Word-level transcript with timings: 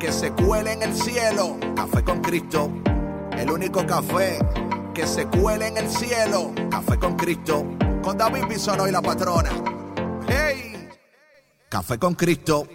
que 0.00 0.10
se 0.10 0.32
cuele 0.32 0.72
en 0.72 0.82
el 0.82 0.94
cielo. 0.94 1.58
Café 1.76 2.02
con 2.02 2.22
Cristo, 2.22 2.70
el 3.36 3.50
único 3.50 3.86
café 3.86 4.38
que 4.94 5.06
se 5.06 5.26
cuele 5.26 5.68
en 5.68 5.76
el 5.76 5.88
cielo. 5.88 6.52
Café 6.70 6.98
con 6.98 7.16
Cristo, 7.16 7.66
con 8.02 8.16
David 8.16 8.46
Bisono 8.48 8.88
y 8.88 8.92
la 8.92 9.02
patrona. 9.02 9.50
¡Hey! 10.26 10.88
Café 11.68 11.98
con 11.98 12.14
Cristo. 12.14 12.66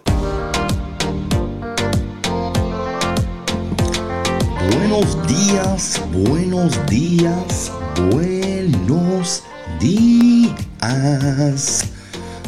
Buenos 4.72 5.28
días, 5.28 6.02
buenos 6.12 6.86
días, 6.86 7.72
buenos 8.12 9.44
días. 9.80 10.55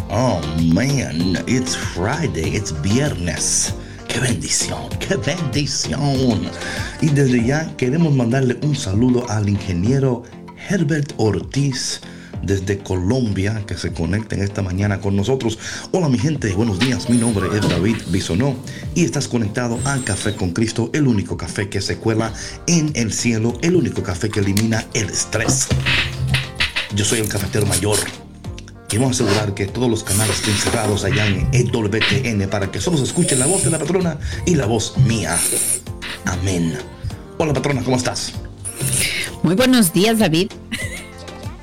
Oh 0.09 0.39
man, 0.73 1.35
it's 1.47 1.75
Friday, 1.75 2.55
it's 2.55 2.71
viernes. 2.81 3.73
¡Qué 4.17 4.23
bendición! 4.23 4.89
¡Qué 4.97 5.15
bendición! 5.15 6.49
Y 7.01 7.09
desde 7.09 7.45
ya 7.45 7.77
queremos 7.77 8.15
mandarle 8.15 8.57
un 8.63 8.75
saludo 8.75 9.29
al 9.29 9.47
ingeniero 9.47 10.23
Herbert 10.69 11.13
Ortiz 11.17 12.01
desde 12.41 12.79
Colombia 12.79 13.63
que 13.67 13.77
se 13.77 13.93
conecta 13.93 14.35
en 14.35 14.41
esta 14.41 14.63
mañana 14.63 15.01
con 15.01 15.15
nosotros. 15.15 15.59
Hola 15.91 16.09
mi 16.09 16.17
gente, 16.17 16.51
buenos 16.55 16.79
días, 16.79 17.11
mi 17.11 17.17
nombre 17.17 17.45
es 17.55 17.69
David 17.69 17.97
Bisonó 18.07 18.55
y 18.95 19.05
estás 19.05 19.27
conectado 19.27 19.77
al 19.83 20.03
Café 20.03 20.33
con 20.33 20.51
Cristo, 20.51 20.89
el 20.93 21.05
único 21.05 21.37
café 21.37 21.69
que 21.69 21.79
se 21.79 21.97
cuela 21.97 22.33
en 22.65 22.93
el 22.95 23.13
cielo, 23.13 23.53
el 23.61 23.75
único 23.75 24.01
café 24.01 24.29
que 24.29 24.39
elimina 24.39 24.83
el 24.95 25.11
estrés. 25.11 25.67
Yo 26.95 27.05
soy 27.05 27.19
el 27.19 27.29
cafetero 27.29 27.67
mayor 27.67 27.99
a 28.95 29.09
asegurar 29.09 29.53
que 29.53 29.67
todos 29.67 29.89
los 29.89 30.03
canales 30.03 30.37
estén 30.39 30.55
cerrados 30.55 31.03
allá 31.03 31.27
en 31.27 31.47
EWTN 31.53 32.49
para 32.49 32.71
que 32.71 32.81
solo 32.81 32.97
se 32.97 33.03
escuche 33.03 33.35
la 33.35 33.45
voz 33.45 33.63
de 33.63 33.69
la 33.69 33.77
patrona 33.79 34.17
y 34.45 34.55
la 34.55 34.65
voz 34.65 34.97
mía. 34.97 35.37
Amén. 36.25 36.77
Hola 37.37 37.53
patrona, 37.53 37.83
¿cómo 37.83 37.97
estás? 37.97 38.33
Muy 39.43 39.55
buenos 39.55 39.93
días, 39.93 40.19
David. 40.19 40.51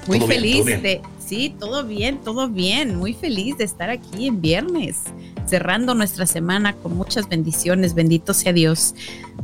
Muy 0.07 0.21
feliz 0.21 0.65
de... 0.65 1.01
Sí, 1.19 1.55
todo 1.59 1.85
bien, 1.85 2.21
todo 2.23 2.49
bien. 2.49 2.97
Muy 2.97 3.15
feliz 3.15 3.57
de 3.57 3.65
estar 3.65 3.89
aquí 3.89 4.27
en 4.27 4.43
viernes, 4.43 4.99
cerrando 5.47 5.95
nuestra 5.95 6.27
semana 6.27 6.75
con 6.75 6.95
muchas 6.97 7.29
bendiciones. 7.29 7.95
Bendito 7.95 8.35
sea 8.35 8.53
Dios. 8.53 8.95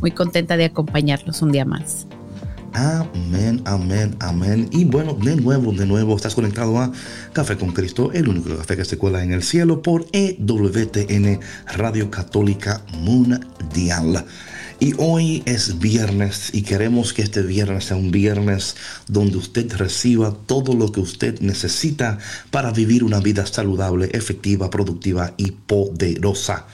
Muy 0.00 0.10
contenta 0.10 0.58
de 0.58 0.66
acompañarlos 0.66 1.40
un 1.40 1.52
día 1.52 1.64
más. 1.64 2.06
Amén, 2.72 3.62
amén, 3.64 4.14
amén. 4.20 4.68
Y 4.70 4.84
bueno, 4.84 5.14
de 5.14 5.34
nuevo, 5.34 5.72
de 5.72 5.86
nuevo, 5.86 6.14
estás 6.14 6.36
conectado 6.36 6.78
a 6.78 6.92
Café 7.32 7.56
con 7.56 7.72
Cristo, 7.72 8.12
el 8.12 8.28
único 8.28 8.56
café 8.56 8.76
que 8.76 8.84
se 8.84 8.96
cuela 8.96 9.24
en 9.24 9.32
el 9.32 9.42
cielo 9.42 9.82
por 9.82 10.06
EWTN, 10.12 11.40
Radio 11.74 12.10
Católica 12.10 12.82
Mundial. 13.00 14.24
Y 14.78 14.94
hoy 14.98 15.42
es 15.46 15.78
viernes 15.80 16.50
y 16.54 16.62
queremos 16.62 17.12
que 17.12 17.22
este 17.22 17.42
viernes 17.42 17.86
sea 17.86 17.96
un 17.96 18.12
viernes 18.12 18.76
donde 19.08 19.36
usted 19.36 19.70
reciba 19.76 20.34
todo 20.46 20.74
lo 20.74 20.92
que 20.92 21.00
usted 21.00 21.40
necesita 21.40 22.18
para 22.50 22.70
vivir 22.70 23.02
una 23.04 23.20
vida 23.20 23.44
saludable, 23.46 24.10
efectiva, 24.12 24.70
productiva 24.70 25.34
y 25.36 25.50
poderosa 25.50 26.66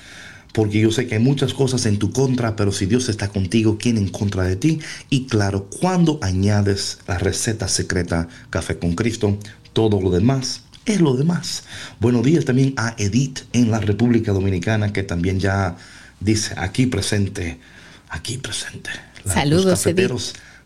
porque 0.56 0.80
yo 0.80 0.90
sé 0.90 1.06
que 1.06 1.16
hay 1.16 1.20
muchas 1.20 1.52
cosas 1.52 1.84
en 1.84 1.98
tu 1.98 2.12
contra, 2.12 2.56
pero 2.56 2.72
si 2.72 2.86
Dios 2.86 3.10
está 3.10 3.28
contigo, 3.28 3.76
¿quién 3.78 3.98
en 3.98 4.08
contra 4.08 4.42
de 4.44 4.56
ti? 4.56 4.80
Y 5.10 5.26
claro, 5.26 5.68
cuando 5.68 6.18
añades 6.22 6.96
la 7.06 7.18
receta 7.18 7.68
secreta 7.68 8.26
Café 8.48 8.78
con 8.78 8.94
Cristo, 8.94 9.36
todo 9.74 10.00
lo 10.00 10.10
demás 10.10 10.62
es 10.86 11.02
lo 11.02 11.14
demás. 11.14 11.64
Buenos 12.00 12.24
días 12.24 12.46
también 12.46 12.72
a 12.78 12.94
Edith 12.96 13.40
en 13.52 13.70
la 13.70 13.80
República 13.80 14.32
Dominicana, 14.32 14.94
que 14.94 15.02
también 15.02 15.40
ya 15.40 15.76
dice 16.20 16.54
aquí 16.56 16.86
presente, 16.86 17.60
aquí 18.08 18.38
presente. 18.38 18.88
Saludos, 19.26 19.86
Edith 19.86 20.10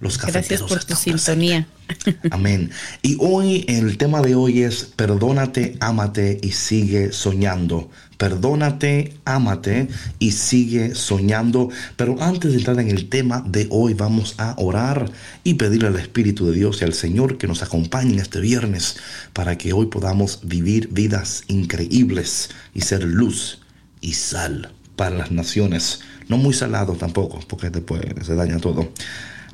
los 0.01 0.17
cafeteros. 0.17 0.49
Gracias 0.49 0.63
por 0.63 0.85
tu 0.85 0.95
sintonía. 0.97 1.67
Amén. 2.31 2.71
Y 3.03 3.17
hoy 3.21 3.65
el 3.69 3.99
tema 3.99 4.23
de 4.23 4.35
hoy 4.35 4.63
es 4.63 4.85
perdónate, 4.85 5.77
ámate 5.81 6.39
y 6.43 6.53
sigue 6.53 7.13
soñando. 7.13 7.91
Perdónate, 8.17 9.15
ámate 9.25 9.89
y 10.19 10.33
sigue 10.33 10.95
soñando. 10.95 11.69
Pero 11.97 12.21
antes 12.21 12.53
de 12.53 12.59
entrar 12.59 12.81
en 12.81 12.89
el 12.89 13.09
tema 13.09 13.45
de 13.47 13.67
hoy, 13.71 13.95
vamos 13.95 14.35
a 14.39 14.55
orar 14.59 15.11
y 15.45 15.55
pedirle 15.55 15.89
al 15.89 15.97
Espíritu 15.97 16.47
de 16.47 16.53
Dios 16.55 16.81
y 16.81 16.85
al 16.85 16.95
Señor 16.95 17.37
que 17.37 17.47
nos 17.47 17.63
acompañe 17.63 18.21
este 18.21 18.41
viernes 18.41 18.97
para 19.33 19.59
que 19.59 19.73
hoy 19.73 19.87
podamos 19.87 20.41
vivir 20.43 20.89
vidas 20.91 21.45
increíbles 21.49 22.51
y 22.75 22.83
ser 22.83 23.05
luz 23.05 23.61
y 24.01 24.15
sal 24.15 24.73
para 24.97 25.17
las 25.17 25.31
naciones. 25.31 26.01
No 26.29 26.37
muy 26.37 26.55
salado 26.55 26.95
tampoco, 26.95 27.41
porque 27.49 27.71
después 27.71 28.03
se 28.25 28.35
daña 28.35 28.59
todo 28.59 28.93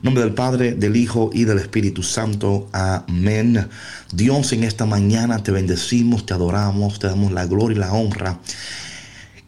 nombre 0.02 0.22
del 0.22 0.34
Padre, 0.34 0.74
del 0.74 0.96
Hijo 0.96 1.30
y 1.32 1.44
del 1.44 1.58
Espíritu 1.58 2.02
Santo. 2.02 2.68
Amén. 2.72 3.68
Dios, 4.12 4.52
en 4.52 4.64
esta 4.64 4.86
mañana 4.86 5.42
te 5.42 5.52
bendecimos, 5.52 6.26
te 6.26 6.34
adoramos, 6.34 6.98
te 6.98 7.06
damos 7.06 7.32
la 7.32 7.46
gloria 7.46 7.76
y 7.76 7.80
la 7.80 7.92
honra. 7.92 8.38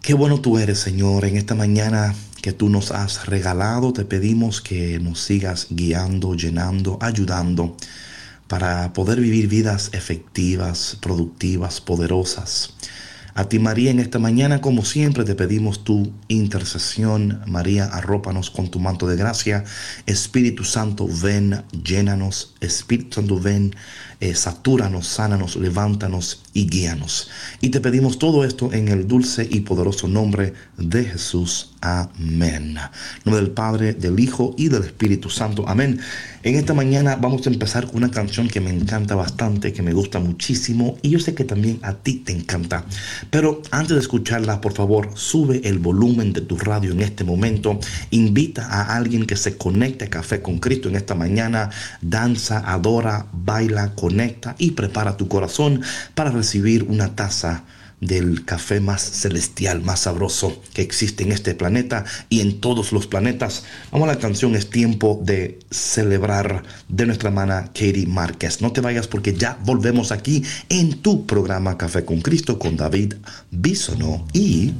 Qué 0.00 0.14
bueno 0.14 0.40
tú 0.40 0.58
eres, 0.58 0.78
Señor, 0.78 1.24
en 1.24 1.36
esta 1.36 1.54
mañana 1.54 2.14
que 2.40 2.52
tú 2.52 2.68
nos 2.68 2.92
has 2.92 3.26
regalado. 3.26 3.92
Te 3.92 4.04
pedimos 4.04 4.60
que 4.60 4.98
nos 5.00 5.20
sigas 5.20 5.66
guiando, 5.70 6.34
llenando, 6.34 6.98
ayudando 7.00 7.76
para 8.46 8.92
poder 8.94 9.20
vivir 9.20 9.48
vidas 9.48 9.90
efectivas, 9.92 10.96
productivas, 11.00 11.80
poderosas. 11.80 12.72
A 13.38 13.48
ti 13.48 13.60
María 13.60 13.92
en 13.92 14.00
esta 14.00 14.18
mañana, 14.18 14.60
como 14.60 14.84
siempre, 14.84 15.22
te 15.22 15.36
pedimos 15.36 15.84
tu 15.84 16.12
intercesión. 16.26 17.40
María, 17.46 17.84
arrópanos 17.84 18.50
con 18.50 18.68
tu 18.68 18.80
manto 18.80 19.06
de 19.06 19.14
gracia. 19.14 19.62
Espíritu 20.06 20.64
Santo, 20.64 21.06
ven, 21.22 21.62
llénanos. 21.84 22.56
Espíritu 22.58 23.14
Santo, 23.14 23.38
ven, 23.38 23.76
eh, 24.18 24.34
satúranos, 24.34 25.06
sánanos, 25.06 25.54
levántanos 25.54 26.42
y 26.52 26.68
guíanos. 26.68 27.30
Y 27.60 27.70
te 27.70 27.80
pedimos 27.80 28.18
todo 28.18 28.44
esto 28.44 28.72
en 28.72 28.88
el 28.88 29.06
dulce 29.06 29.46
y 29.50 29.60
poderoso 29.60 30.08
nombre 30.08 30.54
de 30.76 31.04
Jesús. 31.04 31.72
Amén. 31.80 32.76
nombre 33.24 33.42
del 33.42 33.52
Padre, 33.52 33.92
del 33.92 34.18
Hijo 34.18 34.54
y 34.56 34.68
del 34.68 34.82
Espíritu 34.82 35.30
Santo. 35.30 35.64
Amén. 35.68 36.00
En 36.42 36.54
esta 36.54 36.72
mañana 36.72 37.16
vamos 37.16 37.46
a 37.46 37.50
empezar 37.50 37.86
con 37.86 37.96
una 37.96 38.10
canción 38.10 38.48
que 38.48 38.60
me 38.60 38.70
encanta 38.70 39.14
bastante, 39.14 39.72
que 39.72 39.82
me 39.82 39.92
gusta 39.92 40.18
muchísimo 40.18 40.96
y 41.02 41.10
yo 41.10 41.20
sé 41.20 41.34
que 41.34 41.44
también 41.44 41.78
a 41.82 41.94
ti 41.94 42.14
te 42.24 42.32
encanta. 42.32 42.84
Pero 43.30 43.62
antes 43.70 43.94
de 43.94 44.00
escucharla, 44.00 44.60
por 44.60 44.72
favor, 44.72 45.10
sube 45.14 45.60
el 45.64 45.78
volumen 45.78 46.32
de 46.32 46.40
tu 46.40 46.56
radio 46.56 46.92
en 46.92 47.00
este 47.00 47.24
momento. 47.24 47.78
Invita 48.10 48.66
a 48.66 48.96
alguien 48.96 49.26
que 49.26 49.36
se 49.36 49.56
conecte 49.56 50.06
a 50.06 50.10
Café 50.10 50.40
con 50.40 50.58
Cristo 50.58 50.88
en 50.88 50.96
esta 50.96 51.14
mañana. 51.14 51.70
Danza, 52.00 52.58
adora, 52.60 53.26
baila, 53.32 53.94
conecta 53.94 54.54
y 54.58 54.72
prepara 54.72 55.16
tu 55.16 55.28
corazón 55.28 55.82
para 56.14 56.30
recibir 56.38 56.84
una 56.84 57.14
taza 57.14 57.64
del 58.00 58.44
café 58.44 58.80
más 58.80 59.02
celestial, 59.02 59.82
más 59.82 60.00
sabroso 60.00 60.62
que 60.72 60.82
existe 60.82 61.24
en 61.24 61.32
este 61.32 61.54
planeta 61.54 62.04
y 62.28 62.40
en 62.40 62.60
todos 62.60 62.92
los 62.92 63.06
planetas. 63.06 63.64
Vamos 63.90 64.08
a 64.08 64.12
la 64.12 64.18
canción, 64.18 64.54
es 64.54 64.70
tiempo 64.70 65.20
de 65.22 65.58
celebrar 65.70 66.62
de 66.88 67.06
nuestra 67.06 67.28
hermana 67.30 67.66
Katie 67.66 68.06
Márquez. 68.06 68.60
No 68.60 68.72
te 68.72 68.80
vayas 68.80 69.08
porque 69.08 69.34
ya 69.34 69.58
volvemos 69.64 70.12
aquí 70.12 70.44
en 70.68 70.98
tu 70.98 71.26
programa 71.26 71.76
Café 71.76 72.04
con 72.04 72.20
Cristo 72.20 72.58
con 72.58 72.76
David 72.76 73.14
Bisono 73.50 74.26
y... 74.32 74.72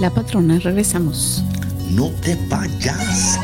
La 0.00 0.12
patrona, 0.12 0.58
regresamos. 0.58 1.44
No 1.90 2.10
te 2.22 2.36
vayas. 2.48 3.38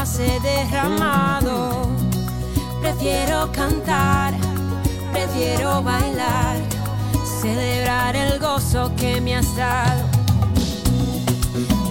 he 0.00 0.40
derramado. 0.40 1.86
Prefiero 2.80 3.52
cantar, 3.52 4.32
prefiero 5.12 5.82
bailar, 5.82 6.56
celebrar 7.42 8.16
el 8.16 8.38
gozo 8.38 8.90
que 8.96 9.20
me 9.20 9.36
has 9.36 9.54
dado. 9.56 10.04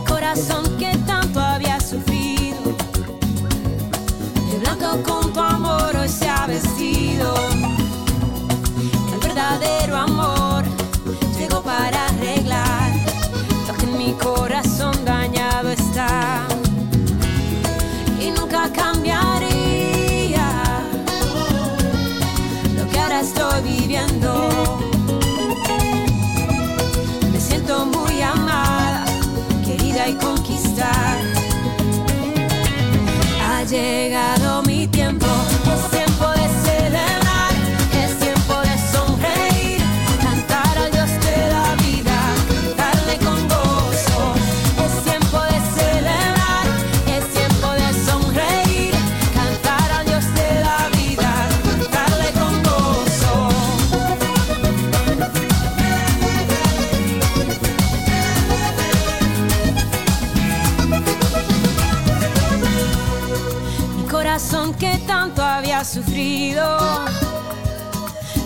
Corazón 0.08 0.76
que 0.80 0.98
tanto 1.06 1.40
había 1.40 1.80
sufrido, 1.80 2.76
de 4.50 4.58
blanco 4.58 5.04
con 5.04 5.32
tu 5.32 5.40
amor 5.40 5.96
hoy 5.96 6.10
se 6.10 6.28
ha 6.28 6.48
vestido. 6.48 7.36
El 9.14 9.20
verdadero 9.20 9.96
amor. 9.98 10.19
Sufrido. 66.20 66.78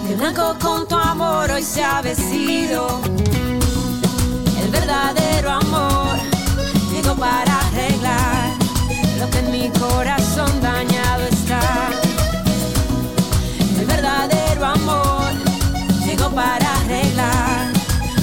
De 0.07 0.15
blanco 0.15 0.55
con 0.61 0.87
tu 0.87 0.95
amor 0.95 1.49
hoy 1.51 1.63
se 1.63 1.83
ha 1.83 2.01
vestido. 2.01 3.01
El 4.61 4.69
verdadero 4.69 5.51
amor 5.51 6.17
llegó 6.91 7.15
para 7.15 7.59
arreglar 7.67 8.51
lo 9.19 9.29
que 9.29 9.39
en 9.39 9.51
mi 9.51 9.69
corazón 9.69 10.51
dañado 10.61 11.23
está. 11.31 11.61
El 13.79 13.85
verdadero 13.85 14.65
amor 14.65 15.31
llegó 16.05 16.29
para 16.29 16.75
arreglar 16.81 17.71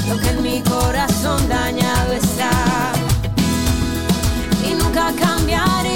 lo 0.08 0.17
que 0.20 0.29
en 0.31 0.43
mi 0.43 0.61
corazón 0.62 1.49
dañado 1.49 2.12
está. 2.12 2.93
Y 4.69 4.75
nunca 4.75 5.12
cambiaría, 5.19 5.89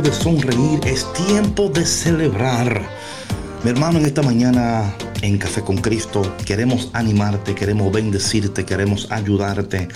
de 0.00 0.12
sonreír, 0.12 0.80
es 0.86 1.06
tiempo 1.12 1.68
de 1.68 1.84
celebrar. 1.84 2.88
Mi 3.62 3.70
hermano, 3.70 3.98
en 3.98 4.06
esta 4.06 4.22
mañana 4.22 4.94
en 5.20 5.36
Café 5.36 5.60
con 5.62 5.76
Cristo 5.76 6.22
queremos 6.46 6.88
animarte, 6.94 7.54
queremos 7.54 7.92
bendecirte, 7.92 8.64
queremos 8.64 9.10
ayudarte. 9.10 9.88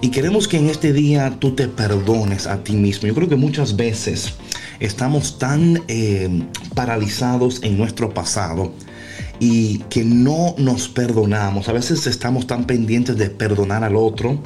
Y 0.00 0.10
queremos 0.10 0.46
que 0.46 0.58
en 0.58 0.68
este 0.68 0.92
día 0.92 1.36
tú 1.40 1.56
te 1.56 1.66
perdones 1.66 2.46
a 2.46 2.62
ti 2.62 2.74
mismo. 2.74 3.08
Yo 3.08 3.14
creo 3.14 3.28
que 3.28 3.36
muchas 3.36 3.74
veces 3.74 4.34
estamos 4.78 5.38
tan 5.38 5.82
eh, 5.88 6.42
paralizados 6.74 7.62
en 7.62 7.76
nuestro 7.76 8.14
pasado 8.14 8.72
y 9.40 9.78
que 9.90 10.04
no 10.04 10.54
nos 10.58 10.88
perdonamos. 10.88 11.68
A 11.68 11.72
veces 11.72 12.06
estamos 12.06 12.46
tan 12.46 12.64
pendientes 12.64 13.16
de 13.16 13.28
perdonar 13.30 13.82
al 13.82 13.96
otro, 13.96 14.40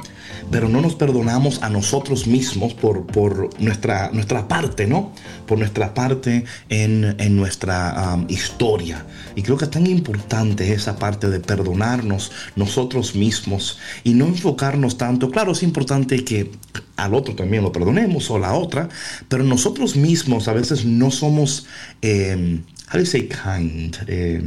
pero 0.51 0.69
no 0.69 0.81
nos 0.81 0.95
perdonamos 0.95 1.61
a 1.63 1.69
nosotros 1.69 2.27
mismos 2.27 2.73
por, 2.73 3.05
por 3.05 3.49
nuestra, 3.59 4.09
nuestra 4.11 4.47
parte, 4.47 4.87
¿no? 4.87 5.11
Por 5.45 5.57
nuestra 5.57 5.93
parte 5.93 6.45
en, 6.69 7.15
en 7.19 7.35
nuestra 7.35 8.17
historia. 8.27 9.05
Y 9.35 9.43
creo 9.43 9.57
que 9.57 9.65
es 9.65 9.71
tan 9.71 9.87
importante 9.87 10.73
esa 10.73 10.97
parte 10.97 11.29
de 11.29 11.39
perdonarnos 11.39 12.31
nosotros 12.55 13.15
mismos 13.15 13.79
y 14.03 14.13
no 14.13 14.25
enfocarnos 14.25 14.97
tanto. 14.97 15.29
Claro, 15.31 15.51
es 15.51 15.63
importante 15.63 16.23
que 16.23 16.51
al 16.95 17.13
otro 17.13 17.35
también 17.35 17.63
lo 17.63 17.71
perdonemos 17.71 18.29
o 18.31 18.39
la 18.39 18.53
otra, 18.53 18.89
pero 19.29 19.43
nosotros 19.43 19.95
mismos 19.95 20.47
a 20.47 20.53
veces 20.53 20.85
no 20.85 21.11
somos, 21.11 21.67
eh, 22.01 22.61
how 22.91 22.93
do 22.93 22.99
you 22.99 23.05
say 23.05 23.29
kind? 23.29 23.95
Eh, 24.07 24.41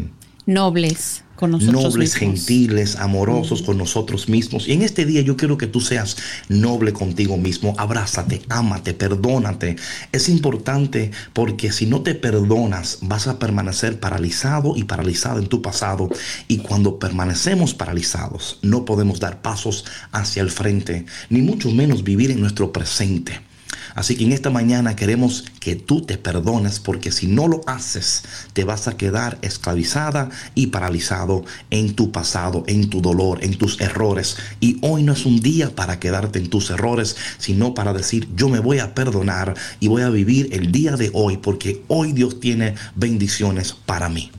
Nobles 0.50 1.22
con 1.36 1.52
nosotros 1.52 1.94
nobles, 1.94 2.20
mismos. 2.20 2.44
gentiles, 2.44 2.96
amorosos 2.96 3.62
con 3.62 3.78
nosotros 3.78 4.28
mismos. 4.28 4.66
Y 4.66 4.72
en 4.72 4.82
este 4.82 5.06
día 5.06 5.20
yo 5.20 5.36
quiero 5.36 5.56
que 5.56 5.68
tú 5.68 5.80
seas 5.80 6.16
noble 6.48 6.92
contigo 6.92 7.36
mismo. 7.36 7.72
Abrázate, 7.78 8.42
ámate, 8.48 8.92
perdónate. 8.92 9.76
Es 10.10 10.28
importante 10.28 11.12
porque 11.34 11.70
si 11.70 11.86
no 11.86 12.02
te 12.02 12.16
perdonas 12.16 12.98
vas 13.02 13.28
a 13.28 13.38
permanecer 13.38 14.00
paralizado 14.00 14.74
y 14.76 14.82
paralizado 14.82 15.38
en 15.38 15.46
tu 15.46 15.62
pasado. 15.62 16.08
Y 16.48 16.58
cuando 16.58 16.98
permanecemos 16.98 17.72
paralizados 17.72 18.58
no 18.62 18.84
podemos 18.84 19.20
dar 19.20 19.42
pasos 19.42 19.84
hacia 20.10 20.42
el 20.42 20.50
frente, 20.50 21.06
ni 21.28 21.42
mucho 21.42 21.70
menos 21.70 22.02
vivir 22.02 22.32
en 22.32 22.40
nuestro 22.40 22.72
presente. 22.72 23.49
Así 23.94 24.16
que 24.16 24.24
en 24.24 24.32
esta 24.32 24.50
mañana 24.50 24.96
queremos 24.96 25.44
que 25.60 25.76
tú 25.76 26.02
te 26.02 26.18
perdones 26.18 26.80
porque 26.80 27.12
si 27.12 27.26
no 27.26 27.48
lo 27.48 27.60
haces 27.66 28.22
te 28.52 28.64
vas 28.64 28.88
a 28.88 28.96
quedar 28.96 29.38
esclavizada 29.42 30.30
y 30.54 30.68
paralizado 30.68 31.44
en 31.70 31.94
tu 31.94 32.12
pasado, 32.12 32.64
en 32.66 32.90
tu 32.90 33.00
dolor, 33.00 33.42
en 33.42 33.56
tus 33.56 33.80
errores. 33.80 34.36
Y 34.60 34.78
hoy 34.82 35.02
no 35.02 35.12
es 35.12 35.26
un 35.26 35.40
día 35.40 35.74
para 35.74 36.00
quedarte 36.00 36.38
en 36.38 36.48
tus 36.48 36.70
errores, 36.70 37.16
sino 37.38 37.74
para 37.74 37.92
decir 37.92 38.28
yo 38.36 38.48
me 38.48 38.60
voy 38.60 38.78
a 38.78 38.94
perdonar 38.94 39.54
y 39.80 39.88
voy 39.88 40.02
a 40.02 40.10
vivir 40.10 40.48
el 40.52 40.72
día 40.72 40.96
de 40.96 41.10
hoy 41.12 41.36
porque 41.36 41.82
hoy 41.88 42.12
Dios 42.12 42.40
tiene 42.40 42.74
bendiciones 42.94 43.72
para 43.72 44.08
mí. 44.08 44.30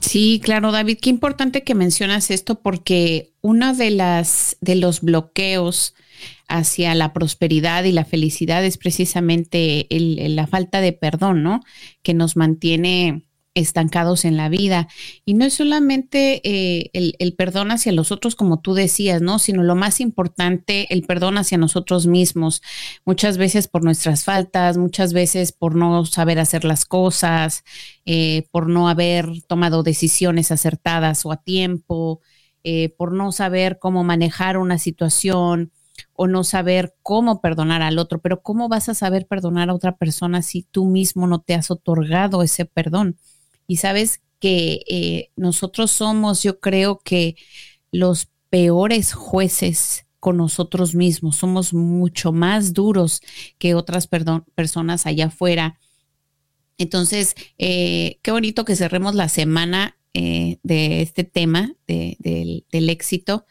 Sí, 0.00 0.40
claro, 0.42 0.72
David, 0.72 0.98
qué 1.00 1.10
importante 1.10 1.62
que 1.62 1.74
mencionas 1.74 2.30
esto 2.30 2.56
porque 2.56 3.32
uno 3.40 3.74
de 3.74 3.90
las 3.90 4.56
de 4.60 4.74
los 4.74 5.00
bloqueos 5.00 5.94
hacia 6.58 6.94
la 6.94 7.12
prosperidad 7.12 7.84
y 7.84 7.92
la 7.92 8.04
felicidad 8.04 8.64
es 8.64 8.78
precisamente 8.78 9.86
el- 9.94 10.36
la 10.36 10.46
falta 10.46 10.80
de 10.80 10.92
perdón, 10.92 11.42
¿no? 11.42 11.60
Que 12.02 12.14
nos 12.14 12.36
mantiene 12.36 13.24
estancados 13.54 14.24
en 14.24 14.36
la 14.36 14.48
vida. 14.48 14.88
Y 15.26 15.34
no 15.34 15.44
es 15.44 15.54
solamente 15.54 16.40
eh, 16.44 16.90
el, 16.94 17.14
el 17.18 17.34
perdón 17.34 17.70
hacia 17.70 17.92
los 17.92 18.10
otros, 18.10 18.34
como 18.34 18.60
tú 18.60 18.72
decías, 18.74 19.20
¿no? 19.20 19.38
Sino 19.38 19.62
lo 19.62 19.74
más 19.74 20.00
importante, 20.00 20.86
el 20.92 21.02
perdón 21.02 21.36
hacia 21.38 21.58
nosotros 21.58 22.06
mismos. 22.06 22.62
Muchas 23.04 23.36
veces 23.38 23.68
por 23.68 23.84
nuestras 23.84 24.24
faltas, 24.24 24.78
muchas 24.78 25.12
veces 25.12 25.52
por 25.52 25.74
no 25.74 26.04
saber 26.06 26.38
hacer 26.38 26.64
las 26.64 26.86
cosas, 26.86 27.62
eh, 28.06 28.44
por 28.50 28.68
no 28.68 28.88
haber 28.88 29.26
tomado 29.46 29.82
decisiones 29.82 30.50
acertadas 30.50 31.26
o 31.26 31.32
a 31.32 31.36
tiempo, 31.36 32.20
eh, 32.64 32.94
por 32.96 33.12
no 33.12 33.32
saber 33.32 33.78
cómo 33.78 34.02
manejar 34.04 34.56
una 34.56 34.78
situación 34.78 35.72
o 36.22 36.28
no 36.28 36.44
saber 36.44 36.94
cómo 37.02 37.40
perdonar 37.40 37.82
al 37.82 37.98
otro. 37.98 38.20
Pero 38.20 38.42
¿cómo 38.42 38.68
vas 38.68 38.88
a 38.88 38.94
saber 38.94 39.26
perdonar 39.26 39.70
a 39.70 39.74
otra 39.74 39.96
persona 39.96 40.40
si 40.42 40.62
tú 40.62 40.84
mismo 40.86 41.26
no 41.26 41.40
te 41.40 41.54
has 41.54 41.72
otorgado 41.72 42.44
ese 42.44 42.64
perdón? 42.64 43.16
Y 43.66 43.78
sabes 43.78 44.22
que 44.38 44.82
eh, 44.88 45.30
nosotros 45.34 45.90
somos, 45.90 46.44
yo 46.44 46.60
creo 46.60 47.00
que 47.00 47.34
los 47.90 48.28
peores 48.50 49.14
jueces 49.14 50.06
con 50.20 50.36
nosotros 50.36 50.94
mismos, 50.94 51.34
somos 51.38 51.74
mucho 51.74 52.30
más 52.30 52.72
duros 52.72 53.20
que 53.58 53.74
otras 53.74 54.08
personas 54.54 55.06
allá 55.06 55.26
afuera. 55.26 55.80
Entonces, 56.78 57.34
eh, 57.58 58.20
qué 58.22 58.30
bonito 58.30 58.64
que 58.64 58.76
cerremos 58.76 59.16
la 59.16 59.28
semana 59.28 59.98
eh, 60.14 60.58
de 60.62 61.02
este 61.02 61.24
tema 61.24 61.74
de- 61.88 62.16
del, 62.20 62.90
éxito, 62.90 63.44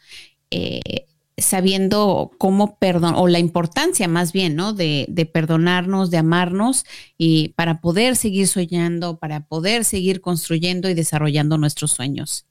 sabiendo 1.42 2.30
cómo 2.38 2.78
perdón, 2.78 3.14
o 3.16 3.28
la 3.28 3.38
importancia 3.38 4.08
más 4.08 4.32
bien, 4.32 4.56
¿no? 4.56 4.72
De, 4.72 5.06
de 5.08 5.26
perdonarnos, 5.26 6.10
de 6.10 6.18
amarnos 6.18 6.84
y 7.18 7.48
para 7.50 7.80
poder 7.80 8.16
seguir 8.16 8.48
soñando, 8.48 9.18
para 9.18 9.46
poder 9.46 9.84
seguir 9.84 10.20
construyendo 10.20 10.88
y 10.88 10.94
desarrollando 10.94 11.58
nuestros 11.58 11.92
sueños. 11.92 12.46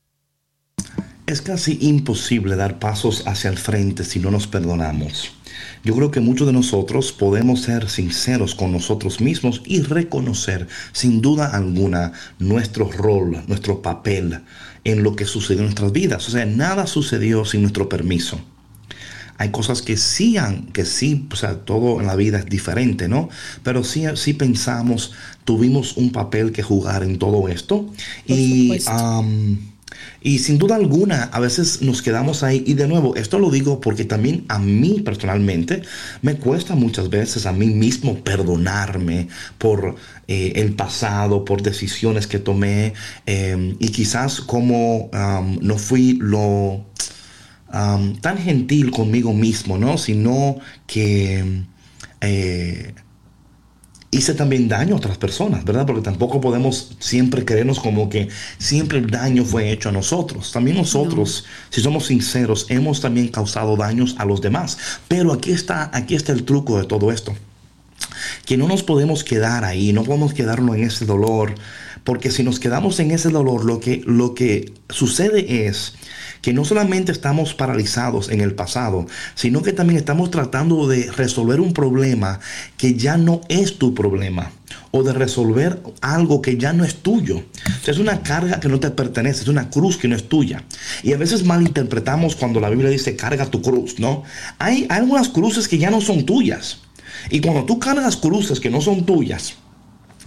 Es 1.28 1.42
casi 1.42 1.78
imposible 1.82 2.56
dar 2.56 2.80
pasos 2.80 3.26
hacia 3.26 3.50
el 3.50 3.58
frente 3.58 4.04
si 4.04 4.20
no 4.20 4.32
nos 4.32 4.48
perdonamos. 4.48 5.32
Yo 5.84 5.96
creo 5.96 6.12
que 6.12 6.20
muchos 6.20 6.48
de 6.48 6.54
nosotros 6.54 7.12
podemos 7.12 7.62
ser 7.62 7.90
sinceros 7.90 8.56
con 8.56 8.72
nosotros 8.72 9.22
mismos 9.22 9.62
y 9.66 9.82
reconocer 9.82 10.68
sin 10.92 11.22
duda 11.22 11.48
alguna 11.48 12.14
nuestro 12.40 12.92
rol, 12.92 13.44
nuestro 13.48 13.82
papel 13.82 14.42
en 14.84 15.04
lo 15.04 15.16
que 15.16 15.26
sucedió 15.26 15.60
en 15.60 15.66
nuestras 15.66 15.92
vidas. 15.92 16.28
O 16.28 16.32
sea, 16.32 16.46
nada 16.46 16.88
sucedió 16.88 17.46
sin 17.46 17.62
nuestro 17.62 17.90
permiso. 17.90 18.40
Hay 19.42 19.50
cosas 19.50 19.82
que 19.82 19.98
sí, 19.98 20.38
que 20.72 20.86
sí, 20.86 21.28
o 21.32 21.36
sea, 21.36 21.56
todo 21.66 22.00
en 22.00 22.06
la 22.06 22.16
vida 22.16 22.38
es 22.38 22.46
diferente, 22.46 23.08
¿no? 23.08 23.28
Pero 23.64 23.84
sí, 23.84 24.04
sí 24.14 24.34
pensamos, 24.34 25.14
tuvimos 25.46 25.98
un 25.98 26.12
papel 26.12 26.52
que 26.52 26.62
jugar 26.62 27.02
en 27.02 27.18
todo 27.18 27.48
esto. 27.48 27.90
y, 28.28 28.80
y 30.22 30.38
sin 30.38 30.60
duda 30.60 30.76
alguna, 30.76 31.24
a 31.24 31.40
veces 31.40 31.82
nos 31.82 32.04
quedamos 32.04 32.44
ahí. 32.44 32.64
Y 32.68 32.76
de 32.76 32.88
nuevo, 32.88 33.16
esto 33.16 33.40
lo 33.40 33.50
digo 33.50 33.82
porque 33.82 34.06
también 34.06 34.46
a 34.48 34.60
mí 34.60 35.02
personalmente 35.04 35.82
me 36.22 36.36
cuesta 36.36 36.76
muchas 36.76 37.10
veces 37.10 37.48
a 37.48 37.52
mí 37.52 37.66
mismo 37.66 38.24
perdonarme 38.24 39.28
por 39.58 39.96
eh, 40.28 40.54
el 40.58 40.76
pasado, 40.76 41.44
por 41.44 41.64
decisiones 41.64 42.28
que 42.28 42.38
tomé. 42.38 42.94
Eh, 43.26 43.76
y 43.80 43.88
quizás 43.90 44.40
como 44.40 45.10
no 45.62 45.78
fui 45.80 46.20
lo 46.22 46.86
tan 47.72 48.38
gentil 48.38 48.92
conmigo 48.92 49.34
mismo, 49.34 49.78
¿no? 49.78 49.98
Sino 49.98 50.58
que 50.88 51.64
eh, 52.22 52.94
hice 54.12 54.34
también 54.34 54.68
daño 54.68 54.96
a 54.96 54.98
otras 54.98 55.18
personas, 55.18 55.64
¿verdad? 55.64 55.86
Porque 55.86 56.02
tampoco 56.02 56.42
podemos 56.42 56.96
siempre 57.00 57.46
creernos 57.46 57.80
como 57.80 58.10
que 58.10 58.28
siempre 58.58 59.00
el 59.00 59.10
daño 59.10 59.46
fue 59.46 59.72
hecho 59.72 59.90
a 59.90 59.94
nosotros. 59.94 60.52
También 60.52 60.78
nosotros, 60.78 61.46
si 61.70 61.82
somos 61.82 62.08
sinceros, 62.08 62.66
hemos 62.70 63.00
también 63.00 63.30
causado 63.30 63.78
daños 63.78 64.16
a 64.18 64.26
los 64.26 64.42
demás. 64.42 64.78
Pero 65.08 65.32
aquí 65.32 65.52
está, 65.52 65.90
aquí 65.94 66.16
está 66.16 66.34
el 66.34 66.44
truco 66.44 66.78
de 66.78 66.86
todo 66.86 67.12
esto. 67.12 67.34
Que 68.52 68.58
no 68.58 68.68
nos 68.68 68.84
podemos 68.84 69.24
quedar 69.24 69.64
ahí, 69.64 69.94
no 69.94 70.04
podemos 70.04 70.34
quedarnos 70.34 70.76
en 70.76 70.84
ese 70.84 71.06
dolor, 71.06 71.56
porque 72.04 72.32
si 72.32 72.44
nos 72.44 72.60
quedamos 72.60 73.00
en 73.00 73.12
ese 73.12 73.30
dolor, 73.30 73.64
lo 73.64 73.80
que, 73.80 74.04
lo 74.06 74.36
que 74.36 74.74
sucede 74.90 75.68
es 75.68 75.94
que 76.42 76.52
no 76.52 76.66
solamente 76.66 77.14
estamos 77.14 77.54
paralizados 77.54 78.28
en 78.28 78.42
el 78.42 78.54
pasado, 78.54 79.06
sino 79.36 79.62
que 79.62 79.72
también 79.72 79.98
estamos 79.98 80.32
tratando 80.32 80.86
de 80.90 81.10
resolver 81.14 81.62
un 81.62 81.72
problema 81.72 82.42
que 82.76 82.96
ya 82.96 83.16
no 83.16 83.40
es 83.48 83.78
tu 83.78 83.96
problema 83.96 84.52
o 84.92 85.02
de 85.02 85.14
resolver 85.14 85.82
algo 86.02 86.42
que 86.42 86.58
ya 86.58 86.74
no 86.74 86.84
es 86.84 86.96
tuyo. 86.96 87.46
es 87.88 88.00
una 88.00 88.22
carga 88.22 88.60
que 88.60 88.68
no 88.68 88.82
te 88.82 88.92
pertenece, 88.92 89.44
es 89.44 89.48
una 89.48 89.70
cruz 89.70 89.96
que 89.96 90.10
no 90.10 90.18
es 90.18 90.28
tuya. 90.28 90.66
Y 91.04 91.14
a 91.14 91.18
veces 91.18 91.46
malinterpretamos 91.46 92.36
cuando 92.36 92.60
la 92.60 92.70
Biblia 92.70 92.90
dice 92.90 93.16
carga 93.16 93.46
tu 93.46 93.62
cruz, 93.62 93.98
¿no? 93.98 94.24
Hay, 94.60 94.88
hay 94.90 95.00
algunas 95.00 95.30
cruces 95.30 95.70
que 95.70 95.78
ya 95.78 95.90
no 95.90 96.02
son 96.02 96.26
tuyas. 96.26 96.82
Y 97.30 97.42
cuando 97.42 97.66
tú 97.66 97.80
cargas 97.80 98.18
cruces 98.18 98.60
que 98.60 98.70
no 98.70 98.82
son 98.82 99.06
tuyas, 99.06 99.56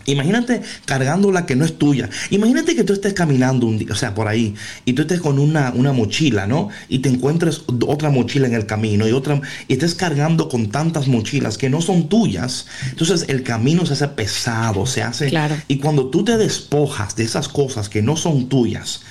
Imagínate 0.07 0.61
cargando 0.85 1.33
la 1.33 1.47
que 1.47 1.57
no 1.57 1.65
es 1.65 1.79
tuya. 1.79 2.09
Imagínate 2.31 2.75
que 2.75 2.85
tú 2.85 2.93
estés 2.93 3.15
caminando 3.15 3.67
un 3.67 3.79
día, 3.79 3.89
o 3.91 3.95
sea, 3.95 4.15
por 4.15 4.29
ahí, 4.29 4.55
y 4.85 4.93
tú 4.93 5.03
estés 5.03 5.21
con 5.21 5.39
una, 5.39 5.73
una, 5.75 5.93
mochila, 5.93 6.47
¿no? 6.47 6.69
Y 6.89 6.99
te 6.99 7.09
encuentres 7.09 7.63
otra 7.87 8.11
mochila 8.11 8.47
en 8.47 8.55
el 8.55 8.67
camino 8.67 9.09
y 9.09 9.13
otra, 9.13 9.41
y 9.69 9.75
estés 9.75 9.95
cargando 9.95 10.49
con 10.49 10.71
tantas 10.71 11.09
mochilas 11.09 11.57
que 11.57 11.71
no 11.71 11.81
son 11.81 12.09
tuyas. 12.09 12.67
Entonces 12.91 13.27
el 13.29 13.43
camino 13.43 13.87
se 13.87 13.95
hace 13.95 14.09
pesado, 14.09 14.87
se 14.87 15.03
hace. 15.03 15.29
Claro. 15.29 15.57
Y 15.69 15.79
cuando 15.79 16.07
tú 16.09 16.25
te 16.25 16.37
despojas 16.37 17.17
de 17.17 17.25
esas 17.25 17.49
cosas 17.49 17.89
que 17.89 18.03
no 18.03 18.17
son 18.17 18.49
tuyas, 18.49 19.03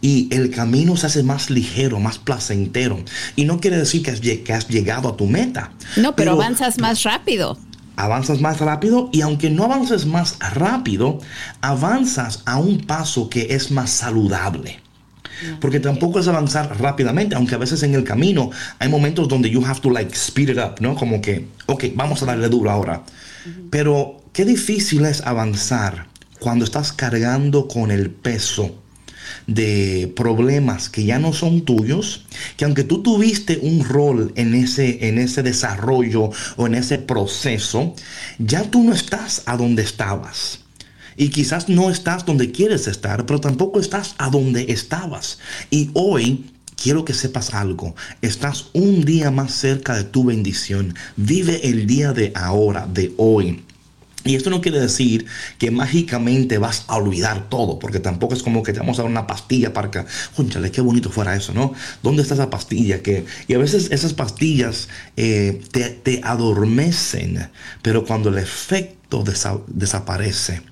y 0.00 0.32
el 0.34 0.50
camino 0.50 0.96
se 0.96 1.06
hace 1.06 1.22
más 1.22 1.50
ligero, 1.50 1.98
más 1.98 2.18
placentero. 2.18 3.00
Y 3.36 3.44
no 3.44 3.60
quiere 3.60 3.76
decir 3.78 4.02
que 4.02 4.10
has, 4.10 4.20
que 4.20 4.52
has 4.52 4.68
llegado 4.68 5.08
a 5.08 5.16
tu 5.16 5.26
meta. 5.26 5.72
No, 5.96 6.14
pero 6.14 6.32
avanzas 6.32 6.78
más 6.78 7.02
rápido 7.02 7.58
avanzas 7.98 8.40
más 8.40 8.60
rápido 8.60 9.10
y 9.12 9.22
aunque 9.22 9.50
no 9.50 9.64
avances 9.64 10.06
más 10.06 10.38
rápido, 10.54 11.18
avanzas 11.60 12.42
a 12.46 12.58
un 12.58 12.86
paso 12.86 13.28
que 13.28 13.48
es 13.50 13.72
más 13.72 13.90
saludable. 13.90 14.80
Porque 15.60 15.80
tampoco 15.80 16.20
es 16.20 16.28
avanzar 16.28 16.80
rápidamente, 16.80 17.34
aunque 17.34 17.56
a 17.56 17.58
veces 17.58 17.82
en 17.82 17.94
el 17.94 18.04
camino 18.04 18.50
hay 18.78 18.88
momentos 18.88 19.28
donde 19.28 19.50
you 19.50 19.64
have 19.64 19.80
to 19.80 19.90
like 19.90 20.14
speed 20.14 20.50
it 20.50 20.58
up, 20.58 20.80
¿no? 20.80 20.94
Como 20.94 21.20
que, 21.20 21.48
ok, 21.66 21.86
vamos 21.94 22.22
a 22.22 22.26
darle 22.26 22.48
duro 22.48 22.70
ahora. 22.70 23.02
Pero 23.70 24.22
qué 24.32 24.44
difícil 24.44 25.04
es 25.04 25.20
avanzar 25.22 26.06
cuando 26.38 26.64
estás 26.64 26.92
cargando 26.92 27.66
con 27.66 27.90
el 27.90 28.10
peso 28.10 28.76
de 29.46 30.12
problemas 30.16 30.88
que 30.88 31.04
ya 31.04 31.18
no 31.18 31.32
son 31.32 31.62
tuyos, 31.62 32.24
que 32.56 32.64
aunque 32.64 32.84
tú 32.84 33.02
tuviste 33.02 33.58
un 33.62 33.84
rol 33.84 34.32
en 34.36 34.54
ese, 34.54 35.08
en 35.08 35.18
ese 35.18 35.42
desarrollo 35.42 36.30
o 36.56 36.66
en 36.66 36.74
ese 36.74 36.98
proceso, 36.98 37.94
ya 38.38 38.62
tú 38.62 38.82
no 38.82 38.92
estás 38.92 39.42
a 39.46 39.56
donde 39.56 39.82
estabas. 39.82 40.60
Y 41.16 41.30
quizás 41.30 41.68
no 41.68 41.90
estás 41.90 42.24
donde 42.24 42.52
quieres 42.52 42.86
estar, 42.86 43.26
pero 43.26 43.40
tampoco 43.40 43.80
estás 43.80 44.14
a 44.18 44.30
donde 44.30 44.66
estabas. 44.72 45.38
Y 45.68 45.90
hoy 45.94 46.44
quiero 46.80 47.04
que 47.04 47.12
sepas 47.12 47.54
algo. 47.54 47.94
Estás 48.22 48.66
un 48.72 49.04
día 49.04 49.30
más 49.30 49.52
cerca 49.52 49.96
de 49.96 50.04
tu 50.04 50.24
bendición. 50.24 50.94
Vive 51.16 51.68
el 51.68 51.86
día 51.86 52.12
de 52.12 52.32
ahora, 52.34 52.86
de 52.86 53.12
hoy. 53.16 53.64
Y 54.24 54.34
esto 54.34 54.50
no 54.50 54.60
quiere 54.60 54.80
decir 54.80 55.26
que 55.58 55.70
mágicamente 55.70 56.58
vas 56.58 56.84
a 56.88 56.96
olvidar 56.96 57.48
todo, 57.48 57.78
porque 57.78 58.00
tampoco 58.00 58.34
es 58.34 58.42
como 58.42 58.62
que 58.62 58.72
te 58.72 58.80
vamos 58.80 58.98
a 58.98 59.02
dar 59.02 59.10
una 59.10 59.26
pastilla 59.26 59.72
para 59.72 59.90
que, 59.90 60.04
¡Júnchale, 60.34 60.70
qué 60.70 60.80
bonito 60.80 61.10
fuera 61.10 61.36
eso, 61.36 61.54
¿no? 61.54 61.72
¿Dónde 62.02 62.22
está 62.22 62.34
esa 62.34 62.50
pastilla? 62.50 63.02
Que, 63.02 63.24
y 63.46 63.54
a 63.54 63.58
veces 63.58 63.88
esas 63.90 64.14
pastillas 64.14 64.88
eh, 65.16 65.60
te, 65.70 66.20
adormecen, 66.24 67.48
pero 67.82 68.04
cuando 68.04 68.28
el 68.30 68.38
efecto 68.38 69.24
desaparece, 69.68 70.62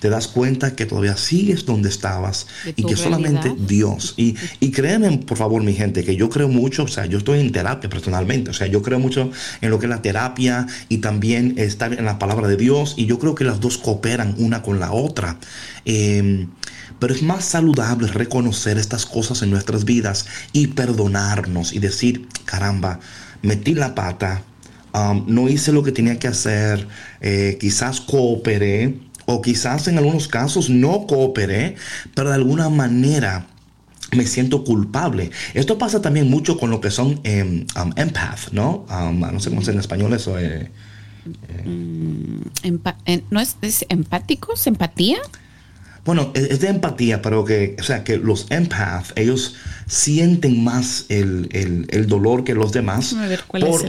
te 0.00 0.08
das 0.10 0.28
cuenta 0.28 0.74
que 0.74 0.86
todavía 0.86 1.16
sigues 1.16 1.64
donde 1.64 1.88
estabas 1.88 2.46
y 2.76 2.84
que 2.84 2.96
solamente 2.96 3.54
Dios. 3.58 4.14
Y, 4.16 4.36
y 4.60 4.70
créeme, 4.70 5.18
por 5.18 5.36
favor, 5.36 5.62
mi 5.62 5.74
gente, 5.74 6.04
que 6.04 6.16
yo 6.16 6.28
creo 6.28 6.48
mucho, 6.48 6.84
o 6.84 6.88
sea, 6.88 7.06
yo 7.06 7.18
estoy 7.18 7.40
en 7.40 7.52
terapia 7.52 7.88
personalmente, 7.88 8.50
o 8.50 8.54
sea, 8.54 8.66
yo 8.66 8.82
creo 8.82 8.98
mucho 8.98 9.30
en 9.60 9.70
lo 9.70 9.78
que 9.78 9.86
es 9.86 9.90
la 9.90 10.02
terapia 10.02 10.66
y 10.88 10.98
también 10.98 11.54
estar 11.58 11.92
en 11.92 12.04
la 12.04 12.18
palabra 12.18 12.48
de 12.48 12.56
Dios 12.56 12.94
y 12.96 13.06
yo 13.06 13.18
creo 13.18 13.34
que 13.34 13.44
las 13.44 13.60
dos 13.60 13.78
cooperan 13.78 14.34
una 14.38 14.62
con 14.62 14.80
la 14.80 14.92
otra. 14.92 15.38
Em, 15.84 16.48
pero 16.98 17.14
es 17.14 17.22
más 17.22 17.44
saludable 17.44 18.08
reconocer 18.08 18.78
estas 18.78 19.06
cosas 19.06 19.42
en 19.42 19.50
nuestras 19.50 19.84
vidas 19.84 20.26
y 20.52 20.68
perdonarnos 20.68 21.72
y 21.72 21.78
decir, 21.78 22.28
caramba, 22.44 23.00
metí 23.42 23.74
la 23.74 23.94
pata, 23.94 24.42
um, 24.92 25.24
no 25.26 25.48
hice 25.48 25.72
lo 25.72 25.82
que 25.82 25.92
tenía 25.92 26.18
que 26.18 26.28
hacer, 26.28 26.86
eh, 27.20 27.56
quizás 27.60 28.00
cooperé, 28.00 28.98
o 29.30 29.42
quizás 29.42 29.86
en 29.88 29.98
algunos 29.98 30.26
casos 30.26 30.70
no 30.70 31.06
cooperé, 31.06 31.76
pero 32.14 32.30
de 32.30 32.36
alguna 32.36 32.70
manera 32.70 33.46
me 34.16 34.26
siento 34.26 34.64
culpable. 34.64 35.30
Esto 35.52 35.76
pasa 35.76 36.00
también 36.00 36.30
mucho 36.30 36.58
con 36.58 36.70
lo 36.70 36.80
que 36.80 36.90
son 36.90 37.20
um, 37.20 37.92
empath, 37.96 38.52
¿no? 38.52 38.86
Um, 38.90 39.20
no 39.20 39.38
sé 39.38 39.50
cómo 39.50 39.60
se 39.60 39.72
en 39.72 39.80
español 39.80 40.14
eso. 40.14 40.38
Eh, 40.38 40.70
eh. 41.50 43.22
¿No 43.30 43.40
es, 43.40 43.56
empáticos? 43.90 44.66
¿Empatía? 44.66 45.18
Bueno, 46.06 46.30
es, 46.32 46.60
de 46.60 46.68
empatía, 46.68 47.20
pero 47.20 47.44
que, 47.44 47.76
o 47.78 47.82
sea, 47.82 48.04
que 48.04 48.16
los 48.16 48.46
empath, 48.48 49.10
ellos 49.14 49.56
sienten 49.86 50.64
más 50.64 51.04
el, 51.10 52.06
dolor 52.08 52.44
que 52.44 52.54
los 52.54 52.72
demás 52.72 53.14
por, 53.60 53.84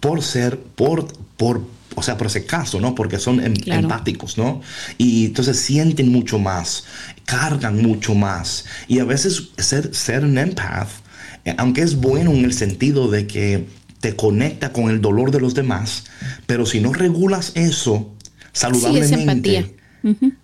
por 0.00 0.22
ser, 0.22 0.58
por, 0.58 1.08
por 1.38 1.62
o 1.96 2.02
sea, 2.02 2.16
por 2.16 2.28
ese 2.28 2.44
caso, 2.44 2.78
¿no? 2.78 2.94
Porque 2.94 3.18
son 3.18 3.40
em, 3.40 3.54
empáticos, 3.66 4.36
¿no? 4.36 4.60
Y 4.98 5.26
entonces 5.26 5.58
sienten 5.58 6.10
mucho 6.12 6.38
más, 6.38 6.84
cargan 7.24 7.82
mucho 7.82 8.14
más. 8.14 8.66
Y 8.86 9.00
a 9.00 9.04
veces 9.04 9.48
ser, 9.56 9.94
ser 9.94 10.24
un 10.24 10.36
empath, 10.36 10.90
eh, 11.44 11.54
aunque 11.56 11.80
es 11.80 11.96
bueno 11.96 12.32
en 12.32 12.44
el 12.44 12.52
sentido 12.52 13.10
de 13.10 13.26
que 13.26 13.66
te 14.00 14.14
conecta 14.14 14.72
con 14.72 14.90
el 14.90 15.00
dolor 15.00 15.30
de 15.30 15.40
los 15.40 15.54
demás, 15.54 16.04
pero 16.46 16.66
si 16.66 16.80
no 16.80 16.92
regulas 16.92 17.52
eso 17.54 18.14
saludablemente, 18.52 19.74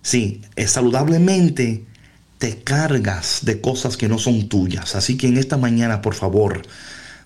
sí, 0.01 0.41
es 0.57 0.71
saludablemente 0.71 1.85
te 2.39 2.59
cargas 2.63 3.41
de 3.43 3.61
cosas 3.61 3.97
que 3.97 4.09
no 4.09 4.19
son 4.19 4.49
tuyas. 4.49 4.97
Así 4.97 5.17
que 5.17 5.29
en 5.29 5.37
esta 5.37 5.59
mañana, 5.59 6.01
por 6.01 6.15
favor, 6.15 6.63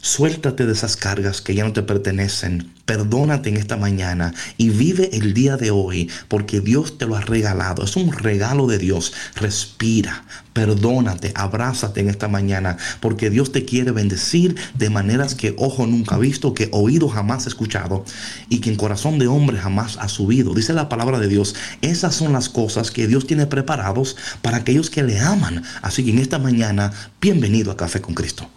Suéltate 0.00 0.66
de 0.66 0.72
esas 0.72 0.96
cargas 0.96 1.40
que 1.40 1.54
ya 1.54 1.64
no 1.64 1.72
te 1.72 1.82
pertenecen. 1.82 2.72
Perdónate 2.84 3.48
en 3.48 3.56
esta 3.56 3.76
mañana 3.76 4.32
y 4.56 4.70
vive 4.70 5.10
el 5.12 5.34
día 5.34 5.56
de 5.56 5.70
hoy 5.70 6.10
porque 6.28 6.60
Dios 6.60 6.98
te 6.98 7.06
lo 7.06 7.16
ha 7.16 7.20
regalado. 7.20 7.82
Es 7.82 7.96
un 7.96 8.12
regalo 8.12 8.66
de 8.66 8.78
Dios. 8.78 9.12
Respira, 9.34 10.24
perdónate, 10.52 11.32
abrázate 11.34 12.00
en 12.00 12.08
esta 12.08 12.28
mañana 12.28 12.76
porque 13.00 13.30
Dios 13.30 13.50
te 13.50 13.64
quiere 13.64 13.90
bendecir 13.90 14.54
de 14.74 14.90
maneras 14.90 15.34
que 15.34 15.54
ojo 15.58 15.86
nunca 15.86 16.14
ha 16.14 16.18
visto, 16.18 16.54
que 16.54 16.68
oído 16.72 17.08
jamás 17.08 17.46
ha 17.46 17.48
escuchado 17.48 18.04
y 18.48 18.60
que 18.60 18.70
en 18.70 18.76
corazón 18.76 19.18
de 19.18 19.26
hombre 19.26 19.58
jamás 19.58 19.96
ha 19.98 20.08
subido. 20.08 20.54
Dice 20.54 20.72
la 20.72 20.88
palabra 20.88 21.18
de 21.18 21.28
Dios, 21.28 21.56
esas 21.80 22.14
son 22.14 22.32
las 22.32 22.48
cosas 22.48 22.90
que 22.90 23.08
Dios 23.08 23.26
tiene 23.26 23.46
preparados 23.46 24.16
para 24.42 24.58
aquellos 24.58 24.90
que 24.90 25.02
le 25.02 25.18
aman. 25.18 25.64
Así 25.82 26.04
que 26.04 26.10
en 26.10 26.18
esta 26.18 26.38
mañana, 26.38 26.92
bienvenido 27.20 27.72
a 27.72 27.76
Café 27.76 28.00
con 28.00 28.14
Cristo. 28.14 28.48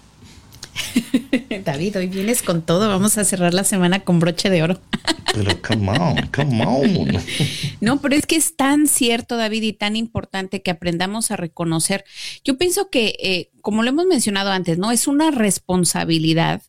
David, 1.65 1.97
hoy 1.97 2.07
vienes 2.07 2.41
con 2.41 2.61
todo. 2.61 2.87
Vamos 2.87 3.17
a 3.17 3.23
cerrar 3.23 3.53
la 3.53 3.63
semana 3.63 4.01
con 4.01 4.19
broche 4.19 4.49
de 4.49 4.63
oro. 4.63 4.79
Pero 5.33 5.61
come 5.61 5.89
on, 5.91 6.27
come 6.27 6.65
on. 6.65 7.17
No, 7.81 8.01
pero 8.01 8.15
es 8.15 8.25
que 8.25 8.35
es 8.35 8.55
tan 8.55 8.87
cierto, 8.87 9.37
David, 9.37 9.61
y 9.61 9.73
tan 9.73 9.95
importante 9.95 10.63
que 10.63 10.71
aprendamos 10.71 11.29
a 11.29 11.37
reconocer. 11.37 12.03
Yo 12.43 12.57
pienso 12.57 12.89
que, 12.89 13.15
eh, 13.19 13.51
como 13.61 13.83
lo 13.83 13.89
hemos 13.89 14.07
mencionado 14.07 14.49
antes, 14.49 14.79
¿no? 14.79 14.91
Es 14.91 15.07
una 15.07 15.29
responsabilidad 15.29 16.63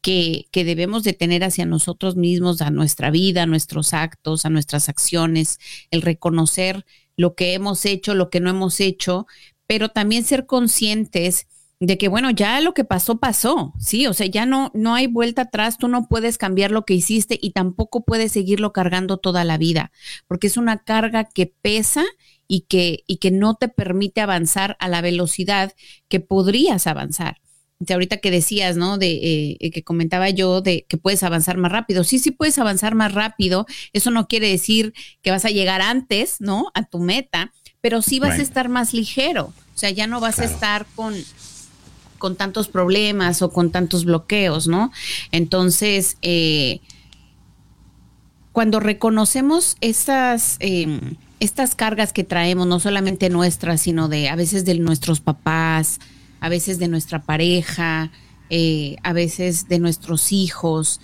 que, 0.00 0.46
que, 0.52 0.64
debemos 0.64 1.02
de 1.02 1.12
tener 1.12 1.42
hacia 1.42 1.66
nosotros 1.66 2.14
mismos, 2.14 2.62
a 2.62 2.70
nuestra 2.70 3.10
vida, 3.10 3.42
a 3.42 3.46
nuestros 3.46 3.92
actos, 3.92 4.46
a 4.46 4.50
nuestras 4.50 4.88
acciones, 4.88 5.58
el 5.90 6.00
reconocer 6.02 6.86
lo 7.16 7.34
que 7.34 7.54
hemos 7.54 7.84
hecho, 7.84 8.14
lo 8.14 8.30
que 8.30 8.40
no 8.40 8.50
hemos 8.50 8.80
hecho, 8.80 9.26
pero 9.66 9.88
también 9.88 10.24
ser 10.24 10.46
conscientes 10.46 11.46
de 11.86 11.98
que 11.98 12.08
bueno, 12.08 12.30
ya 12.30 12.60
lo 12.60 12.74
que 12.74 12.84
pasó 12.84 13.18
pasó, 13.18 13.72
sí, 13.78 14.06
o 14.06 14.14
sea, 14.14 14.26
ya 14.26 14.46
no 14.46 14.70
no 14.74 14.94
hay 14.94 15.06
vuelta 15.06 15.42
atrás, 15.42 15.78
tú 15.78 15.88
no 15.88 16.08
puedes 16.08 16.38
cambiar 16.38 16.70
lo 16.70 16.84
que 16.84 16.94
hiciste 16.94 17.38
y 17.40 17.50
tampoco 17.50 18.04
puedes 18.04 18.32
seguirlo 18.32 18.72
cargando 18.72 19.18
toda 19.18 19.44
la 19.44 19.58
vida, 19.58 19.92
porque 20.26 20.46
es 20.46 20.56
una 20.56 20.84
carga 20.84 21.24
que 21.24 21.52
pesa 21.62 22.04
y 22.46 22.62
que 22.62 23.04
y 23.06 23.16
que 23.18 23.30
no 23.30 23.54
te 23.54 23.68
permite 23.68 24.20
avanzar 24.20 24.76
a 24.80 24.88
la 24.88 25.00
velocidad 25.00 25.72
que 26.08 26.20
podrías 26.20 26.86
avanzar. 26.86 27.40
ahorita 27.88 28.18
que 28.18 28.30
decías, 28.30 28.76
¿no? 28.76 28.96
De 28.98 29.56
eh, 29.60 29.70
que 29.70 29.82
comentaba 29.82 30.30
yo 30.30 30.60
de 30.62 30.86
que 30.88 30.96
puedes 30.96 31.22
avanzar 31.22 31.58
más 31.58 31.72
rápido. 31.72 32.04
Sí, 32.04 32.18
sí 32.18 32.30
puedes 32.30 32.58
avanzar 32.58 32.94
más 32.94 33.12
rápido. 33.12 33.66
Eso 33.92 34.10
no 34.10 34.26
quiere 34.26 34.48
decir 34.48 34.94
que 35.22 35.30
vas 35.30 35.44
a 35.44 35.50
llegar 35.50 35.82
antes, 35.82 36.40
¿no? 36.40 36.70
A 36.74 36.84
tu 36.84 37.00
meta, 37.00 37.52
pero 37.80 38.00
sí 38.00 38.20
vas 38.20 38.38
a 38.38 38.42
estar 38.42 38.68
más 38.68 38.94
ligero. 38.94 39.52
O 39.74 39.78
sea, 39.78 39.90
ya 39.90 40.06
no 40.06 40.20
vas 40.20 40.38
a 40.38 40.44
estar 40.44 40.86
con 40.94 41.14
con 42.24 42.36
tantos 42.36 42.68
problemas 42.68 43.42
o 43.42 43.50
con 43.50 43.70
tantos 43.70 44.06
bloqueos, 44.06 44.66
¿no? 44.66 44.90
Entonces, 45.30 46.16
eh, 46.22 46.80
cuando 48.50 48.80
reconocemos 48.80 49.76
estas, 49.82 50.56
em, 50.60 51.16
estas 51.38 51.74
cargas 51.74 52.14
que 52.14 52.24
traemos, 52.24 52.66
no 52.66 52.80
solamente 52.80 53.28
nuestras, 53.28 53.82
sino 53.82 54.08
de 54.08 54.30
a 54.30 54.36
veces 54.36 54.64
de 54.64 54.78
nuestros 54.78 55.20
papás, 55.20 56.00
a 56.40 56.48
veces 56.48 56.78
de 56.78 56.88
nuestra 56.88 57.20
pareja, 57.20 58.10
eh, 58.48 58.96
a 59.02 59.12
veces 59.12 59.68
de 59.68 59.78
nuestros 59.78 60.32
hijos, 60.32 61.02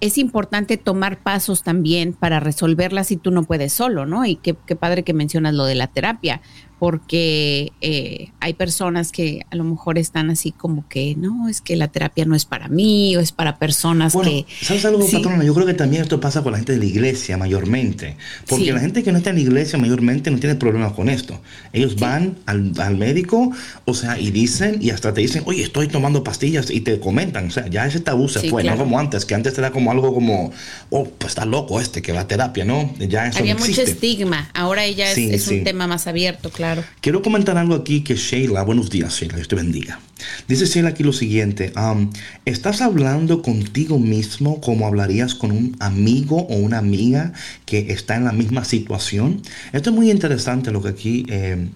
es 0.00 0.18
importante 0.18 0.78
tomar 0.78 1.22
pasos 1.22 1.62
también 1.62 2.12
para 2.12 2.40
resolverlas 2.40 3.06
si 3.06 3.16
tú 3.16 3.30
no 3.30 3.44
puedes 3.44 3.72
solo, 3.72 4.04
¿no? 4.04 4.26
Y 4.26 4.34
qué, 4.34 4.56
qué 4.66 4.74
padre 4.74 5.04
que 5.04 5.14
mencionas 5.14 5.54
lo 5.54 5.64
de 5.64 5.76
la 5.76 5.86
terapia, 5.86 6.42
porque 6.84 7.72
eh, 7.80 8.28
hay 8.40 8.52
personas 8.52 9.10
que 9.10 9.40
a 9.50 9.56
lo 9.56 9.64
mejor 9.64 9.96
están 9.96 10.28
así 10.28 10.52
como 10.52 10.86
que, 10.86 11.14
no, 11.16 11.48
es 11.48 11.62
que 11.62 11.76
la 11.76 11.88
terapia 11.88 12.26
no 12.26 12.34
es 12.34 12.44
para 12.44 12.68
mí 12.68 13.16
o 13.16 13.20
es 13.20 13.32
para 13.32 13.56
personas 13.56 14.12
bueno, 14.12 14.28
que... 14.30 14.44
¿Sabes 14.60 14.84
algo, 14.84 15.08
patrona? 15.10 15.42
Yo 15.44 15.54
creo 15.54 15.64
que 15.64 15.72
también 15.72 16.02
esto 16.02 16.20
pasa 16.20 16.42
con 16.42 16.52
la 16.52 16.58
gente 16.58 16.72
de 16.72 16.78
la 16.80 16.84
iglesia 16.84 17.38
mayormente, 17.38 18.18
porque 18.46 18.66
sí. 18.66 18.70
la 18.70 18.80
gente 18.80 19.02
que 19.02 19.12
no 19.12 19.16
está 19.16 19.30
en 19.30 19.36
la 19.36 19.42
iglesia 19.42 19.78
mayormente 19.78 20.30
no 20.30 20.38
tiene 20.38 20.56
problemas 20.56 20.92
con 20.92 21.08
esto. 21.08 21.40
Ellos 21.72 21.92
sí. 21.92 22.00
van 22.00 22.36
al, 22.44 22.74
al, 22.76 22.98
médico, 22.98 23.50
o 23.86 23.94
sea, 23.94 24.20
y 24.20 24.30
dicen, 24.30 24.76
y 24.82 24.90
hasta 24.90 25.14
te 25.14 25.22
dicen, 25.22 25.42
oye, 25.46 25.62
estoy 25.62 25.88
tomando 25.88 26.22
pastillas 26.22 26.70
y 26.70 26.82
te 26.82 27.00
comentan, 27.00 27.46
o 27.46 27.50
sea, 27.50 27.66
ya 27.68 27.86
ese 27.86 28.00
tabú 28.00 28.28
se 28.28 28.40
sí, 28.40 28.50
fue, 28.50 28.60
claro. 28.60 28.76
no 28.76 28.84
como 28.84 28.98
antes, 28.98 29.24
que 29.24 29.34
antes 29.34 29.56
era 29.56 29.70
como 29.70 29.90
algo 29.90 30.12
como, 30.12 30.52
oh, 30.90 31.04
pues 31.04 31.30
está 31.30 31.46
loco 31.46 31.80
este 31.80 32.02
que 32.02 32.12
va 32.12 32.20
a 32.20 32.28
terapia, 32.28 32.66
¿no? 32.66 32.94
Ya 32.98 33.28
eso 33.28 33.38
Había 33.38 33.54
no 33.54 33.60
mucho 33.60 33.80
estigma, 33.80 34.50
ahora 34.52 34.86
ya 34.86 35.10
es, 35.10 35.16
es 35.16 35.48
un 35.48 35.64
tema 35.64 35.86
más 35.86 36.06
abierto, 36.06 36.50
Quiero 37.00 37.22
comentar 37.22 37.56
algo 37.58 37.74
aquí 37.74 38.02
que 38.02 38.14
Sheila, 38.14 38.62
buenos 38.62 38.90
días 38.90 39.14
Sheila, 39.14 39.36
Dios 39.36 39.48
te 39.48 39.56
bendiga. 39.56 40.00
Dice 40.48 40.66
Sheila 40.66 40.90
aquí 40.90 41.02
lo 41.02 41.12
siguiente, 41.12 41.72
um, 41.76 42.10
¿estás 42.44 42.80
hablando 42.80 43.42
contigo 43.42 43.98
mismo 43.98 44.60
como 44.60 44.86
hablarías 44.86 45.34
con 45.34 45.50
un 45.50 45.76
amigo 45.80 46.46
o 46.48 46.56
una 46.56 46.78
amiga 46.78 47.32
que 47.66 47.92
está 47.92 48.16
en 48.16 48.24
la 48.24 48.32
misma 48.32 48.64
situación? 48.64 49.42
Esto 49.72 49.90
es 49.90 49.96
muy 49.96 50.10
interesante 50.10 50.70
lo 50.70 50.82
que 50.82 50.88
aquí... 50.88 51.26
Eh, 51.28 51.68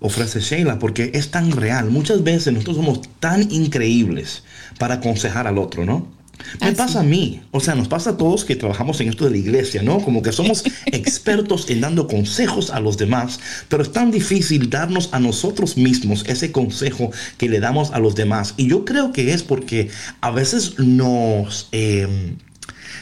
ofrece 0.00 0.40
Sheila, 0.40 0.78
porque 0.78 1.10
es 1.14 1.30
tan 1.30 1.52
real. 1.52 1.90
Muchas 1.90 2.24
veces 2.24 2.54
nosotros 2.54 2.76
somos 2.76 3.02
tan 3.20 3.52
increíbles 3.52 4.42
para 4.78 4.94
aconsejar 4.94 5.46
al 5.46 5.58
otro, 5.58 5.84
¿no? 5.84 6.19
Me 6.60 6.68
Así. 6.68 6.76
pasa 6.76 7.00
a 7.00 7.02
mí, 7.02 7.40
o 7.50 7.60
sea, 7.60 7.74
nos 7.74 7.88
pasa 7.88 8.10
a 8.10 8.16
todos 8.16 8.44
que 8.44 8.56
trabajamos 8.56 9.00
en 9.00 9.08
esto 9.08 9.24
de 9.24 9.30
la 9.30 9.36
iglesia, 9.36 9.82
¿no? 9.82 10.00
Como 10.00 10.22
que 10.22 10.32
somos 10.32 10.64
expertos 10.86 11.70
en 11.70 11.80
dando 11.80 12.06
consejos 12.06 12.70
a 12.70 12.80
los 12.80 12.96
demás, 12.96 13.40
pero 13.68 13.82
es 13.82 13.92
tan 13.92 14.10
difícil 14.10 14.70
darnos 14.70 15.08
a 15.12 15.20
nosotros 15.20 15.76
mismos 15.76 16.24
ese 16.26 16.52
consejo 16.52 17.10
que 17.38 17.48
le 17.48 17.60
damos 17.60 17.90
a 17.92 17.98
los 17.98 18.14
demás. 18.14 18.54
Y 18.56 18.68
yo 18.68 18.84
creo 18.84 19.12
que 19.12 19.32
es 19.32 19.42
porque 19.42 19.90
a 20.20 20.30
veces 20.30 20.78
nos... 20.78 21.68
Eh, 21.72 22.36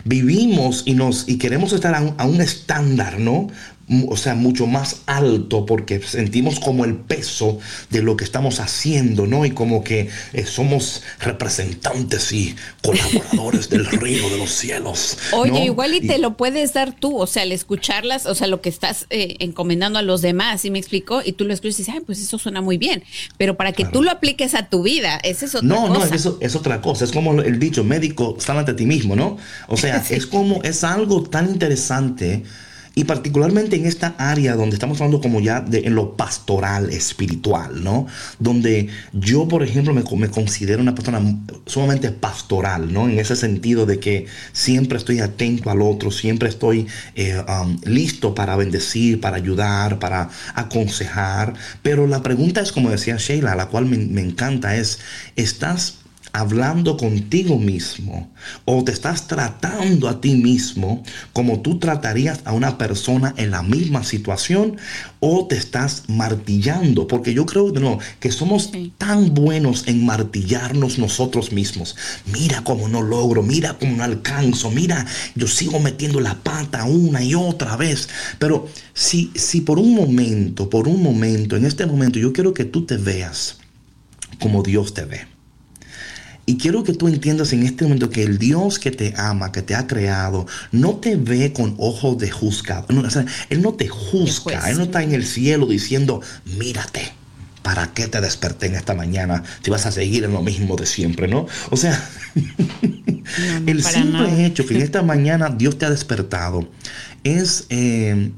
vivimos 0.04 0.84
y 0.86 0.94
nos 0.94 1.28
y 1.28 1.38
queremos 1.38 1.72
estar 1.72 1.94
a 1.94 2.00
un, 2.00 2.14
a 2.18 2.26
un 2.26 2.40
estándar, 2.40 3.18
¿no? 3.18 3.48
O 4.08 4.16
sea, 4.16 4.34
mucho 4.34 4.66
más 4.66 5.02
alto 5.06 5.64
porque 5.64 6.00
sentimos 6.02 6.60
como 6.60 6.84
el 6.84 6.94
peso 6.94 7.58
de 7.90 8.02
lo 8.02 8.16
que 8.16 8.24
estamos 8.24 8.60
haciendo, 8.60 9.26
¿no? 9.26 9.46
Y 9.46 9.52
como 9.52 9.82
que 9.82 10.08
eh, 10.32 10.44
somos 10.44 11.02
representantes 11.20 12.32
y 12.32 12.54
colaboradores 12.82 13.70
del 13.70 13.86
reino 14.00 14.28
de 14.28 14.38
los 14.38 14.50
cielos. 14.50 15.16
Oye, 15.32 15.52
¿no? 15.52 15.64
igual 15.64 15.94
y, 15.94 15.98
y, 15.98 16.06
te 16.06 16.18
lo 16.18 16.36
puedes 16.36 16.74
dar 16.74 16.94
tú, 16.94 17.16
o 17.16 17.26
sea, 17.26 17.42
al 17.42 17.52
escucharlas, 17.52 18.26
o 18.26 18.34
sea, 18.34 18.46
lo 18.46 18.60
que 18.60 18.68
estás 18.68 19.06
eh, 19.10 19.36
encomendando 19.38 19.98
a 19.98 20.02
los 20.02 20.20
demás, 20.20 20.60
¿sí 20.60 20.70
me 20.70 20.78
explicó? 20.78 21.22
Y 21.24 21.32
tú 21.32 21.44
lo 21.44 21.54
escuchas 21.54 21.78
y 21.78 21.82
dices, 21.82 21.94
ay, 21.94 22.02
pues 22.04 22.20
eso 22.20 22.38
suena 22.38 22.60
muy 22.60 22.76
bien, 22.76 23.02
pero 23.36 23.56
para 23.56 23.72
que 23.72 23.84
claro. 23.84 23.92
tú 23.92 24.02
lo 24.02 24.10
apliques 24.10 24.54
a 24.54 24.68
tu 24.68 24.82
vida, 24.82 25.18
esa 25.22 25.46
es 25.46 25.54
otra 25.54 25.68
no, 25.68 25.88
cosa. 25.88 25.92
No, 25.92 26.06
no, 26.06 26.14
eso 26.14 26.38
es 26.40 26.54
otra 26.54 26.80
cosa, 26.80 27.04
es 27.04 27.12
como 27.12 27.40
el 27.40 27.58
dicho, 27.58 27.84
médico, 27.84 28.36
sánate 28.38 28.72
a 28.72 28.76
ti 28.76 28.84
mismo, 28.84 29.16
¿no? 29.16 29.38
O 29.66 29.76
sea, 29.76 30.02
sí. 30.04 30.14
es 30.14 30.26
como, 30.26 30.62
es 30.62 30.84
algo 30.84 31.22
tan 31.22 31.48
interesante 31.48 32.44
y 32.98 33.04
particularmente 33.04 33.76
en 33.76 33.86
esta 33.86 34.16
área 34.18 34.56
donde 34.56 34.74
estamos 34.74 35.00
hablando 35.00 35.20
como 35.20 35.38
ya 35.38 35.60
de 35.60 35.86
en 35.86 35.94
lo 35.94 36.16
pastoral, 36.16 36.90
espiritual, 36.90 37.84
¿no? 37.84 38.08
Donde 38.40 38.88
yo, 39.12 39.46
por 39.46 39.62
ejemplo, 39.62 39.94
me, 39.94 40.02
considero 40.30 40.82
una 40.82 40.96
persona 40.96 41.22
sumamente 41.64 42.10
pastoral, 42.10 42.92
¿no? 42.92 43.08
En 43.08 43.20
ese 43.20 43.36
sentido 43.36 43.86
de 43.86 44.00
que 44.00 44.26
siempre 44.52 44.98
estoy 44.98 45.20
atento 45.20 45.70
al 45.70 45.80
otro, 45.80 46.10
siempre 46.10 46.48
estoy 46.48 46.88
eh, 47.14 47.40
um, 47.48 47.78
listo 47.84 48.34
para 48.34 48.56
bendecir, 48.56 49.20
para 49.20 49.36
ayudar, 49.36 50.00
para 50.00 50.30
aconsejar. 50.56 51.54
Pero 51.82 52.08
la 52.08 52.24
pregunta 52.24 52.60
es, 52.62 52.72
como 52.72 52.90
decía 52.90 53.14
Sheila, 53.16 53.54
la 53.54 53.66
cual 53.66 53.86
me 53.86 54.20
encanta, 54.20 54.74
es, 54.74 54.98
¿estás 55.36 55.97
hablando 56.32 56.96
contigo 56.96 57.58
mismo 57.58 58.30
o 58.64 58.84
te 58.84 58.92
estás 58.92 59.26
tratando 59.26 60.08
a 60.08 60.20
ti 60.20 60.34
mismo 60.34 61.02
como 61.32 61.60
tú 61.60 61.78
tratarías 61.78 62.40
a 62.44 62.52
una 62.52 62.78
persona 62.78 63.34
en 63.36 63.50
la 63.50 63.62
misma 63.62 64.04
situación 64.04 64.76
o 65.20 65.46
te 65.46 65.56
estás 65.56 66.04
martillando. 66.08 67.06
Porque 67.06 67.34
yo 67.34 67.46
creo 67.46 67.70
no, 67.72 67.98
que 68.20 68.30
somos 68.30 68.70
tan 68.98 69.34
buenos 69.34 69.84
en 69.86 70.04
martillarnos 70.04 70.98
nosotros 70.98 71.52
mismos. 71.52 71.96
Mira 72.32 72.62
cómo 72.64 72.88
no 72.88 73.02
logro 73.02 73.42
mira 73.42 73.76
cómo 73.78 73.96
no 73.96 74.04
alcanzo 74.04 74.70
mira 74.70 75.06
yo 75.34 75.46
sigo 75.46 75.80
metiendo 75.80 76.20
la 76.20 76.34
pata 76.34 76.84
una 76.84 77.22
y 77.22 77.34
otra 77.34 77.76
vez. 77.76 78.08
Pero 78.38 78.68
si, 78.94 79.30
si 79.34 79.60
por 79.60 79.78
un 79.78 79.94
momento 79.94 80.70
por 80.70 80.88
un 80.88 81.02
momento 81.02 81.56
en 81.56 81.64
este 81.64 81.86
momento 81.86 82.18
yo 82.18 82.32
quiero 82.32 82.54
que 82.54 82.64
tú 82.64 82.84
te 82.84 82.96
veas 82.96 83.58
como 84.38 84.62
Dios 84.62 84.94
te 84.94 85.04
ve 85.04 85.37
y 86.48 86.56
quiero 86.56 86.82
que 86.82 86.94
tú 86.94 87.08
entiendas 87.08 87.52
en 87.52 87.62
este 87.62 87.84
momento 87.84 88.08
que 88.08 88.22
el 88.22 88.38
Dios 88.38 88.78
que 88.78 88.90
te 88.90 89.12
ama, 89.18 89.52
que 89.52 89.60
te 89.60 89.74
ha 89.74 89.86
creado, 89.86 90.46
no 90.72 90.96
te 90.96 91.14
ve 91.14 91.52
con 91.52 91.74
ojos 91.76 92.16
de 92.16 92.30
juzgado. 92.30 92.86
No, 92.88 93.02
o 93.02 93.10
sea, 93.10 93.26
él 93.50 93.60
no 93.60 93.74
te 93.74 93.86
juzga. 93.86 94.70
Él 94.70 94.78
no 94.78 94.84
está 94.84 95.02
en 95.02 95.12
el 95.12 95.26
cielo 95.26 95.66
diciendo, 95.66 96.22
mírate. 96.58 97.12
¿Para 97.60 97.92
qué 97.92 98.08
te 98.08 98.22
desperté 98.22 98.68
en 98.68 98.76
esta 98.76 98.94
mañana 98.94 99.42
si 99.62 99.70
vas 99.70 99.84
a 99.84 99.92
seguir 99.92 100.24
en 100.24 100.32
lo 100.32 100.40
mismo 100.40 100.74
de 100.76 100.86
siempre, 100.86 101.28
no? 101.28 101.46
O 101.68 101.76
sea, 101.76 102.02
no, 102.34 103.60
no, 103.60 103.70
el 103.70 103.84
simple 103.84 104.12
nada. 104.12 104.46
hecho 104.46 104.64
que 104.64 104.74
en 104.74 104.80
esta 104.80 105.02
mañana 105.02 105.50
Dios 105.50 105.76
te 105.76 105.84
ha 105.84 105.90
despertado 105.90 106.66
es, 107.24 107.66
eh, 107.68 108.30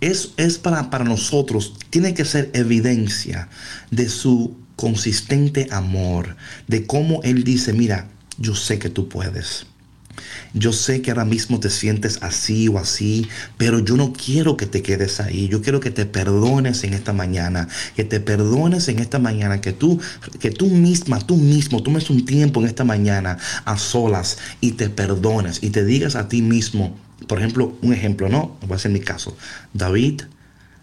es, 0.00 0.30
es 0.36 0.58
para, 0.58 0.90
para 0.90 1.02
nosotros, 1.02 1.74
tiene 1.90 2.14
que 2.14 2.24
ser 2.24 2.50
evidencia 2.54 3.48
de 3.90 4.08
su 4.08 4.67
consistente 4.78 5.66
amor, 5.72 6.36
de 6.68 6.86
cómo 6.86 7.20
Él 7.24 7.42
dice, 7.42 7.72
mira, 7.72 8.06
yo 8.38 8.54
sé 8.54 8.78
que 8.78 8.88
tú 8.88 9.08
puedes. 9.08 9.66
Yo 10.54 10.72
sé 10.72 11.02
que 11.02 11.10
ahora 11.10 11.24
mismo 11.24 11.58
te 11.58 11.68
sientes 11.68 12.20
así 12.22 12.68
o 12.68 12.78
así, 12.78 13.26
pero 13.56 13.80
yo 13.80 13.96
no 13.96 14.12
quiero 14.12 14.56
que 14.56 14.66
te 14.66 14.80
quedes 14.80 15.18
ahí. 15.18 15.48
Yo 15.48 15.62
quiero 15.62 15.80
que 15.80 15.90
te 15.90 16.06
perdones 16.06 16.84
en 16.84 16.94
esta 16.94 17.12
mañana, 17.12 17.66
que 17.96 18.04
te 18.04 18.20
perdones 18.20 18.86
en 18.86 19.00
esta 19.00 19.18
mañana, 19.18 19.60
que 19.60 19.72
tú, 19.72 20.00
que 20.38 20.52
tú 20.52 20.68
misma, 20.68 21.18
tú 21.18 21.36
mismo, 21.36 21.82
tomes 21.82 22.08
un 22.08 22.24
tiempo 22.24 22.60
en 22.60 22.68
esta 22.68 22.84
mañana 22.84 23.36
a 23.64 23.78
solas 23.78 24.38
y 24.60 24.72
te 24.72 24.90
perdones 24.90 25.60
y 25.60 25.70
te 25.70 25.84
digas 25.84 26.14
a 26.14 26.28
ti 26.28 26.40
mismo, 26.40 26.96
por 27.26 27.38
ejemplo, 27.38 27.76
un 27.82 27.92
ejemplo, 27.92 28.28
¿no? 28.28 28.56
Voy 28.60 28.74
a 28.74 28.76
hacer 28.76 28.92
mi 28.92 29.00
caso. 29.00 29.36
David, 29.74 30.22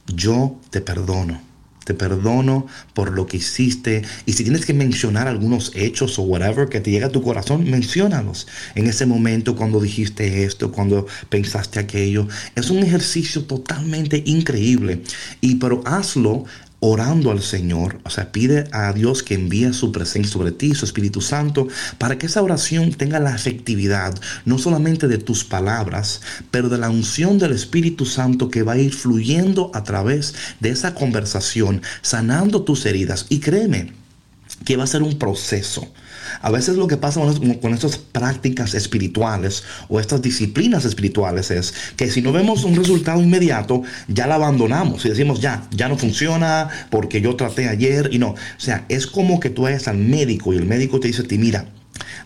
yo 0.05 0.59
te 0.69 0.81
perdono 0.81 1.54
te 1.85 1.93
perdono 1.93 2.67
por 2.93 3.13
lo 3.13 3.25
que 3.27 3.37
hiciste. 3.37 4.01
Y 4.25 4.33
si 4.33 4.43
tienes 4.43 4.65
que 4.65 4.73
mencionar 4.73 5.29
algunos 5.29 5.71
hechos 5.75 6.19
o 6.19 6.23
whatever 6.23 6.67
que 6.67 6.81
te 6.81 6.91
llega 6.91 7.07
a 7.07 7.11
tu 7.11 7.21
corazón, 7.21 7.69
menciónalos. 7.69 8.47
En 8.73 8.87
ese 8.87 9.05
momento, 9.05 9.55
cuando 9.55 9.79
dijiste 9.79 10.43
esto, 10.43 10.71
cuando 10.71 11.07
pensaste 11.29 11.79
aquello. 11.79 12.27
Es 12.55 12.69
un 12.69 12.79
ejercicio 12.79 13.45
totalmente 13.45 14.21
increíble. 14.25 15.03
Y 15.39 15.55
pero 15.55 15.81
hazlo 15.85 16.45
orando 16.85 17.31
al 17.31 17.41
Señor, 17.41 17.99
o 18.03 18.11
sea, 18.11 18.31
pide 18.31 18.65
a 18.71 18.93
Dios 18.93 19.23
que 19.23 19.33
envíe 19.33 19.73
su 19.73 19.91
presencia 19.91 20.31
sobre 20.31 20.51
ti, 20.51 20.75
su 20.75 20.85
Espíritu 20.85 21.19
Santo, 21.19 21.67
para 21.97 22.17
que 22.19 22.27
esa 22.27 22.43
oración 22.43 22.91
tenga 22.93 23.19
la 23.19 23.33
efectividad, 23.33 24.13
no 24.45 24.59
solamente 24.59 25.07
de 25.07 25.17
tus 25.17 25.43
palabras, 25.43 26.21
pero 26.51 26.69
de 26.69 26.77
la 26.77 26.91
unción 26.91 27.39
del 27.39 27.53
Espíritu 27.53 28.05
Santo 28.05 28.49
que 28.49 28.61
va 28.61 28.73
a 28.73 28.77
ir 28.77 28.93
fluyendo 28.93 29.71
a 29.73 29.83
través 29.83 30.35
de 30.59 30.69
esa 30.69 30.93
conversación, 30.93 31.81
sanando 32.03 32.61
tus 32.61 32.85
heridas. 32.85 33.25
Y 33.29 33.39
créeme 33.39 33.91
que 34.63 34.77
va 34.77 34.83
a 34.83 34.87
ser 34.87 35.01
un 35.01 35.17
proceso. 35.17 35.91
A 36.41 36.51
veces 36.51 36.75
lo 36.75 36.87
que 36.87 36.97
pasa 36.97 37.21
con, 37.61 37.73
estas 37.73 37.97
prácticas 37.97 38.73
espirituales 38.73 39.63
o 39.89 39.99
estas 39.99 40.21
disciplinas 40.21 40.85
espirituales 40.85 41.51
es 41.51 41.73
que 41.95 42.09
si 42.09 42.21
no 42.21 42.31
vemos 42.31 42.63
un 42.63 42.75
resultado 42.75 43.21
inmediato, 43.21 43.83
ya 44.07 44.27
la 44.27 44.35
abandonamos 44.35 45.05
y 45.05 45.09
decimos, 45.09 45.39
ya, 45.39 45.67
ya 45.71 45.87
no 45.87 45.97
funciona 45.97 46.69
porque 46.89 47.21
yo 47.21 47.35
traté 47.35 47.69
ayer 47.69 48.09
y 48.11 48.19
no. 48.19 48.29
O 48.29 48.37
sea, 48.57 48.85
es 48.89 49.07
como 49.07 49.39
que 49.39 49.49
tú 49.49 49.63
vayas 49.63 49.87
al 49.87 49.97
médico 49.97 50.53
y 50.53 50.57
el 50.57 50.65
médico 50.65 50.99
te 50.99 51.07
dice 51.07 51.21
a 51.21 51.27
ti, 51.27 51.37
mira, 51.37 51.67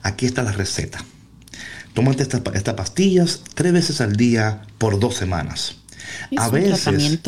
aquí 0.02 0.26
está 0.26 0.44
la 0.44 0.52
receta. 0.52 1.04
Tómate 1.94 2.24
estas 2.24 2.74
pastillas 2.76 3.42
tres 3.56 3.74
veces 3.74 4.02
al 4.02 4.16
día 4.16 4.62
por 4.78 5.00
dos 5.00 5.16
semanas. 5.16 5.76
a 6.38 6.50
veces 6.50 7.20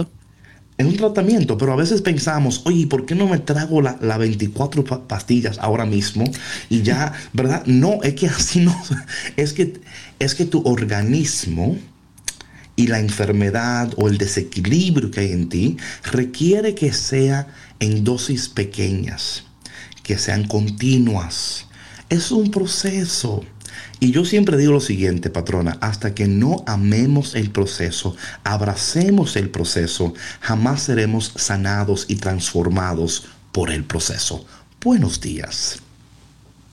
es 0.81 0.87
un 0.87 0.97
tratamiento, 0.97 1.57
pero 1.57 1.73
a 1.73 1.75
veces 1.75 2.01
pensamos, 2.01 2.61
oye, 2.65 2.87
¿por 2.87 3.05
qué 3.05 3.15
no 3.15 3.27
me 3.27 3.39
trago 3.39 3.81
las 3.81 4.01
la 4.01 4.17
24 4.17 4.83
pastillas 5.07 5.57
ahora 5.59 5.85
mismo? 5.85 6.25
Y 6.69 6.81
ya, 6.81 7.13
¿verdad? 7.33 7.63
No, 7.65 8.01
es 8.03 8.15
que 8.15 8.27
así 8.27 8.59
no, 8.59 8.75
es 9.37 9.53
que, 9.53 9.79
es 10.19 10.35
que 10.35 10.45
tu 10.45 10.61
organismo 10.67 11.77
y 12.75 12.87
la 12.87 12.99
enfermedad 12.99 13.93
o 13.97 14.07
el 14.07 14.17
desequilibrio 14.17 15.11
que 15.11 15.21
hay 15.21 15.31
en 15.31 15.49
ti 15.49 15.77
requiere 16.03 16.73
que 16.73 16.93
sea 16.93 17.47
en 17.79 18.03
dosis 18.03 18.49
pequeñas, 18.49 19.43
que 20.03 20.17
sean 20.17 20.47
continuas. 20.47 21.67
Es 22.09 22.31
un 22.31 22.51
proceso. 22.51 23.43
Y 24.03 24.11
yo 24.11 24.25
siempre 24.25 24.57
digo 24.57 24.71
lo 24.73 24.79
siguiente, 24.79 25.29
patrona, 25.29 25.77
hasta 25.79 26.15
que 26.15 26.27
no 26.27 26.63
amemos 26.65 27.35
el 27.35 27.51
proceso, 27.51 28.15
abracemos 28.43 29.35
el 29.35 29.51
proceso, 29.51 30.15
jamás 30.39 30.81
seremos 30.81 31.31
sanados 31.35 32.07
y 32.07 32.15
transformados 32.15 33.27
por 33.51 33.69
el 33.69 33.83
proceso. 33.83 34.43
Buenos 34.83 35.21
días. 35.21 35.83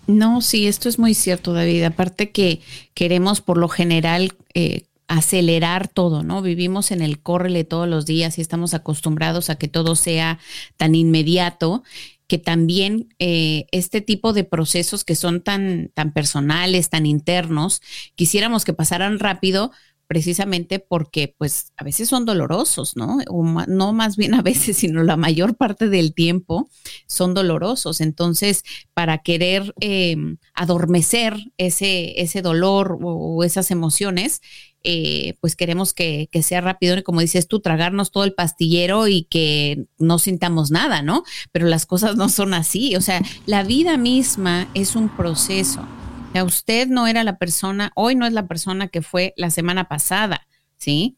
No, 0.07 0.41
sí, 0.41 0.67
esto 0.69 0.88
es 0.88 0.99
muy 0.99 1.12
cierto, 1.12 1.53
David. 1.53 1.83
Aparte 1.83 2.31
que 2.31 2.62
queremos 2.95 3.43
por 3.43 3.59
lo 3.59 3.69
general 3.69 4.33
eh, 4.55 4.85
acelerar 5.07 5.87
todo, 5.87 6.23
¿no? 6.23 6.41
Vivimos 6.41 6.91
en 6.93 7.03
el 7.03 7.21
córrele 7.21 7.64
todos 7.64 7.87
los 7.87 8.07
días 8.07 8.38
y 8.38 8.41
estamos 8.41 8.73
acostumbrados 8.73 9.51
a 9.51 9.57
que 9.57 9.69
todo 9.69 9.97
sea 9.97 10.38
tan 10.79 10.95
inmediato 10.95 11.83
que 12.29 12.38
también 12.38 13.14
eh, 13.19 13.67
este 13.73 14.01
tipo 14.01 14.33
de 14.33 14.45
procesos 14.45 15.03
que 15.03 15.17
son 15.17 15.43
tan, 15.43 15.91
tan 15.95 16.12
personales, 16.12 16.91
tan 16.91 17.07
internos, 17.07 17.81
quisiéramos 18.14 18.64
que 18.64 18.75
pasaran 18.75 19.19
rápido 19.19 19.73
precisamente 20.09 20.79
porque 20.79 21.35
pues 21.37 21.73
a 21.77 21.85
veces 21.85 22.09
son 22.09 22.25
dolorosos, 22.25 22.97
¿no? 22.97 23.19
O 23.29 23.45
no 23.45 23.93
más 23.93 24.17
bien 24.17 24.35
a 24.35 24.43
veces, 24.43 24.77
sino 24.79 25.05
la 25.05 25.17
mayor 25.17 25.57
parte 25.57 25.88
del 25.88 26.14
tiempo 26.14 26.69
son 27.07 27.35
dolorosos. 27.35 28.01
Entonces, 28.01 28.64
para 28.95 29.19
querer 29.19 29.75
em, 29.81 30.38
adormecer 30.55 31.53
ese, 31.59 32.21
ese 32.21 32.43
dolor 32.43 32.99
o 33.01 33.45
esas 33.45 33.71
emociones, 33.71 34.41
eh, 34.85 35.35
pues 35.41 35.57
queremos 35.57 35.93
que, 35.93 36.29
sea 36.43 36.61
rápido 36.61 36.97
y 36.97 37.03
como 37.03 37.21
dices 37.21 37.49
tú, 37.49 37.61
tragarnos 37.61 38.11
todo 38.11 38.25
el 38.25 38.35
pastillero 38.35 39.09
y 39.09 39.25
que 39.25 39.87
no 39.99 40.19
sintamos 40.19 40.71
nada, 40.71 41.03
¿no? 41.03 41.25
Pero 41.53 41.67
las 41.67 41.85
cosas 41.85 42.17
no 42.17 42.29
son 42.29 42.55
así, 42.55 42.95
o 42.97 43.01
sea, 43.01 43.21
la 43.47 43.64
vida 43.64 43.97
misma 43.97 44.69
es 44.75 44.97
un 44.97 45.09
proceso. 45.09 45.81
O 45.81 46.33
sea, 46.33 46.45
usted 46.45 46.88
no 46.88 47.07
era 47.07 47.25
la 47.25 47.38
persona, 47.38 47.91
hoy 47.97 48.14
no 48.14 48.27
es 48.27 48.33
la 48.33 48.47
persona 48.47 48.88
que 48.88 49.03
fue 49.03 49.35
la 49.37 49.51
semana 49.51 49.88
pasada, 49.88 50.47
¿sí? 50.77 51.17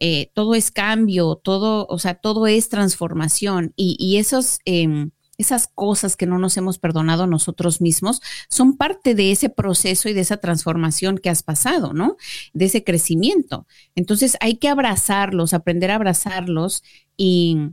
Eh, 0.00 0.30
todo 0.34 0.54
es 0.54 0.70
cambio, 0.70 1.40
todo, 1.42 1.86
o 1.88 1.98
sea, 1.98 2.14
todo 2.14 2.46
es 2.46 2.68
transformación 2.68 3.72
y, 3.76 3.96
y 3.98 4.18
esos... 4.18 4.58
Em, 4.64 5.10
esas 5.38 5.68
cosas 5.68 6.16
que 6.16 6.26
no 6.26 6.38
nos 6.38 6.56
hemos 6.56 6.78
perdonado 6.78 7.28
nosotros 7.28 7.80
mismos 7.80 8.20
son 8.48 8.76
parte 8.76 9.14
de 9.14 9.30
ese 9.30 9.48
proceso 9.48 10.08
y 10.08 10.12
de 10.12 10.20
esa 10.20 10.38
transformación 10.38 11.16
que 11.16 11.30
has 11.30 11.44
pasado, 11.44 11.92
¿no? 11.92 12.16
De 12.52 12.64
ese 12.64 12.82
crecimiento. 12.82 13.66
Entonces 13.94 14.36
hay 14.40 14.56
que 14.56 14.68
abrazarlos, 14.68 15.54
aprender 15.54 15.92
a 15.92 15.94
abrazarlos 15.94 16.82
y, 17.16 17.70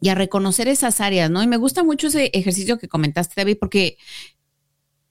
y 0.00 0.08
a 0.08 0.14
reconocer 0.14 0.68
esas 0.68 1.00
áreas, 1.00 1.30
¿no? 1.30 1.42
Y 1.42 1.48
me 1.48 1.56
gusta 1.56 1.82
mucho 1.82 2.06
ese 2.06 2.30
ejercicio 2.32 2.78
que 2.78 2.88
comentaste, 2.88 3.34
David, 3.36 3.58
porque 3.58 3.98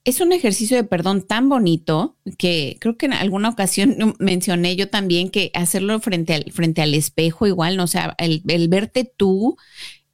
es 0.04 0.20
un 0.20 0.32
ejercicio 0.32 0.76
de 0.78 0.84
perdón 0.84 1.22
tan 1.22 1.50
bonito 1.50 2.16
que 2.38 2.78
creo 2.80 2.96
que 2.96 3.06
en 3.06 3.12
alguna 3.12 3.50
ocasión 3.50 3.94
mencioné 4.18 4.74
yo 4.74 4.88
también 4.88 5.28
que 5.28 5.50
hacerlo 5.52 6.00
frente 6.00 6.32
al, 6.32 6.50
frente 6.50 6.80
al 6.80 6.94
espejo 6.94 7.46
igual, 7.46 7.76
¿no? 7.76 7.84
O 7.84 7.88
sea, 7.88 8.14
el, 8.16 8.42
el 8.48 8.68
verte 8.68 9.04
tú. 9.04 9.56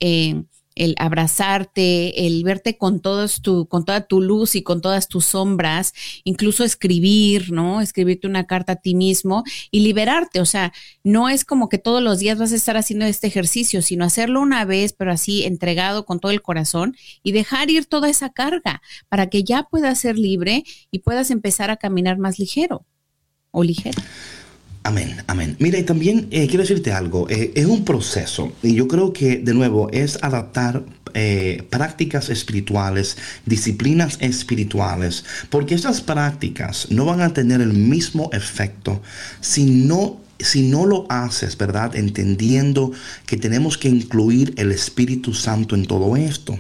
Eh, 0.01 0.43
el 0.79 0.95
abrazarte, 0.99 2.27
el 2.27 2.43
verte 2.45 2.79
con, 2.79 3.01
todos 3.01 3.43
tu, 3.43 3.67
con 3.67 3.85
toda 3.85 4.07
tu 4.07 4.21
luz 4.21 4.55
y 4.55 4.63
con 4.63 4.81
todas 4.81 5.09
tus 5.09 5.27
sombras, 5.27 5.93
incluso 6.25 6.65
escribir, 6.65 7.53
¿no? 7.53 7.81
Escribirte 7.81 8.27
una 8.27 8.47
carta 8.47 8.73
a 8.73 8.77
ti 8.77 8.95
mismo 8.95 9.45
y 9.71 9.81
liberarte. 9.81 10.41
O 10.41 10.47
sea, 10.47 10.73
no 11.05 11.29
es 11.29 11.45
como 11.45 11.69
que 11.69 11.79
todos 11.79 12.03
los 12.03 12.19
días 12.19 12.39
vas 12.39 12.53
a 12.53 12.57
estar 12.57 12.77
haciendo 12.77 13.05
este 13.05 13.27
ejercicio, 13.27 13.83
sino 13.83 14.05
hacerlo 14.05 14.41
una 14.41 14.65
vez, 14.65 14.93
pero 14.93 15.13
así 15.13 15.45
entregado 15.45 16.07
con 16.07 16.21
todo 16.21 16.33
el 16.33 16.43
corazón 16.43 16.97
y 17.23 17.33
dejar 17.33 17.71
ir 17.71 17.87
toda 17.87 18.09
esa 18.09 18.31
carga 18.31 18.81
para 19.09 19.29
que 19.29 19.45
ya 19.45 19.65
puedas 19.65 19.99
ser 19.99 20.19
libre 20.19 20.65
y 20.91 21.01
puedas 21.01 21.31
empezar 21.31 21.71
a 21.71 21.77
caminar 21.77 22.19
más 22.19 22.39
ligero 22.39 22.87
o 23.51 23.65
ligero. 23.65 24.01
Amén, 24.89 25.23
amén. 25.27 25.55
Mira, 25.59 25.79
y 25.79 25.83
también 25.83 26.29
eh, 26.31 26.47
quiero 26.47 26.63
decirte 26.63 26.93
algo, 26.93 27.29
eh, 27.29 27.53
es 27.55 27.67
un 27.67 27.85
proceso 27.85 28.55
y 28.63 28.73
yo 28.73 28.89
creo 28.89 29.13
que 29.13 29.37
de 29.37 29.53
nuevo 29.53 29.91
es 29.93 30.19
adaptar 30.23 30.83
eh, 31.13 31.63
prácticas 31.69 32.31
espirituales, 32.31 33.19
disciplinas 33.45 34.17
espirituales, 34.21 35.27
porque 35.51 35.75
esas 35.75 36.01
prácticas 36.01 36.87
no 36.89 37.05
van 37.05 37.21
a 37.21 37.35
tener 37.35 37.61
el 37.61 37.75
mismo 37.75 38.31
efecto 38.33 39.03
si 39.43 39.67
no 39.67 40.23
si 40.41 40.63
no 40.63 40.87
lo 40.87 41.05
haces, 41.11 41.59
¿verdad? 41.59 41.95
Entendiendo 41.95 42.93
que 43.27 43.37
tenemos 43.37 43.77
que 43.77 43.89
incluir 43.89 44.55
el 44.57 44.73
Espíritu 44.73 45.35
Santo 45.35 45.75
en 45.75 45.85
todo 45.85 46.17
esto. 46.17 46.59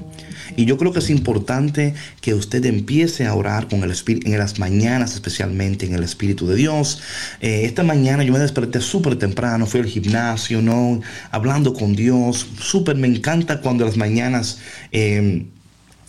Y 0.56 0.64
yo 0.64 0.76
creo 0.76 0.92
que 0.92 0.98
es 0.98 1.10
importante 1.10 1.94
que 2.20 2.34
usted 2.34 2.64
empiece 2.64 3.26
a 3.26 3.34
orar 3.34 3.68
con 3.68 3.82
el 3.82 3.90
Espíritu, 3.90 4.30
en 4.30 4.38
las 4.38 4.58
mañanas 4.58 5.14
especialmente, 5.14 5.86
en 5.86 5.94
el 5.94 6.02
Espíritu 6.02 6.46
de 6.46 6.56
Dios. 6.56 7.02
Eh, 7.40 7.62
esta 7.64 7.82
mañana 7.82 8.22
yo 8.24 8.32
me 8.32 8.38
desperté 8.38 8.80
súper 8.80 9.16
temprano, 9.16 9.66
fui 9.66 9.80
al 9.80 9.86
gimnasio, 9.86 10.62
¿no? 10.62 11.00
Hablando 11.30 11.74
con 11.74 11.94
Dios. 11.94 12.46
Súper 12.60 12.96
me 12.96 13.08
encanta 13.08 13.60
cuando 13.60 13.84
las 13.84 13.96
mañanas... 13.96 14.58
Eh, 14.92 15.46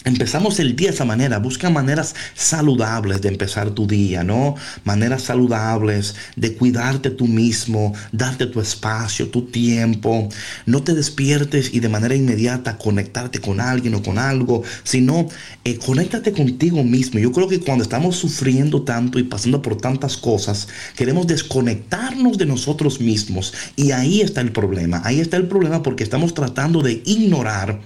Empezamos 0.06 0.62
el 0.62 0.78
día 0.78 0.88
de 0.88 0.96
esa 0.96 1.04
manera, 1.04 1.40
busca 1.40 1.70
maneras 1.70 2.16
saludables 2.34 3.22
de 3.22 3.28
empezar 3.28 3.72
tu 3.72 3.86
día, 3.86 4.24
¿no? 4.24 4.56
Maneras 4.86 5.24
saludables 5.24 6.16
de 6.38 6.54
cuidarte 6.54 7.10
tú 7.10 7.28
mismo, 7.28 7.94
darte 8.14 8.46
tu 8.46 8.62
espacio, 8.62 9.28
tu 9.28 9.48
tiempo. 9.48 10.30
No 10.66 10.84
te 10.84 10.94
despiertes 10.94 11.74
y 11.74 11.82
de 11.82 11.90
manera 11.90 12.16
inmediata 12.16 12.78
conectarte 12.78 13.42
con 13.42 13.60
alguien 13.60 13.94
o 13.94 14.02
con 14.02 14.20
algo, 14.20 14.64
sino 14.86 15.28
eh, 15.66 15.78
conéctate 15.78 16.32
contigo 16.32 16.82
mismo. 16.82 17.20
Yo 17.20 17.34
creo 17.34 17.50
que 17.50 17.60
cuando 17.60 17.84
estamos 17.84 18.16
sufriendo 18.16 18.84
tanto 18.84 19.20
y 19.20 19.24
pasando 19.24 19.62
por 19.62 19.76
tantas 19.76 20.16
cosas, 20.16 20.70
queremos 20.96 21.28
desconectarnos 21.28 22.38
de 22.38 22.46
nosotros 22.46 23.02
mismos 23.02 23.54
y 23.76 23.92
ahí 23.92 24.22
está 24.22 24.40
el 24.40 24.54
problema. 24.54 25.02
Ahí 25.04 25.20
está 25.20 25.36
el 25.36 25.50
problema 25.50 25.84
porque 25.84 26.06
estamos 26.06 26.34
tratando 26.34 26.82
de 26.82 27.02
ignorar 27.06 27.82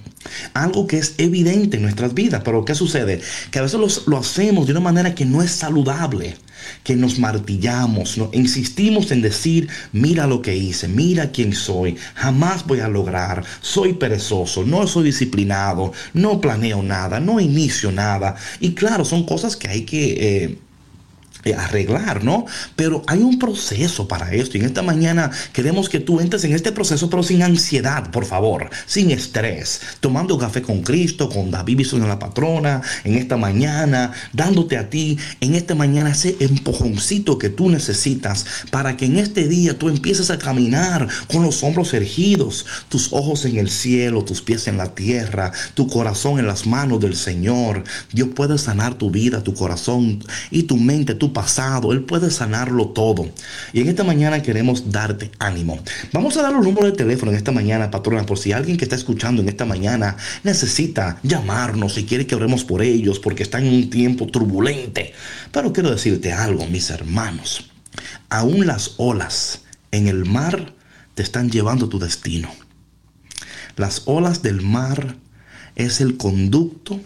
Algo 0.54 0.88
que 0.88 0.98
es 0.98 1.16
evidente 1.18 1.78
en 1.78 1.84
nuestras 1.84 2.14
vidas. 2.14 2.42
Pero 2.44 2.66
¿qué 2.66 2.76
sucede? 2.76 3.22
Que 3.52 3.60
a 3.60 3.64
veces 3.64 3.80
lo 4.06 4.18
hacemos 4.18 4.66
de 4.66 4.72
una 4.72 4.82
manera 4.82 5.16
que 5.16 5.26
no 5.26 5.42
es 5.42 5.52
saludable 5.52 6.36
que 6.84 6.96
nos 6.96 7.20
martillamos, 7.20 8.18
¿no? 8.18 8.30
insistimos 8.34 9.12
en 9.12 9.22
decir, 9.22 9.68
mira 9.92 10.28
lo 10.28 10.42
que 10.42 10.56
hice, 10.56 10.88
mira 10.88 11.32
quién 11.32 11.54
soy, 11.54 11.98
jamás 12.16 12.66
voy 12.66 12.80
a 12.80 12.88
lograr, 12.88 13.44
soy 13.62 13.94
perezoso, 13.94 14.64
no 14.64 14.88
soy 14.88 15.06
disciplinado, 15.06 15.94
no 16.14 16.42
planeo 16.42 16.84
nada, 16.84 17.20
no 17.20 17.40
inicio 17.40 17.92
nada. 17.92 18.36
Y 18.60 18.74
claro, 18.74 19.06
son 19.06 19.26
cosas 19.26 19.56
que 19.56 19.68
hay 19.68 19.82
que... 19.82 20.44
Eh, 20.44 20.58
eh, 21.46 21.54
arreglar, 21.54 22.24
¿no? 22.24 22.46
Pero 22.76 23.04
hay 23.08 23.20
un 23.20 23.40
proceso 23.40 24.08
para 24.08 24.34
esto. 24.34 24.58
Y 24.58 24.62
en 24.62 24.68
esta 24.68 24.82
mañana 24.82 25.32
queremos 25.52 25.90
que 25.90 26.00
tú 26.00 26.20
entres 26.20 26.44
en 26.44 26.54
este 26.54 26.72
proceso, 26.72 27.10
pero 27.10 27.24
sin 27.24 27.42
ansiedad, 27.42 28.12
por 28.12 28.26
favor, 28.26 28.70
sin 28.86 29.12
estrés, 29.12 29.82
tomando 30.00 30.38
café 30.38 30.62
con 30.62 30.82
Cristo, 30.82 31.30
con 31.30 31.52
David 31.52 31.78
Bison 31.78 32.04
la 32.08 32.20
patrona, 32.20 32.82
en 33.04 33.16
esta 33.16 33.38
mañana, 33.38 34.12
dándote 34.34 34.78
a 34.78 34.90
ti 34.90 35.18
en 35.42 35.56
esta 35.56 35.76
mañana 35.76 36.12
ese 36.12 36.36
empujoncito 36.40 37.38
que 37.38 37.50
tú 37.50 37.70
necesitas 37.70 38.46
para 38.72 38.98
que 38.98 39.06
en 39.06 39.18
este 39.18 39.48
día 39.48 39.78
tú 39.78 39.90
empieces 39.90 40.30
a 40.30 40.38
caminar 40.38 41.08
con 41.32 41.44
los 41.44 41.64
hombros 41.64 41.94
erguidos, 41.94 42.66
tus 42.90 43.12
ojos 43.12 43.46
en 43.46 43.58
el 43.58 43.70
cielo, 43.70 44.24
tus 44.24 44.42
pies 44.42 44.68
en 44.68 44.78
la 44.78 44.96
tierra, 44.96 45.52
tu 45.74 45.88
corazón 45.88 46.40
en 46.40 46.48
las 46.48 46.66
manos 46.66 47.00
del 47.00 47.16
Señor. 47.16 47.84
Dios 48.12 48.30
puede 48.36 48.58
sanar 48.58 48.96
tu 48.96 49.12
vida, 49.12 49.44
tu 49.44 49.54
corazón 49.54 50.24
y 50.52 50.64
tu 50.64 50.78
mente, 50.78 51.16
tu 51.16 51.33
pasado, 51.34 51.92
Él 51.92 52.04
puede 52.04 52.32
sanarlo 52.32 52.90
todo. 52.90 53.30
Y 53.74 53.82
en 53.82 53.90
esta 53.90 54.04
mañana 54.04 54.42
queremos 54.42 54.92
darte 54.92 55.32
ánimo. 55.40 55.80
Vamos 56.12 56.38
a 56.38 56.42
dar 56.42 56.54
los 56.54 56.64
números 56.64 56.92
de 56.92 56.98
teléfono 56.98 57.32
en 57.32 57.38
esta 57.38 57.52
mañana, 57.52 57.92
patrona, 57.92 58.26
por 58.26 58.38
si 58.38 58.52
alguien 58.52 58.78
que 58.78 58.86
está 58.86 58.96
escuchando 58.96 59.42
en 59.42 59.50
esta 59.50 59.66
mañana 59.66 60.16
necesita 60.44 61.20
llamarnos 61.24 61.98
y 61.98 62.06
quiere 62.06 62.28
que 62.28 62.36
oremos 62.36 62.64
por 62.64 62.82
ellos 62.82 63.20
porque 63.20 63.44
están 63.44 63.66
en 63.66 63.74
un 63.74 63.90
tiempo 63.90 64.28
turbulente. 64.28 65.14
Pero 65.52 65.74
quiero 65.74 65.92
decirte 65.92 66.32
algo, 66.32 66.66
mis 66.68 66.90
hermanos. 66.90 67.70
Aún 68.30 68.66
las 68.66 68.96
olas 68.98 69.62
en 69.92 70.08
el 70.08 70.26
mar 70.26 70.74
te 71.16 71.24
están 71.24 71.50
llevando 71.50 71.86
a 71.86 71.90
tu 71.90 72.00
destino. 72.00 72.50
Las 73.76 74.04
olas 74.06 74.42
del 74.42 74.62
mar 74.62 75.16
es 75.76 76.02
el 76.02 76.18
conducto 76.18 77.00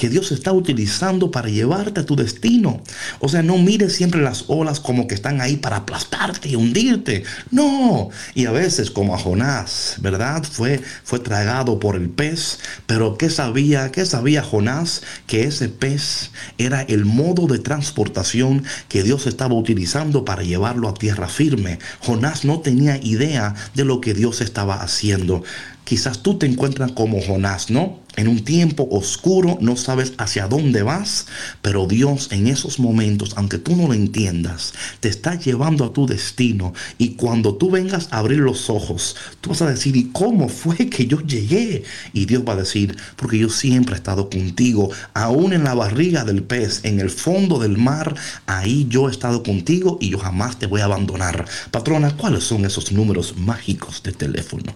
que 0.00 0.08
Dios 0.08 0.32
está 0.32 0.50
utilizando 0.52 1.30
para 1.30 1.50
llevarte 1.50 2.00
a 2.00 2.06
tu 2.06 2.16
destino. 2.16 2.80
O 3.18 3.28
sea, 3.28 3.42
no 3.42 3.58
mires 3.58 3.92
siempre 3.92 4.22
las 4.22 4.44
olas 4.46 4.80
como 4.80 5.06
que 5.06 5.14
están 5.14 5.42
ahí 5.42 5.58
para 5.58 5.76
aplastarte 5.76 6.48
y 6.48 6.56
hundirte. 6.56 7.24
No. 7.50 8.08
Y 8.34 8.46
a 8.46 8.50
veces 8.50 8.90
como 8.90 9.14
a 9.14 9.18
Jonás, 9.18 9.96
¿verdad? 10.00 10.42
Fue, 10.42 10.80
fue 11.04 11.18
tragado 11.18 11.78
por 11.78 11.96
el 11.96 12.08
pez. 12.08 12.60
Pero 12.86 13.18
¿qué 13.18 13.28
sabía? 13.28 13.92
¿Qué 13.92 14.06
sabía 14.06 14.42
Jonás? 14.42 15.02
Que 15.26 15.44
ese 15.44 15.68
pez 15.68 16.30
era 16.56 16.80
el 16.80 17.04
modo 17.04 17.46
de 17.46 17.58
transportación 17.58 18.64
que 18.88 19.02
Dios 19.02 19.26
estaba 19.26 19.54
utilizando 19.54 20.24
para 20.24 20.42
llevarlo 20.42 20.88
a 20.88 20.94
tierra 20.94 21.28
firme. 21.28 21.78
Jonás 22.00 22.46
no 22.46 22.60
tenía 22.60 22.96
idea 22.96 23.54
de 23.74 23.84
lo 23.84 24.00
que 24.00 24.14
Dios 24.14 24.40
estaba 24.40 24.80
haciendo. 24.80 25.42
Quizás 25.84 26.22
tú 26.22 26.38
te 26.38 26.46
encuentras 26.46 26.92
como 26.92 27.20
Jonás, 27.20 27.70
¿no? 27.70 27.98
En 28.16 28.28
un 28.28 28.44
tiempo 28.44 28.88
oscuro, 28.90 29.56
no 29.60 29.76
sabes 29.76 30.12
hacia 30.18 30.48
dónde 30.48 30.82
vas, 30.82 31.26
pero 31.62 31.86
Dios 31.86 32.28
en 32.32 32.48
esos 32.48 32.78
momentos, 32.78 33.34
aunque 33.36 33.58
tú 33.58 33.76
no 33.76 33.86
lo 33.86 33.94
entiendas, 33.94 34.74
te 34.98 35.08
está 35.08 35.36
llevando 35.36 35.84
a 35.84 35.92
tu 35.92 36.06
destino. 36.06 36.74
Y 36.98 37.10
cuando 37.10 37.54
tú 37.54 37.70
vengas 37.70 38.08
a 38.10 38.18
abrir 38.18 38.40
los 38.40 38.68
ojos, 38.68 39.16
tú 39.40 39.50
vas 39.50 39.62
a 39.62 39.70
decir, 39.70 39.96
¿y 39.96 40.10
cómo 40.10 40.48
fue 40.48 40.90
que 40.90 41.06
yo 41.06 41.20
llegué? 41.20 41.84
Y 42.12 42.26
Dios 42.26 42.42
va 42.46 42.54
a 42.54 42.56
decir, 42.56 42.96
porque 43.16 43.38
yo 43.38 43.48
siempre 43.48 43.94
he 43.94 43.98
estado 43.98 44.28
contigo, 44.28 44.90
aún 45.14 45.52
en 45.52 45.64
la 45.64 45.74
barriga 45.74 46.24
del 46.24 46.42
pez, 46.42 46.80
en 46.84 47.00
el 47.00 47.10
fondo 47.10 47.58
del 47.58 47.78
mar, 47.78 48.14
ahí 48.46 48.86
yo 48.88 49.08
he 49.08 49.12
estado 49.12 49.42
contigo 49.42 49.98
y 50.00 50.10
yo 50.10 50.18
jamás 50.18 50.58
te 50.58 50.66
voy 50.66 50.80
a 50.80 50.84
abandonar. 50.84 51.46
Patrona, 51.70 52.16
¿cuáles 52.16 52.44
son 52.44 52.64
esos 52.64 52.90
números 52.92 53.36
mágicos 53.36 54.02
de 54.02 54.12
teléfono? 54.12 54.74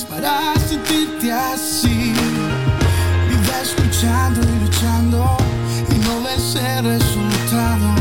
Para 0.09 0.53
sentirte 0.67 1.31
así. 1.33 2.13
Vives 3.29 3.75
luchando 3.77 4.41
y 4.41 4.65
luchando 4.65 5.37
y 5.91 5.97
no 5.99 6.23
ves 6.23 6.55
el 6.55 6.85
resultado. 6.85 7.95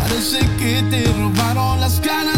Parece 0.00 0.40
que 0.58 0.82
te 0.90 1.04
robaron 1.12 1.80
las 1.80 2.00
ganas 2.00 2.35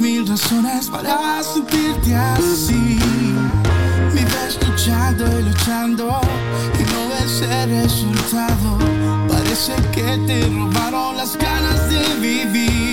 mil 0.00 0.26
razones 0.26 0.88
para 0.88 1.42
subirte 1.42 2.14
así. 2.14 2.98
Vives 4.12 4.58
luchando 4.66 5.24
y 5.38 5.42
luchando 5.42 6.20
y 6.78 6.82
no 6.92 7.08
ves 7.10 7.42
el 7.42 7.82
resultado. 7.82 8.78
Parece 9.28 9.74
que 9.92 10.18
te 10.26 10.48
robaron 10.48 11.16
las 11.16 11.36
ganas 11.36 11.90
de 11.90 12.14
vivir. 12.20 12.83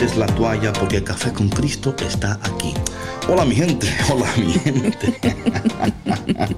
Tires 0.00 0.16
la 0.16 0.26
toalla 0.26 0.72
porque 0.72 1.04
Café 1.04 1.30
con 1.30 1.50
Cristo 1.50 1.94
está 2.00 2.40
aquí. 2.42 2.72
Hola 3.28 3.44
mi 3.44 3.54
gente, 3.54 3.86
hola 4.10 4.26
mi 4.38 4.52
gente. 4.52 5.14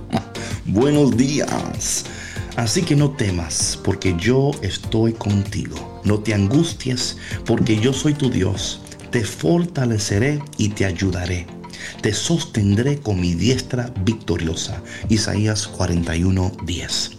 Buenos 0.67 1.17
días. 1.17 2.05
Así 2.55 2.83
que 2.83 2.95
no 2.95 3.11
temas 3.11 3.81
porque 3.83 4.15
yo 4.17 4.53
estoy 4.63 5.15
contigo. 5.15 6.01
No 6.05 6.21
te 6.21 6.35
angusties 6.35 7.17
porque 7.45 7.81
yo 7.81 7.93
soy 7.93 8.15
tu 8.15 8.31
Dios. 8.31 8.81
Te 9.11 9.25
fortaleceré 9.25 10.41
y 10.57 10.69
te 10.69 10.85
ayudaré. 10.85 11.47
Te 12.01 12.13
sostendré 12.13 13.01
con 13.01 13.21
mi 13.21 13.35
diestra 13.35 13.93
victoriosa. 14.05 14.81
Isaías 15.09 15.67
41, 15.67 16.53
10. 16.65 17.11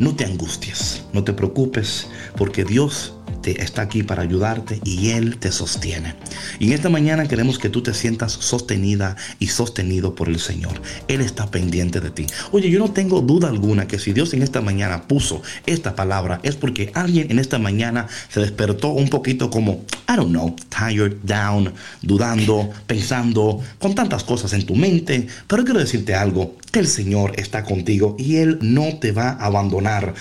No 0.00 0.16
te 0.16 0.24
angusties, 0.24 1.04
no 1.12 1.22
te 1.22 1.32
preocupes 1.32 2.08
porque 2.36 2.64
Dios 2.64 3.14
está 3.52 3.82
aquí 3.82 4.02
para 4.02 4.22
ayudarte 4.22 4.80
y 4.84 5.10
Él 5.10 5.38
te 5.38 5.52
sostiene. 5.52 6.14
Y 6.58 6.66
en 6.66 6.72
esta 6.72 6.88
mañana 6.88 7.26
queremos 7.26 7.58
que 7.58 7.68
tú 7.68 7.82
te 7.82 7.94
sientas 7.94 8.32
sostenida 8.32 9.16
y 9.38 9.48
sostenido 9.48 10.14
por 10.14 10.28
el 10.28 10.38
Señor. 10.38 10.80
Él 11.08 11.20
está 11.20 11.50
pendiente 11.50 12.00
de 12.00 12.10
ti. 12.10 12.26
Oye, 12.52 12.70
yo 12.70 12.78
no 12.78 12.92
tengo 12.92 13.20
duda 13.20 13.48
alguna 13.48 13.86
que 13.86 13.98
si 13.98 14.12
Dios 14.12 14.32
en 14.34 14.42
esta 14.42 14.60
mañana 14.60 15.08
puso 15.08 15.42
esta 15.66 15.94
palabra 15.94 16.40
es 16.42 16.56
porque 16.56 16.90
alguien 16.94 17.30
en 17.30 17.38
esta 17.38 17.58
mañana 17.58 18.06
se 18.28 18.40
despertó 18.40 18.88
un 18.88 19.08
poquito 19.08 19.50
como, 19.50 19.84
I 20.08 20.16
don't 20.16 20.30
know, 20.30 20.54
tired, 20.68 21.16
down, 21.22 21.72
dudando, 22.02 22.70
pensando, 22.86 23.60
con 23.78 23.94
tantas 23.94 24.24
cosas 24.24 24.52
en 24.52 24.66
tu 24.66 24.74
mente. 24.74 25.26
Pero 25.46 25.64
quiero 25.64 25.80
decirte 25.80 26.14
algo, 26.14 26.56
que 26.70 26.80
el 26.80 26.86
Señor 26.86 27.32
está 27.36 27.64
contigo 27.64 28.16
y 28.18 28.36
Él 28.36 28.58
no 28.60 28.98
te 28.98 29.12
va 29.12 29.30
a 29.30 29.46
abandonar. 29.46 30.14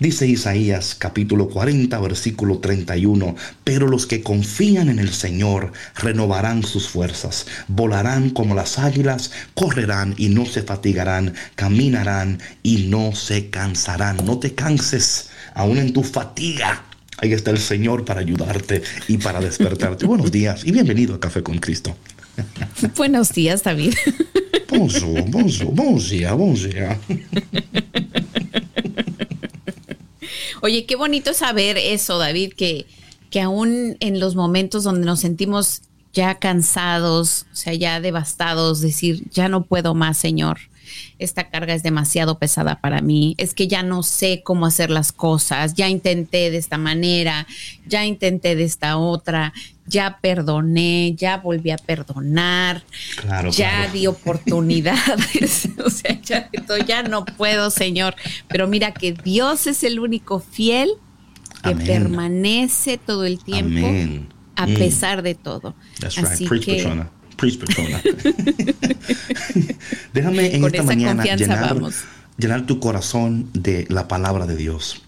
Dice 0.00 0.28
Isaías 0.28 0.94
capítulo 0.96 1.48
40 1.48 1.98
versículo 1.98 2.58
31, 2.58 3.34
pero 3.64 3.88
los 3.88 4.06
que 4.06 4.22
confían 4.22 4.88
en 4.88 5.00
el 5.00 5.12
Señor 5.12 5.72
renovarán 5.96 6.62
sus 6.62 6.88
fuerzas, 6.88 7.46
volarán 7.66 8.30
como 8.30 8.54
las 8.54 8.78
águilas, 8.78 9.32
correrán 9.54 10.14
y 10.16 10.28
no 10.28 10.46
se 10.46 10.62
fatigarán, 10.62 11.34
caminarán 11.56 12.40
y 12.62 12.86
no 12.86 13.12
se 13.12 13.50
cansarán. 13.50 14.18
No 14.24 14.38
te 14.38 14.54
canses 14.54 15.30
aún 15.54 15.78
en 15.78 15.92
tu 15.92 16.04
fatiga. 16.04 16.84
Ahí 17.16 17.32
está 17.32 17.50
el 17.50 17.58
Señor 17.58 18.04
para 18.04 18.20
ayudarte 18.20 18.82
y 19.08 19.18
para 19.18 19.40
despertarte. 19.40 20.06
Buenos 20.06 20.30
días 20.30 20.64
y 20.64 20.70
bienvenido 20.70 21.16
a 21.16 21.20
Café 21.20 21.42
con 21.42 21.58
Cristo. 21.58 21.96
Buenos 22.96 23.32
días, 23.32 23.64
David. 23.64 23.94
Bonjour, 24.68 25.24
bonjour, 25.28 25.74
bon 25.74 25.98
dia, 25.98 26.34
bon 26.34 26.54
dia. 26.54 26.96
Oye, 30.60 30.86
qué 30.86 30.96
bonito 30.96 31.34
saber 31.34 31.76
eso, 31.78 32.18
David, 32.18 32.54
que, 32.54 32.86
que 33.30 33.40
aún 33.40 33.96
en 34.00 34.20
los 34.20 34.34
momentos 34.34 34.84
donde 34.84 35.06
nos 35.06 35.20
sentimos 35.20 35.82
ya 36.12 36.36
cansados, 36.36 37.46
o 37.52 37.56
sea, 37.56 37.74
ya 37.74 38.00
devastados, 38.00 38.80
decir, 38.80 39.22
ya 39.30 39.48
no 39.48 39.64
puedo 39.64 39.94
más, 39.94 40.18
Señor. 40.18 40.58
Esta 41.18 41.48
carga 41.50 41.74
es 41.74 41.82
demasiado 41.82 42.38
pesada 42.38 42.80
para 42.80 43.00
mí. 43.00 43.34
Es 43.38 43.54
que 43.54 43.68
ya 43.68 43.82
no 43.82 44.02
sé 44.02 44.42
cómo 44.44 44.66
hacer 44.66 44.90
las 44.90 45.12
cosas. 45.12 45.74
Ya 45.74 45.88
intenté 45.88 46.50
de 46.50 46.56
esta 46.58 46.78
manera, 46.78 47.46
ya 47.86 48.04
intenté 48.04 48.54
de 48.56 48.64
esta 48.64 48.96
otra, 48.98 49.52
ya 49.86 50.18
perdoné, 50.20 51.14
ya 51.16 51.38
volví 51.38 51.70
a 51.70 51.76
perdonar, 51.78 52.82
Claro, 53.16 53.50
ya 53.50 53.70
claro. 53.70 53.92
di 53.92 54.06
oportunidades. 54.06 55.68
o 55.84 55.90
sea, 55.90 56.20
ya, 56.22 56.48
ya 56.86 57.02
no 57.02 57.24
puedo, 57.24 57.70
Señor. 57.70 58.14
Pero 58.48 58.66
mira 58.68 58.92
que 58.92 59.12
Dios 59.12 59.66
es 59.66 59.82
el 59.84 59.98
único 60.00 60.40
fiel 60.40 60.90
que 61.62 61.70
Amén. 61.70 61.86
permanece 61.86 62.98
todo 62.98 63.24
el 63.24 63.42
tiempo 63.42 63.86
Amén. 63.86 64.28
a 64.56 64.66
Mm. 64.66 64.74
pesar 64.74 65.22
de 65.22 65.34
todo. 65.34 65.74
That's 66.00 66.18
Así 66.18 66.46
right. 66.46 66.48
Preach, 66.48 66.64
que. 66.64 67.02
Preach, 67.38 67.58
Petrona. 67.58 68.02
Déjame 70.12 70.54
en 70.54 70.60
Con 70.60 70.74
esta 70.74 70.82
mañana 70.82 71.24
llenar, 71.24 71.74
vamos. 71.74 71.94
llenar 72.36 72.66
tu 72.66 72.80
corazón 72.80 73.48
de 73.52 73.86
la 73.88 74.08
palabra 74.08 74.46
de 74.46 74.56
Dios. 74.56 75.02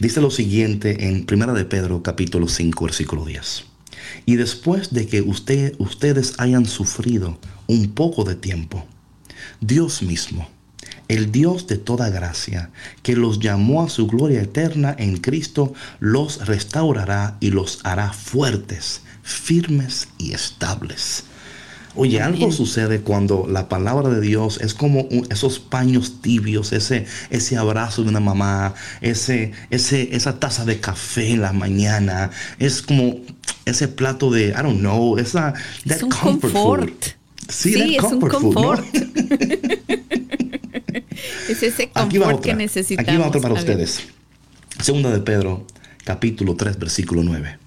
Dice 0.00 0.20
lo 0.20 0.32
siguiente 0.32 1.06
en 1.08 1.24
1 1.30 1.54
de 1.54 1.64
Pedro 1.64 2.02
capítulo 2.02 2.48
5 2.48 2.84
versículo 2.84 3.24
10. 3.24 3.64
Y 4.26 4.34
después 4.34 4.92
de 4.92 5.06
que 5.06 5.22
usted, 5.22 5.74
ustedes 5.78 6.34
hayan 6.38 6.66
sufrido 6.66 7.38
un 7.68 7.92
poco 7.92 8.24
de 8.24 8.34
tiempo, 8.34 8.84
Dios 9.60 10.02
mismo, 10.02 10.48
el 11.06 11.30
Dios 11.30 11.68
de 11.68 11.78
toda 11.78 12.10
gracia, 12.10 12.70
que 13.04 13.14
los 13.14 13.38
llamó 13.38 13.84
a 13.84 13.88
su 13.88 14.08
gloria 14.08 14.42
eterna 14.42 14.94
en 14.98 15.18
Cristo, 15.18 15.72
los 16.00 16.46
restaurará 16.46 17.36
y 17.38 17.50
los 17.50 17.78
hará 17.84 18.12
fuertes, 18.12 19.02
firmes 19.22 20.08
y 20.18 20.32
estables. 20.32 21.24
Oye, 21.96 22.20
algo 22.20 22.52
sucede 22.52 23.00
cuando 23.00 23.46
la 23.48 23.70
palabra 23.70 24.10
de 24.10 24.20
Dios 24.20 24.60
es 24.60 24.74
como 24.74 25.08
esos 25.30 25.58
paños 25.58 26.20
tibios, 26.20 26.74
ese, 26.74 27.06
ese 27.30 27.56
abrazo 27.56 28.02
de 28.02 28.10
una 28.10 28.20
mamá, 28.20 28.74
ese, 29.00 29.52
ese, 29.70 30.14
esa 30.14 30.38
taza 30.38 30.66
de 30.66 30.78
café 30.78 31.30
en 31.30 31.40
la 31.40 31.54
mañana, 31.54 32.30
es 32.58 32.82
como 32.82 33.20
ese 33.64 33.88
plato 33.88 34.30
de, 34.30 34.48
I 34.48 34.62
don't 34.62 34.80
know, 34.80 35.16
esa 35.16 35.54
es 35.86 36.02
un 36.02 36.10
confort. 36.10 37.06
Sí, 37.48 37.96
es 37.96 38.04
un 38.04 38.20
confort. 38.20 38.84
es 41.48 41.62
ese 41.62 41.88
confort 41.88 42.42
que 42.42 42.54
necesitamos. 42.54 43.08
Aquí 43.08 43.18
va 43.18 43.28
otro 43.28 43.40
para 43.40 43.54
ustedes. 43.54 44.02
Segunda 44.82 45.10
de 45.10 45.20
Pedro, 45.20 45.66
capítulo 46.04 46.56
3, 46.56 46.78
versículo 46.78 47.22
9. 47.22 47.58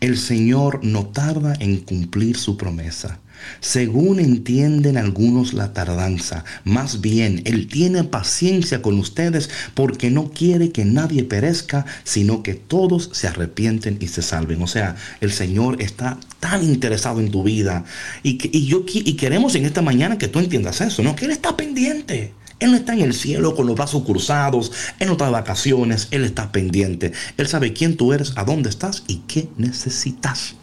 El 0.00 0.16
Señor 0.18 0.84
no 0.84 1.06
tarda 1.06 1.54
en 1.58 1.78
cumplir 1.78 2.36
su 2.36 2.56
promesa 2.56 3.18
según 3.60 4.20
entienden 4.20 4.96
algunos 4.96 5.54
la 5.54 5.72
tardanza, 5.72 6.44
más 6.64 7.00
bien 7.00 7.42
Él 7.44 7.68
tiene 7.68 8.04
paciencia 8.04 8.82
con 8.82 8.98
ustedes 8.98 9.50
porque 9.74 10.10
no 10.10 10.30
quiere 10.30 10.70
que 10.70 10.84
nadie 10.84 11.24
perezca, 11.24 11.86
sino 12.04 12.42
que 12.42 12.54
todos 12.54 13.10
se 13.12 13.28
arrepienten 13.28 13.98
y 14.00 14.08
se 14.08 14.22
salven. 14.22 14.62
O 14.62 14.66
sea, 14.66 14.96
el 15.20 15.32
Señor 15.32 15.82
está 15.82 16.18
tan 16.40 16.62
interesado 16.62 17.20
en 17.20 17.30
tu 17.30 17.42
vida 17.42 17.84
y, 18.22 18.38
y, 18.56 18.66
yo, 18.66 18.84
queremos 18.86 19.54
en 19.54 19.64
esta 19.64 19.82
mañana 19.82 20.18
que 20.18 20.28
tú 20.28 20.38
entiendas 20.38 20.80
eso, 20.80 21.02
¿no? 21.02 21.16
Que 21.16 21.26
Él 21.26 21.30
está 21.30 21.56
pendiente. 21.56 22.32
Él 22.58 22.70
no 22.70 22.76
está 22.78 22.94
en 22.94 23.02
el 23.02 23.12
cielo 23.12 23.54
con 23.54 23.66
los 23.66 23.76
brazos 23.76 24.02
cruzados, 24.04 24.72
está 24.98 25.26
de 25.26 25.30
vacaciones, 25.30 26.08
Él 26.10 26.24
está 26.24 26.52
pendiente. 26.52 27.12
Él 27.36 27.46
sabe 27.48 27.72
quién 27.72 27.96
tú 27.96 28.12
eres, 28.12 28.32
a 28.36 28.44
dónde 28.44 28.70
estás 28.70 29.04
y 29.06 29.16
qué 29.26 29.48
necesitas. 29.58 30.54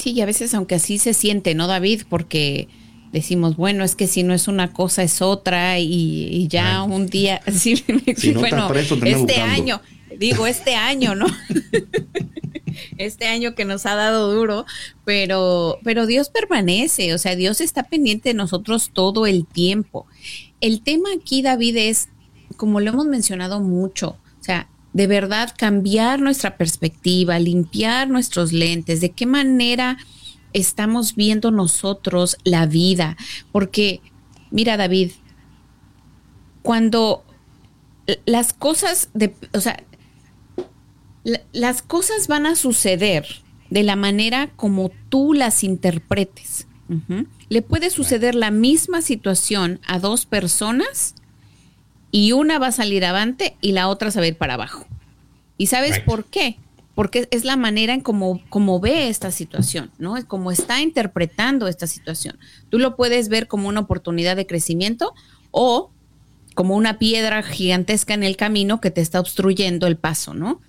Sí, 0.00 0.12
y 0.12 0.22
a 0.22 0.26
veces 0.26 0.54
aunque 0.54 0.76
así 0.76 0.96
se 0.96 1.12
siente, 1.12 1.54
¿no, 1.54 1.66
David? 1.66 2.04
Porque 2.08 2.68
decimos, 3.12 3.56
bueno, 3.56 3.84
es 3.84 3.94
que 3.96 4.06
si 4.06 4.22
no 4.22 4.32
es 4.32 4.48
una 4.48 4.72
cosa 4.72 5.02
es 5.02 5.20
otra 5.20 5.78
y, 5.78 6.48
ya 6.48 6.82
un 6.84 7.06
día, 7.06 7.42
sí, 7.52 7.84
bueno, 8.34 8.72
este 8.72 9.42
año, 9.42 9.82
digo, 10.16 10.46
este 10.46 10.74
año, 10.74 11.14
¿no? 11.14 11.26
este 12.96 13.26
año 13.26 13.54
que 13.54 13.66
nos 13.66 13.84
ha 13.84 13.94
dado 13.94 14.32
duro, 14.32 14.64
pero, 15.04 15.78
pero 15.84 16.06
Dios 16.06 16.30
permanece, 16.30 17.12
o 17.12 17.18
sea, 17.18 17.36
Dios 17.36 17.60
está 17.60 17.82
pendiente 17.82 18.30
de 18.30 18.34
nosotros 18.34 18.92
todo 18.94 19.26
el 19.26 19.44
tiempo. 19.44 20.06
El 20.62 20.80
tema 20.80 21.10
aquí, 21.14 21.42
David, 21.42 21.76
es, 21.76 22.08
como 22.56 22.80
lo 22.80 22.88
hemos 22.88 23.04
mencionado 23.04 23.60
mucho, 23.60 24.16
de 24.92 25.06
verdad 25.06 25.54
cambiar 25.56 26.20
nuestra 26.20 26.56
perspectiva, 26.56 27.38
limpiar 27.38 28.08
nuestros 28.08 28.52
lentes, 28.52 29.00
de 29.00 29.10
qué 29.10 29.26
manera 29.26 29.98
estamos 30.52 31.14
viendo 31.14 31.50
nosotros 31.50 32.36
la 32.44 32.66
vida. 32.66 33.16
Porque, 33.52 34.00
mira 34.50 34.76
David, 34.76 35.12
cuando 36.62 37.24
las 38.26 38.52
cosas, 38.52 39.10
de, 39.14 39.34
o 39.52 39.60
sea, 39.60 39.82
las 41.52 41.82
cosas 41.82 42.28
van 42.28 42.46
a 42.46 42.56
suceder 42.56 43.26
de 43.68 43.82
la 43.82 43.96
manera 43.96 44.50
como 44.56 44.90
tú 45.08 45.34
las 45.34 45.62
interpretes. 45.62 46.66
Le 47.48 47.62
puede 47.62 47.88
suceder 47.90 48.34
la 48.34 48.50
misma 48.50 49.00
situación 49.00 49.78
a 49.86 50.00
dos 50.00 50.26
personas 50.26 51.14
y 52.10 52.32
una 52.32 52.58
va 52.58 52.68
a 52.68 52.72
salir 52.72 53.04
avante 53.04 53.56
y 53.60 53.72
la 53.72 53.88
otra 53.88 54.10
se 54.10 54.18
va 54.18 54.24
a 54.24 54.28
ir 54.28 54.36
para 54.36 54.54
abajo. 54.54 54.86
¿Y 55.56 55.66
sabes 55.66 56.00
por 56.00 56.24
qué? 56.24 56.56
Porque 56.94 57.28
es 57.30 57.44
la 57.44 57.56
manera 57.56 57.94
en 57.94 58.00
cómo, 58.00 58.80
ve 58.80 59.08
esta 59.08 59.30
situación, 59.30 59.90
¿no? 59.98 60.16
Es 60.16 60.24
como 60.24 60.50
está 60.50 60.80
interpretando 60.80 61.68
esta 61.68 61.86
situación. 61.86 62.38
Tú 62.68 62.78
lo 62.78 62.96
puedes 62.96 63.28
ver 63.28 63.46
como 63.46 63.68
una 63.68 63.80
oportunidad 63.80 64.36
de 64.36 64.46
crecimiento 64.46 65.14
o 65.50 65.90
como 66.54 66.76
una 66.76 66.98
piedra 66.98 67.42
gigantesca 67.42 68.14
en 68.14 68.24
el 68.24 68.36
camino 68.36 68.80
que 68.80 68.90
te 68.90 69.00
está 69.00 69.20
obstruyendo 69.20 69.86
el 69.86 69.96
paso, 69.96 70.34
¿no? 70.34 70.60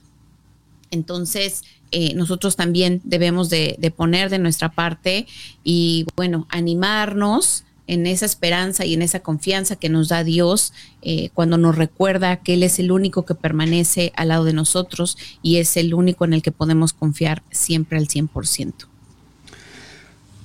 Entonces, 0.91 1.63
eh, 1.91 2.13
nosotros 2.13 2.55
también 2.55 3.01
debemos 3.03 3.49
de, 3.49 3.75
de, 3.79 3.91
poner 3.91 4.29
de 4.29 4.39
nuestra 4.39 4.69
parte 4.69 5.25
y, 5.63 6.05
bueno, 6.15 6.47
animarnos 6.49 7.63
en 7.87 8.07
esa 8.07 8.25
esperanza 8.25 8.85
y 8.85 8.93
en 8.93 9.01
esa 9.01 9.19
confianza 9.19 9.75
que 9.75 9.89
nos 9.89 10.09
da 10.09 10.23
Dios 10.23 10.73
eh, 11.01 11.29
cuando 11.33 11.57
nos 11.57 11.75
recuerda 11.75 12.37
que 12.37 12.53
Él 12.53 12.63
es 12.63 12.79
el 12.79 12.91
único 12.91 13.25
que 13.25 13.35
permanece 13.35 14.13
al 14.15 14.29
lado 14.29 14.45
de 14.45 14.53
nosotros 14.53 15.17
y 15.41 15.57
es 15.57 15.77
el 15.77 15.93
único 15.93 16.25
en 16.25 16.33
el 16.33 16.41
que 16.41 16.51
podemos 16.51 16.93
confiar 16.93 17.43
siempre 17.51 17.97
al 17.97 18.07
100%. 18.07 18.73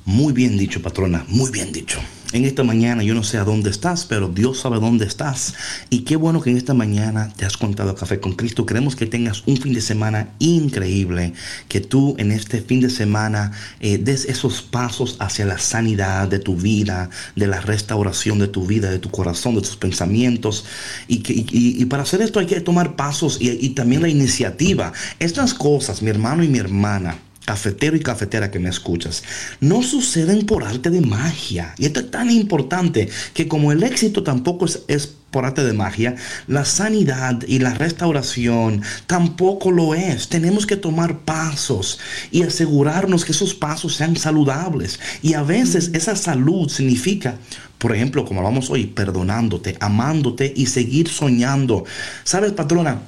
Muy 0.05 0.33
bien 0.33 0.57
dicho, 0.57 0.81
patrona, 0.83 1.25
muy 1.29 1.51
bien 1.51 1.73
dicho 1.73 2.01
en 2.37 2.45
esta 2.45 2.63
mañana. 2.63 3.03
Yo 3.03 3.15
no 3.15 3.23
sé 3.23 3.39
a 3.39 3.45
dónde 3.45 3.71
estás, 3.71 4.05
pero 4.05 4.29
Dios 4.29 4.61
sabe 4.61 4.79
dónde 4.79 5.07
estás. 5.07 5.55
Y 5.91 6.01
qué 6.01 6.17
bueno 6.17 6.41
que 6.41 6.51
en 6.51 6.57
esta 6.57 6.75
mañana 6.75 7.33
te 7.37 7.45
has 7.45 7.57
contado 7.57 7.95
Café 7.95 8.21
con 8.21 8.33
Cristo. 8.35 8.67
Queremos 8.67 8.97
que 8.97 9.07
tengas 9.07 9.43
un 9.47 9.57
fin 9.57 9.73
de 9.73 9.81
semana 9.81 10.29
increíble. 10.39 11.33
Que 11.69 11.81
tú 11.81 12.15
en 12.19 12.33
este 12.33 12.61
fin 12.61 12.81
de 12.81 12.91
semana 12.91 13.53
eh, 13.81 13.99
des 13.99 14.27
esos 14.27 14.63
pasos 14.63 15.17
hacia 15.19 15.47
la 15.47 15.59
sanidad 15.59 16.29
de 16.29 16.39
tu 16.39 16.57
vida, 16.57 17.11
de 17.35 17.47
la 17.47 17.61
restauración 17.61 18.39
de 18.39 18.49
tu 18.49 18.67
vida, 18.67 18.91
de 18.91 18.99
tu 18.99 19.11
corazón, 19.11 19.55
de 19.55 19.63
tus 19.63 19.77
pensamientos. 19.77 20.65
Y, 21.09 21.19
que, 21.19 21.33
y, 21.35 21.85
para 21.87 22.03
hacer 22.03 22.21
esto 22.21 22.41
hay 22.41 22.47
que 22.47 22.61
tomar 22.61 22.97
pasos 22.97 23.39
y, 23.41 23.51
y 23.51 23.71
también 23.71 24.03
la 24.03 24.09
iniciativa. 24.09 24.93
Estas 25.19 25.55
cosas, 25.55 26.03
mi 26.03 26.11
hermano 26.11 26.45
y 26.45 26.49
mi 26.49 26.59
hermana, 26.59 27.17
cafetero 27.47 27.97
y 27.97 28.01
cafetera 28.01 28.51
que 28.51 28.59
me 28.59 28.69
escuchas, 28.69 29.23
no 29.61 29.83
suceden 29.83 30.45
por 30.45 30.65
arte 30.65 30.91
de 30.91 31.01
magia. 31.01 31.75
Y 31.79 31.87
esto 31.87 32.01
es 32.01 32.11
tan 32.11 32.31
importante 32.31 33.09
que 33.33 33.49
como 33.49 33.73
el 33.73 33.83
éxito 33.85 34.23
tampoco 34.23 34.67
es, 34.67 35.15
por 35.31 35.45
arte 35.45 35.65
de 35.65 35.73
magia, 35.73 36.17
la 36.47 36.65
sanidad 36.65 37.43
y 37.47 37.59
la 37.61 37.75
restauración 37.75 38.83
tampoco 39.07 39.71
lo 39.71 39.95
es. 39.95 40.29
Tenemos 40.29 40.67
que 40.67 40.77
tomar 40.77 41.21
pasos 41.21 41.99
y 42.31 42.43
asegurarnos 42.43 43.25
que 43.25 43.33
esos 43.33 43.55
pasos 43.55 43.95
sean 43.95 44.17
saludables. 44.17 44.99
Y 45.23 45.35
a 45.35 45.43
veces 45.43 45.91
esa 45.95 46.17
salud 46.17 46.69
significa 46.69 47.39
por 47.79 47.95
ejemplo, 47.95 48.25
como 48.25 48.43
vamos 48.43 48.71
hoy, 48.71 48.87
perdonándote, 48.87 49.77
amándote 49.81 50.51
y 50.57 50.65
seguir 50.65 51.09
soñando. 51.09 51.85
¿Sabes, 52.25 52.53
patrona? 52.53 53.03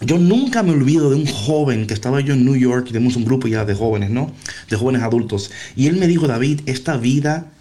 Yo 0.00 0.18
nunca 0.18 0.62
me 0.62 0.72
olvido 0.72 1.08
de 1.08 1.16
un 1.16 1.26
joven 1.26 1.86
que 1.86 1.94
estaba 1.94 2.20
yo 2.20 2.34
en 2.34 2.44
New 2.44 2.56
York, 2.56 2.88
tenemos 2.88 3.16
un 3.16 3.24
grupo 3.24 3.48
ya 3.48 3.64
de 3.64 3.74
jóvenes, 3.74 4.10
¿no? 4.10 4.30
De 4.68 4.76
jóvenes 4.76 5.02
adultos. 5.02 5.50
Y 5.74 5.86
él 5.86 5.96
me 5.96 6.06
dijo, 6.06 6.26
David, 6.26 6.60
esta 6.66 6.96
vida 6.98 7.52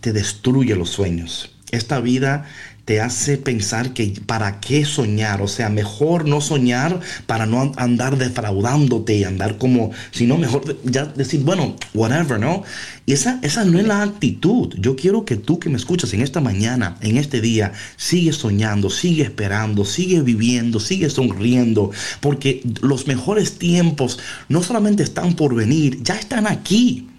te 0.00 0.12
destruye 0.12 0.74
los 0.74 0.88
sueños. 0.88 1.54
Esta 1.70 2.00
vida 2.00 2.46
te 2.84 3.00
hace 3.00 3.36
pensar 3.36 3.92
que 3.92 4.20
para 4.26 4.60
qué 4.60 4.84
soñar, 4.84 5.42
o 5.42 5.48
sea, 5.48 5.68
mejor 5.68 6.26
no 6.26 6.40
soñar 6.40 7.00
para 7.26 7.46
no 7.46 7.72
andar 7.76 8.18
defraudándote 8.18 9.16
y 9.16 9.24
andar 9.24 9.58
como, 9.58 9.90
sino 10.10 10.36
mejor 10.36 10.78
ya 10.84 11.04
decir, 11.04 11.40
bueno, 11.40 11.76
whatever, 11.94 12.40
¿no? 12.40 12.62
Y 13.06 13.12
esa, 13.12 13.38
esa 13.42 13.64
no 13.64 13.78
es 13.78 13.86
la 13.86 14.02
actitud. 14.02 14.74
Yo 14.78 14.96
quiero 14.96 15.24
que 15.24 15.36
tú 15.36 15.58
que 15.58 15.68
me 15.68 15.76
escuchas 15.76 16.12
en 16.14 16.20
esta 16.22 16.40
mañana, 16.40 16.96
en 17.00 17.16
este 17.16 17.40
día, 17.40 17.72
sigue 17.96 18.32
soñando, 18.32 18.90
sigue 18.90 19.22
esperando, 19.24 19.84
sigue 19.84 20.20
viviendo, 20.22 20.80
sigue 20.80 21.10
sonriendo, 21.10 21.90
porque 22.20 22.62
los 22.82 23.06
mejores 23.06 23.58
tiempos 23.58 24.18
no 24.48 24.62
solamente 24.62 25.02
están 25.02 25.34
por 25.34 25.54
venir, 25.54 26.02
ya 26.02 26.16
están 26.16 26.46
aquí. 26.46 27.09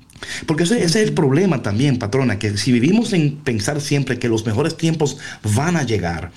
Porque 0.46 0.64
ese, 0.64 0.84
es 0.84 0.96
el 0.96 1.14
problema 1.14 1.62
también, 1.62 1.98
patrona, 1.98 2.40
que 2.40 2.58
si 2.58 2.72
vivimos 2.72 3.14
en 3.14 3.38
pensar 3.38 3.82
siempre 3.82 4.20
que 4.20 4.30
los 4.30 4.46
mejores 4.46 4.78
tiempos 4.78 5.18
van 5.56 5.78
a 5.78 5.84
llegar, 5.84 6.32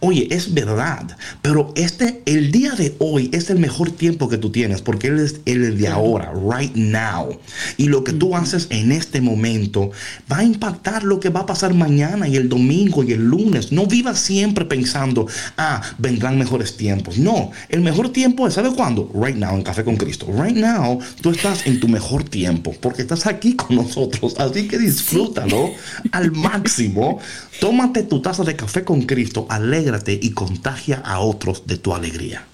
oye, 0.00 0.28
es 0.30 0.52
verdad, 0.54 1.16
pero 1.42 1.72
este, 1.76 2.22
el 2.26 2.52
día 2.52 2.72
de 2.72 2.94
hoy 2.98 3.30
es 3.32 3.50
el 3.50 3.58
mejor 3.58 3.90
tiempo 3.90 4.28
que 4.28 4.38
tú 4.38 4.50
tienes, 4.50 4.82
porque 4.82 5.08
él 5.08 5.18
es 5.18 5.40
el 5.46 5.78
de 5.78 5.88
ahora, 5.88 6.32
right 6.34 6.74
now. 6.74 7.38
Y 7.76 7.88
lo 7.88 8.04
que 8.04 8.12
tú 8.12 8.36
haces 8.36 8.66
en 8.70 8.92
este 8.92 9.20
momento 9.20 9.90
va 10.30 10.38
a 10.38 10.44
impactar 10.44 11.04
lo 11.04 11.20
que 11.20 11.28
va 11.28 11.40
a 11.40 11.46
pasar 11.46 11.74
mañana 11.74 12.28
y 12.28 12.36
el 12.36 12.48
domingo 12.48 13.04
y 13.04 13.12
el 13.12 13.24
lunes. 13.24 13.72
No 13.72 13.86
vivas 13.86 14.20
siempre 14.20 14.64
pensando, 14.64 15.26
ah, 15.56 15.82
vendrán 15.98 16.38
mejores 16.38 16.76
tiempos. 16.76 17.18
No, 17.18 17.50
el 17.68 17.80
mejor 17.80 18.10
tiempo 18.10 18.46
es, 18.46 18.54
¿sabe 18.54 18.70
cuándo? 18.74 19.10
Right 19.14 19.36
now, 19.36 19.56
en 19.56 19.62
Café 19.62 19.84
con 19.84 19.96
Cristo. 19.96 20.26
Right 20.26 20.56
now, 20.56 20.98
tú 21.20 21.30
estás 21.30 21.66
en 21.66 21.80
tu 21.80 21.88
mejor 21.88 22.24
tiempo, 22.24 22.74
porque 22.80 23.02
estás 23.02 23.26
aquí 23.30 23.56
con 23.56 23.76
nosotros. 23.76 24.38
Así 24.38 24.68
que 24.68 24.78
disfrútalo 24.78 25.70
al 26.12 26.32
máximo. 26.32 27.20
Tómate 27.60 28.02
tu 28.02 28.20
taza 28.20 28.44
de 28.44 28.56
café 28.56 28.84
con 28.84 29.02
Cristo, 29.02 29.46
alégrate 29.48 30.18
y 30.20 30.30
contagia 30.30 30.98
a 30.98 31.20
otros 31.20 31.66
de 31.66 31.78
tu 31.78 31.94
alegría. 31.94 32.44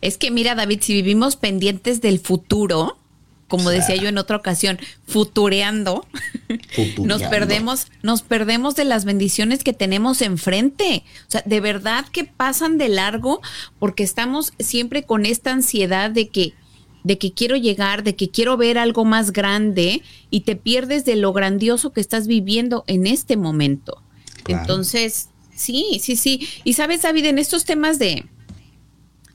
Es 0.00 0.18
que 0.18 0.30
mira, 0.30 0.54
David, 0.54 0.80
si 0.82 0.92
vivimos 0.92 1.36
pendientes 1.36 2.00
del 2.00 2.20
futuro, 2.20 2.98
como 3.48 3.70
decía 3.70 3.96
yo 3.96 4.08
en 4.08 4.18
otra 4.18 4.36
ocasión, 4.36 4.78
futureando, 5.06 6.06
nos 6.98 7.22
perdemos, 7.22 7.86
nos 8.02 8.22
perdemos 8.22 8.74
de 8.74 8.84
las 8.84 9.04
bendiciones 9.04 9.62
que 9.62 9.72
tenemos 9.72 10.22
enfrente. 10.22 11.04
O 11.28 11.30
sea, 11.30 11.42
de 11.46 11.60
verdad 11.60 12.04
que 12.10 12.24
pasan 12.24 12.78
de 12.78 12.88
largo 12.88 13.40
porque 13.78 14.02
estamos 14.02 14.52
siempre 14.58 15.04
con 15.04 15.24
esta 15.24 15.52
ansiedad 15.52 16.10
de 16.10 16.28
que 16.28 16.54
de 17.04 17.18
que 17.18 17.32
quiero 17.32 17.56
llegar, 17.56 18.02
de 18.02 18.16
que 18.16 18.30
quiero 18.30 18.56
ver 18.56 18.78
algo 18.78 19.04
más 19.04 19.32
grande 19.32 20.02
y 20.30 20.40
te 20.40 20.56
pierdes 20.56 21.04
de 21.04 21.16
lo 21.16 21.32
grandioso 21.32 21.92
que 21.92 22.00
estás 22.00 22.26
viviendo 22.26 22.82
en 22.86 23.06
este 23.06 23.36
momento. 23.36 24.02
Entonces, 24.48 25.28
sí, 25.54 26.00
sí, 26.02 26.16
sí. 26.16 26.48
Y 26.64 26.72
sabes, 26.72 27.02
David, 27.02 27.26
en 27.26 27.38
estos 27.38 27.64
temas 27.64 27.98
de, 27.98 28.24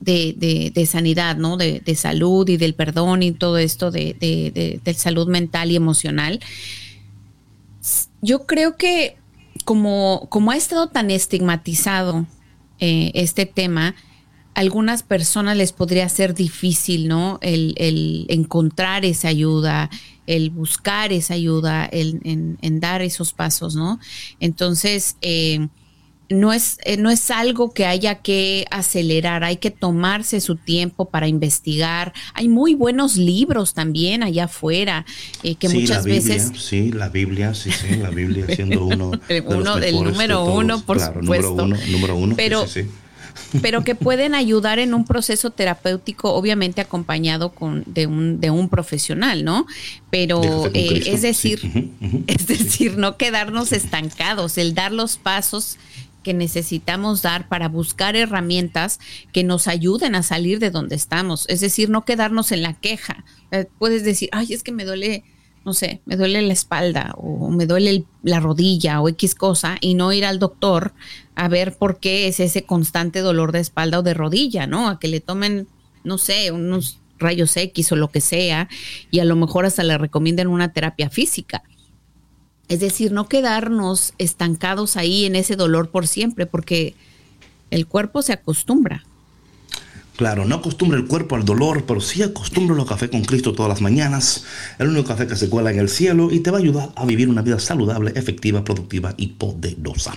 de, 0.00 0.72
de, 0.74 0.86
sanidad, 0.86 1.36
¿no? 1.36 1.56
De, 1.56 1.80
de, 1.80 1.94
salud 1.94 2.48
y 2.48 2.56
del 2.56 2.74
perdón 2.74 3.22
y 3.22 3.32
todo 3.32 3.58
esto 3.58 3.90
de, 3.90 4.14
de, 4.84 4.94
salud 4.94 5.28
mental 5.28 5.70
y 5.70 5.76
emocional. 5.76 6.40
Yo 8.20 8.46
creo 8.46 8.76
que 8.76 9.16
como, 9.64 10.26
como 10.28 10.50
ha 10.50 10.56
estado 10.56 10.88
tan 10.88 11.10
estigmatizado 11.10 12.26
eh, 12.80 13.12
este 13.14 13.46
tema, 13.46 13.94
algunas 14.54 15.02
personas 15.02 15.56
les 15.56 15.72
podría 15.72 16.08
ser 16.08 16.34
difícil, 16.34 17.08
¿no? 17.08 17.38
El, 17.42 17.74
el 17.76 18.26
encontrar 18.28 19.04
esa 19.04 19.28
ayuda, 19.28 19.90
el 20.26 20.50
buscar 20.50 21.12
esa 21.12 21.34
ayuda, 21.34 21.86
el, 21.86 22.20
en, 22.24 22.58
en, 22.62 22.80
dar 22.80 23.02
esos 23.02 23.32
pasos, 23.32 23.74
¿no? 23.74 24.00
Entonces, 24.38 25.16
eh, 25.22 25.68
no 26.30 26.52
es, 26.52 26.78
eh, 26.84 26.96
no 26.96 27.10
es 27.10 27.30
algo 27.30 27.72
que 27.72 27.86
haya 27.86 28.16
que 28.16 28.64
acelerar, 28.70 29.42
hay 29.42 29.56
que 29.56 29.70
tomarse 29.70 30.40
su 30.40 30.56
tiempo 30.56 31.06
para 31.06 31.26
investigar. 31.26 32.12
Hay 32.34 32.48
muy 32.48 32.74
buenos 32.74 33.16
libros 33.16 33.74
también 33.74 34.22
allá 34.22 34.44
afuera, 34.44 35.04
eh, 35.42 35.56
que 35.56 35.68
muchas 35.68 36.04
veces... 36.04 36.52
Sí, 36.56 36.92
la 36.92 37.08
Biblia, 37.08 37.52
sí, 37.54 37.70
sí, 37.72 37.96
la 37.96 38.10
Biblia 38.10 38.46
siendo 38.54 38.84
uno, 38.86 39.10
de 39.28 39.40
uno 39.40 39.76
del 39.76 40.02
número 40.02 40.44
uno, 40.44 40.80
por 40.82 41.00
supuesto. 41.00 41.22
Número 41.22 41.52
uno, 41.52 41.76
número 41.88 42.16
uno, 42.16 42.34
pero, 42.36 42.66
sí, 42.66 42.86
pero 43.62 43.84
que 43.84 43.94
pueden 43.94 44.34
ayudar 44.34 44.78
en 44.78 44.94
un 44.94 45.04
proceso 45.04 45.50
terapéutico, 45.50 46.34
obviamente 46.34 46.80
acompañado 46.80 47.52
con, 47.52 47.84
de, 47.86 48.06
un, 48.06 48.40
de 48.40 48.50
un 48.50 48.68
profesional, 48.68 49.44
¿no? 49.44 49.66
Pero 50.10 50.66
eh, 50.74 51.02
es 51.06 51.22
decir, 51.22 51.60
es 52.26 52.46
decir, 52.46 52.96
no 52.98 53.16
quedarnos 53.16 53.72
estancados, 53.72 54.58
el 54.58 54.74
dar 54.74 54.92
los 54.92 55.16
pasos 55.16 55.78
que 56.22 56.34
necesitamos 56.34 57.22
dar 57.22 57.48
para 57.48 57.68
buscar 57.68 58.16
herramientas 58.16 59.00
que 59.32 59.44
nos 59.44 59.68
ayuden 59.68 60.14
a 60.14 60.22
salir 60.22 60.58
de 60.58 60.70
donde 60.70 60.96
estamos. 60.96 61.46
Es 61.48 61.60
decir, 61.60 61.88
no 61.88 62.04
quedarnos 62.04 62.52
en 62.52 62.62
la 62.62 62.74
queja. 62.74 63.24
Eh, 63.50 63.66
puedes 63.78 64.04
decir, 64.04 64.28
ay, 64.32 64.52
es 64.52 64.62
que 64.62 64.72
me 64.72 64.84
duele, 64.84 65.24
no 65.64 65.74
sé, 65.74 66.00
me 66.06 66.16
duele 66.16 66.40
la 66.42 66.52
espalda 66.52 67.14
o 67.16 67.50
me 67.50 67.66
duele 67.66 68.04
la 68.22 68.40
rodilla 68.40 69.00
o 69.00 69.08
X 69.08 69.34
cosa 69.34 69.76
y 69.80 69.94
no 69.94 70.12
ir 70.12 70.24
al 70.24 70.38
doctor 70.38 70.94
a 71.34 71.48
ver 71.48 71.76
por 71.76 71.98
qué 72.00 72.28
es 72.28 72.40
ese 72.40 72.64
constante 72.64 73.20
dolor 73.20 73.52
de 73.52 73.60
espalda 73.60 73.98
o 73.98 74.02
de 74.02 74.14
rodilla, 74.14 74.66
¿no? 74.66 74.88
A 74.88 74.98
que 74.98 75.08
le 75.08 75.20
tomen, 75.20 75.68
no 76.02 76.18
sé, 76.18 76.50
unos 76.50 76.98
rayos 77.18 77.56
X 77.56 77.92
o 77.92 77.96
lo 77.96 78.08
que 78.08 78.20
sea 78.20 78.68
y 79.10 79.20
a 79.20 79.24
lo 79.24 79.36
mejor 79.36 79.66
hasta 79.66 79.82
le 79.82 79.98
recomienden 79.98 80.48
una 80.48 80.72
terapia 80.72 81.10
física. 81.10 81.62
Es 82.68 82.80
decir, 82.80 83.12
no 83.12 83.28
quedarnos 83.28 84.14
estancados 84.18 84.96
ahí 84.96 85.24
en 85.24 85.36
ese 85.36 85.56
dolor 85.56 85.90
por 85.90 86.06
siempre, 86.06 86.46
porque 86.46 86.94
el 87.70 87.86
cuerpo 87.86 88.22
se 88.22 88.32
acostumbra. 88.32 89.04
Claro, 90.20 90.44
no 90.44 90.56
acostumbra 90.56 90.98
el 90.98 91.06
cuerpo 91.06 91.34
al 91.34 91.46
dolor, 91.46 91.86
pero 91.86 91.98
sí 92.02 92.22
acostumbra 92.22 92.82
a 92.82 92.84
café 92.84 93.08
con 93.08 93.24
Cristo 93.24 93.54
todas 93.54 93.70
las 93.70 93.80
mañanas. 93.80 94.44
El 94.78 94.88
único 94.88 95.08
café 95.08 95.26
que 95.26 95.34
se 95.34 95.48
cuela 95.48 95.70
en 95.70 95.78
el 95.78 95.88
cielo 95.88 96.30
y 96.30 96.40
te 96.40 96.50
va 96.50 96.58
a 96.58 96.60
ayudar 96.60 96.90
a 96.94 97.06
vivir 97.06 97.30
una 97.30 97.40
vida 97.40 97.58
saludable, 97.58 98.12
efectiva, 98.14 98.62
productiva 98.62 99.14
y 99.16 99.28
poderosa. 99.28 100.14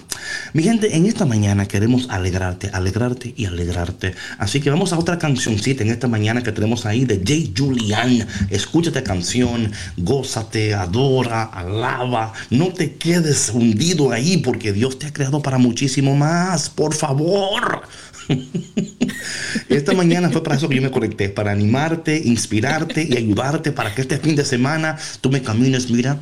Mi 0.51 0.64
gente, 0.64 0.97
en 0.97 1.06
esta 1.06 1.26
mañana 1.26 1.70
queremos 1.70 2.10
alegrarte, 2.10 2.70
alegrarte 2.74 3.34
y 3.38 3.45
alegrarte. 3.45 4.14
Así 4.39 4.60
que 4.60 4.70
vamos 4.70 4.91
a 4.91 4.99
otra 4.99 5.18
cancioncita 5.18 5.84
en 5.84 5.91
esta 5.91 6.10
mañana 6.10 6.43
que 6.43 6.51
tenemos 6.51 6.86
ahí 6.86 7.06
de 7.06 7.24
Jay 7.26 7.54
Julian. 7.58 8.28
Escúchate 8.49 9.04
canción, 9.04 9.72
gózate, 9.95 10.74
adora, 10.74 11.43
alaba. 11.43 12.34
No 12.49 12.74
te 12.74 12.95
quedes 12.95 13.51
hundido 13.54 14.12
ahí 14.12 14.36
porque 14.36 14.74
Dios 14.74 14.99
te 14.99 15.08
ha 15.08 15.14
creado 15.14 15.41
para 15.41 15.60
muchísimo 15.60 16.14
más. 16.14 16.70
Por 16.70 16.93
favor. 16.93 17.84
Esta 19.69 19.93
mañana 19.93 20.30
fue 20.30 20.43
para 20.43 20.55
eso 20.55 20.69
que 20.69 20.76
yo 20.76 20.82
me 20.82 20.91
conecté, 20.91 21.30
para 21.30 21.51
animarte, 21.51 22.21
inspirarte 22.24 23.07
y 23.09 23.17
ayudarte 23.17 23.71
para 23.71 23.93
que 23.93 24.01
este 24.01 24.17
fin 24.17 24.36
de 24.36 24.45
semana 24.45 24.97
tú 25.21 25.30
me 25.30 25.41
camines, 25.41 25.89
mira, 25.89 26.19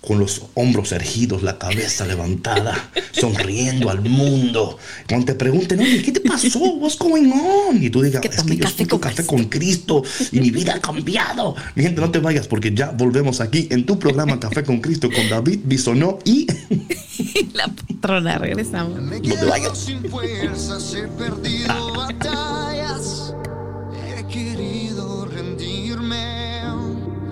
con 0.00 0.18
los 0.18 0.42
hombros 0.54 0.92
erguidos, 0.92 1.42
la 1.42 1.58
cabeza 1.58 2.06
levantada, 2.06 2.90
sonriendo 3.12 3.90
al 3.90 4.00
mundo. 4.00 4.78
Cuando 5.08 5.26
te 5.26 5.34
pregunten, 5.34 5.80
oye, 5.80 6.02
¿qué 6.02 6.12
te 6.12 6.20
pasó? 6.20 6.58
What's 6.58 6.98
going 6.98 7.30
on? 7.30 7.82
Y 7.82 7.90
tú 7.90 8.02
digas, 8.02 8.24
es 8.24 8.42
que 8.42 8.56
yo 8.56 8.64
café 8.64 8.86
con 8.86 8.98
café 8.98 9.26
con 9.26 9.44
Cristo 9.44 10.02
y 10.32 10.40
mi 10.40 10.50
vida 10.50 10.74
ha 10.76 10.80
cambiado. 10.80 11.54
Mi 11.74 11.82
gente, 11.82 12.00
no 12.00 12.10
te 12.10 12.18
vayas 12.18 12.48
porque 12.48 12.72
ya 12.74 12.90
volvemos 12.90 13.40
aquí 13.40 13.68
en 13.70 13.84
tu 13.84 13.98
programa 13.98 14.40
Café 14.40 14.64
con 14.64 14.80
Cristo 14.80 15.08
con 15.14 15.28
David 15.28 15.60
Bisonó 15.64 16.18
y... 16.24 16.46
la 17.52 17.68
patrona, 17.68 18.38
regresamos. 18.38 19.00
Me 19.00 19.20
no 19.20 19.34
te 19.34 19.44
vayas. 19.44 19.78
Sin 19.78 20.02
fuerzas, 20.08 20.94
he 20.94 21.06
perdido 21.08 21.94
batallas, 21.94 23.19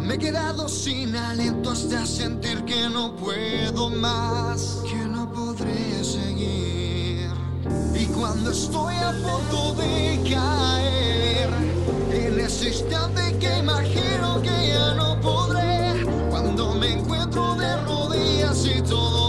Me 0.09 0.15
he 0.15 0.19
quedado 0.19 0.71
sin 0.71 1.15
aliento 1.15 1.71
hasta 1.71 2.07
sentir 2.07 2.65
que 2.65 2.89
no 2.89 3.15
puedo 3.15 3.91
más, 3.91 4.83
que 4.89 4.97
no 4.97 5.31
podré 5.31 6.03
seguir. 6.03 7.29
Y 7.95 8.07
cuando 8.07 8.51
estoy 8.51 8.95
a 8.95 9.13
punto 9.13 9.75
de 9.75 10.19
caer, 10.33 11.51
en 12.11 12.41
ese 12.41 12.69
instante 12.69 13.37
que 13.39 13.59
imagino 13.59 14.41
que 14.41 14.69
ya 14.69 14.95
no 14.95 15.21
podré, 15.21 16.07
cuando 16.31 16.73
me 16.73 16.95
encuentro 16.95 17.55
de 17.57 17.77
rodillas 17.83 18.65
y 18.65 18.81
todo 18.81 19.28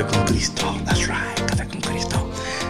conquistador. 0.00 0.91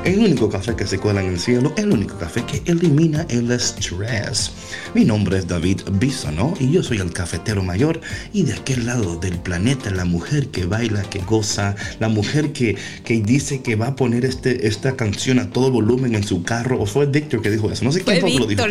El 0.05 0.19
único 0.19 0.49
café 0.49 0.75
que 0.75 0.87
se 0.87 0.99
cuela 0.99 1.23
en 1.23 1.29
el 1.29 1.39
cielo, 1.39 1.73
el 1.77 1.93
único 1.93 2.19
café 2.19 2.45
que 2.45 2.63
elimina 2.71 3.25
el 3.29 3.51
estrés. 3.53 4.51
Mi 4.95 5.05
nombre 5.05 5.39
es 5.39 5.47
David 5.47 5.83
Bisonó 5.93 6.55
y 6.59 6.73
yo 6.73 6.83
soy 6.83 6.99
el 6.99 7.13
cafetero 7.13 7.63
mayor 7.63 8.01
y 8.33 8.43
de 8.43 8.55
aquel 8.55 8.87
lado 8.87 9.17
del 9.17 9.39
planeta 9.39 9.91
la 9.91 10.05
mujer 10.05 10.49
que 10.49 10.65
baila, 10.65 11.03
que 11.03 11.21
goza, 11.21 11.77
la 12.01 12.09
mujer 12.09 12.53
que, 12.53 12.77
que 13.05 13.21
dice 13.21 13.63
que 13.63 13.77
va 13.77 13.89
a 13.89 13.97
poner 13.97 14.25
este, 14.25 14.67
esta 14.67 14.97
canción 14.97 15.39
a 15.39 15.51
todo 15.51 15.71
volumen 15.71 16.15
en 16.15 16.25
su 16.25 16.43
carro. 16.43 16.81
¿O 16.81 16.87
fue 16.87 17.07
Víctor 17.07 17.41
que 17.41 17.51
dijo 17.51 17.71
eso? 17.71 17.85
No 17.85 17.93
sé 17.93 18.03
quién 18.03 18.21
fue, 18.21 18.31
lo 18.33 18.47
dijo. 18.47 18.63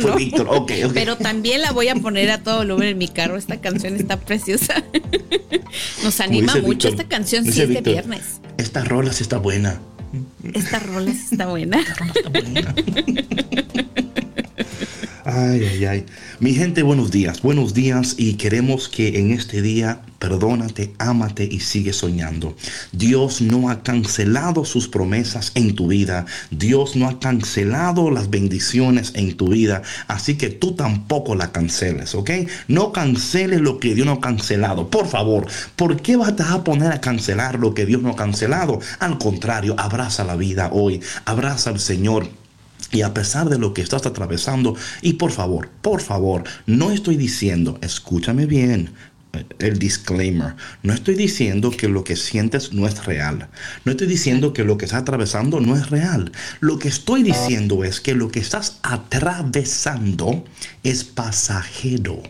fue 0.00 0.16
Víctor, 0.16 0.46
ok, 0.48 0.72
ok. 0.86 0.92
Pero 0.94 1.16
también 1.16 1.60
la 1.60 1.72
voy 1.72 1.88
a 1.88 1.96
poner 1.96 2.30
a 2.30 2.42
todo 2.42 2.58
volumen 2.58 2.88
en 2.88 2.98
mi 2.98 3.08
carro. 3.08 3.36
Esta 3.36 3.60
canción 3.60 3.94
está 3.96 4.18
preciosa. 4.18 4.82
Nos 6.02 6.20
anima 6.20 6.56
mucho 6.56 6.88
esta 6.88 7.04
canción, 7.04 7.44
sí, 7.44 7.60
este 7.60 7.82
viernes. 7.82 8.40
Esta 8.56 8.84
rola 8.84 9.12
sí 9.12 9.22
está 9.22 9.38
buena. 9.38 9.78
Esta 10.54 10.78
rola 10.78 11.10
está 11.10 11.46
buena. 11.46 11.80
Esta 11.80 11.94
rola 11.94 12.12
está 12.14 12.30
buena. 12.30 12.74
Ay, 15.38 15.64
ay, 15.72 15.84
ay. 15.84 16.06
Mi 16.40 16.52
gente, 16.52 16.82
buenos 16.82 17.12
días, 17.12 17.42
buenos 17.42 17.72
días 17.72 18.16
y 18.18 18.34
queremos 18.34 18.88
que 18.88 19.20
en 19.20 19.30
este 19.30 19.62
día 19.62 20.02
perdónate, 20.18 20.94
ámate 20.98 21.44
y 21.44 21.60
sigue 21.60 21.92
soñando. 21.92 22.56
Dios 22.90 23.40
no 23.40 23.70
ha 23.70 23.84
cancelado 23.84 24.64
sus 24.64 24.88
promesas 24.88 25.52
en 25.54 25.76
tu 25.76 25.86
vida. 25.86 26.26
Dios 26.50 26.96
no 26.96 27.06
ha 27.06 27.20
cancelado 27.20 28.10
las 28.10 28.30
bendiciones 28.30 29.12
en 29.14 29.36
tu 29.36 29.46
vida. 29.50 29.82
Así 30.08 30.36
que 30.36 30.48
tú 30.48 30.74
tampoco 30.74 31.36
la 31.36 31.52
canceles, 31.52 32.16
¿ok? 32.16 32.30
No 32.66 32.90
canceles 32.90 33.60
lo 33.60 33.78
que 33.78 33.94
Dios 33.94 34.06
no 34.08 34.14
ha 34.14 34.20
cancelado. 34.20 34.90
Por 34.90 35.06
favor, 35.06 35.46
¿por 35.76 36.02
qué 36.02 36.16
vas 36.16 36.34
a 36.40 36.64
poner 36.64 36.90
a 36.90 37.00
cancelar 37.00 37.60
lo 37.60 37.74
que 37.74 37.86
Dios 37.86 38.02
no 38.02 38.10
ha 38.10 38.16
cancelado? 38.16 38.80
Al 38.98 39.18
contrario, 39.18 39.76
abraza 39.78 40.24
la 40.24 40.34
vida 40.34 40.70
hoy. 40.72 41.00
Abraza 41.26 41.70
al 41.70 41.78
Señor. 41.78 42.26
Y 42.90 43.02
a 43.02 43.12
pesar 43.12 43.48
de 43.48 43.58
lo 43.58 43.74
que 43.74 43.82
estás 43.82 44.06
atravesando, 44.06 44.74
y 45.02 45.14
por 45.14 45.30
favor, 45.30 45.68
por 45.82 46.00
favor, 46.00 46.44
no 46.66 46.90
estoy 46.90 47.16
diciendo, 47.16 47.78
escúchame 47.82 48.46
bien, 48.46 48.90
eh, 49.34 49.44
el 49.58 49.78
disclaimer. 49.78 50.54
No 50.82 50.94
estoy 50.94 51.14
diciendo 51.14 51.70
que 51.70 51.88
lo 51.88 52.02
que 52.02 52.16
sientes 52.16 52.72
no 52.72 52.86
es 52.86 53.04
real. 53.04 53.48
No 53.84 53.92
estoy 53.92 54.06
diciendo 54.06 54.54
que 54.54 54.64
lo 54.64 54.78
que 54.78 54.86
estás 54.86 55.02
atravesando 55.02 55.60
no 55.60 55.76
es 55.76 55.90
real. 55.90 56.32
Lo 56.60 56.78
que 56.78 56.88
estoy 56.88 57.22
diciendo 57.22 57.84
es 57.84 58.00
que 58.00 58.14
lo 58.14 58.30
que 58.30 58.40
estás 58.40 58.78
atravesando 58.82 60.44
es 60.82 61.04
pasajero 61.04 62.22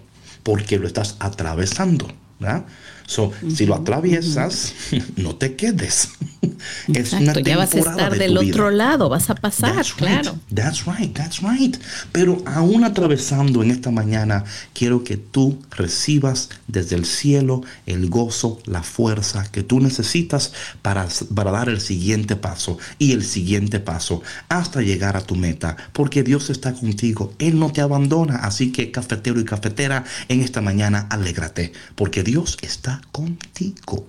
porque 0.42 0.78
lo 0.78 0.88
estás 0.88 1.16
atravesando. 1.20 2.08
¿verdad? 2.40 2.66
So, 3.08 3.32
Si 3.56 3.64
lo 3.64 3.74
atraviesas, 3.74 4.74
no 5.16 5.34
te 5.34 5.56
quedes. 5.56 6.10
es 6.88 7.12
una 7.14 7.32
ya 7.40 7.56
vas 7.56 7.74
a 7.74 7.78
estar 7.78 8.18
del 8.18 8.36
otro 8.36 8.70
lado, 8.70 9.08
vas 9.08 9.30
a 9.30 9.34
pasar, 9.34 9.84
claro. 9.96 10.38
That's 10.54 10.84
right, 10.84 11.16
that's 11.16 11.40
right. 11.40 11.74
Pero 12.12 12.42
aún 12.44 12.84
atravesando 12.84 13.62
en 13.62 13.70
esta 13.70 13.90
mañana, 13.90 14.44
quiero 14.74 15.04
que 15.04 15.16
tú 15.16 15.58
recibas 15.70 16.50
desde 16.66 16.96
el 16.96 17.06
cielo 17.06 17.62
el 17.86 18.10
gozo, 18.10 18.60
la 18.66 18.82
fuerza 18.82 19.50
que 19.50 19.62
tú 19.62 19.80
necesitas 19.80 20.52
para, 20.82 21.08
para 21.34 21.50
dar 21.50 21.70
el 21.70 21.80
siguiente 21.80 22.36
paso 22.36 22.76
y 22.98 23.12
el 23.12 23.24
siguiente 23.24 23.80
paso 23.80 24.22
hasta 24.50 24.82
llegar 24.82 25.16
a 25.16 25.22
tu 25.22 25.34
meta, 25.34 25.78
porque 25.94 26.22
Dios 26.22 26.50
está 26.50 26.74
contigo, 26.74 27.32
Él 27.38 27.58
no 27.58 27.72
te 27.72 27.80
abandona. 27.80 28.36
Así 28.36 28.70
que 28.70 28.90
cafetero 28.90 29.40
y 29.40 29.46
cafetera, 29.46 30.04
en 30.28 30.42
esta 30.42 30.60
mañana 30.60 31.06
alégrate, 31.08 31.72
porque 31.94 32.22
Dios 32.22 32.58
está 32.60 32.97
contigo. 33.12 34.06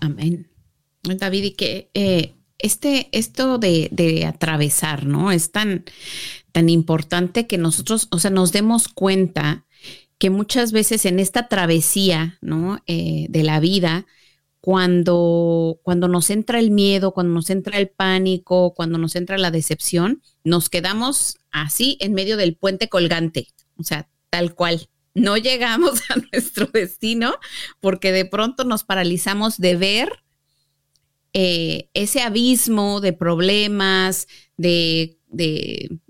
Amén. 0.00 0.48
David, 1.02 1.44
y 1.44 1.50
que 1.52 1.90
eh, 1.94 2.34
este, 2.58 3.08
esto 3.12 3.58
de, 3.58 4.24
atravesar, 4.26 5.04
¿no? 5.04 5.32
Es 5.32 5.50
tan, 5.50 5.84
tan 6.52 6.68
importante 6.68 7.46
que 7.46 7.58
nosotros, 7.58 8.08
o 8.10 8.18
sea, 8.18 8.30
nos 8.30 8.52
demos 8.52 8.88
cuenta 8.88 9.66
que 10.18 10.30
muchas 10.30 10.70
veces 10.70 11.04
en 11.04 11.18
esta 11.18 11.48
travesía, 11.48 12.38
¿no? 12.40 12.80
Eh, 12.86 13.26
de 13.28 13.42
la 13.42 13.58
vida, 13.58 14.06
cuando, 14.60 15.80
cuando 15.82 16.06
nos 16.06 16.30
entra 16.30 16.60
el 16.60 16.70
miedo, 16.70 17.12
cuando 17.12 17.34
nos 17.34 17.50
entra 17.50 17.78
el 17.78 17.88
pánico, 17.88 18.74
cuando 18.74 18.96
nos 18.96 19.16
entra 19.16 19.36
la 19.36 19.50
decepción, 19.50 20.22
nos 20.44 20.68
quedamos 20.68 21.38
así 21.50 21.98
en 22.00 22.14
medio 22.14 22.36
del 22.36 22.54
puente 22.54 22.88
colgante, 22.88 23.48
o 23.76 23.82
sea, 23.82 24.08
tal 24.30 24.54
cual, 24.54 24.88
no 25.14 25.36
llegamos 25.36 26.00
a 26.10 26.16
nuestro 26.32 26.66
destino 26.66 27.34
porque 27.80 28.12
de 28.12 28.24
pronto 28.24 28.64
nos 28.64 28.84
paralizamos 28.84 29.58
de 29.58 29.76
ver 29.76 30.22
eh, 31.34 31.88
ese 31.94 32.20
abismo 32.20 33.00
de 33.00 33.14
problemas, 33.14 34.28
de, 34.56 35.18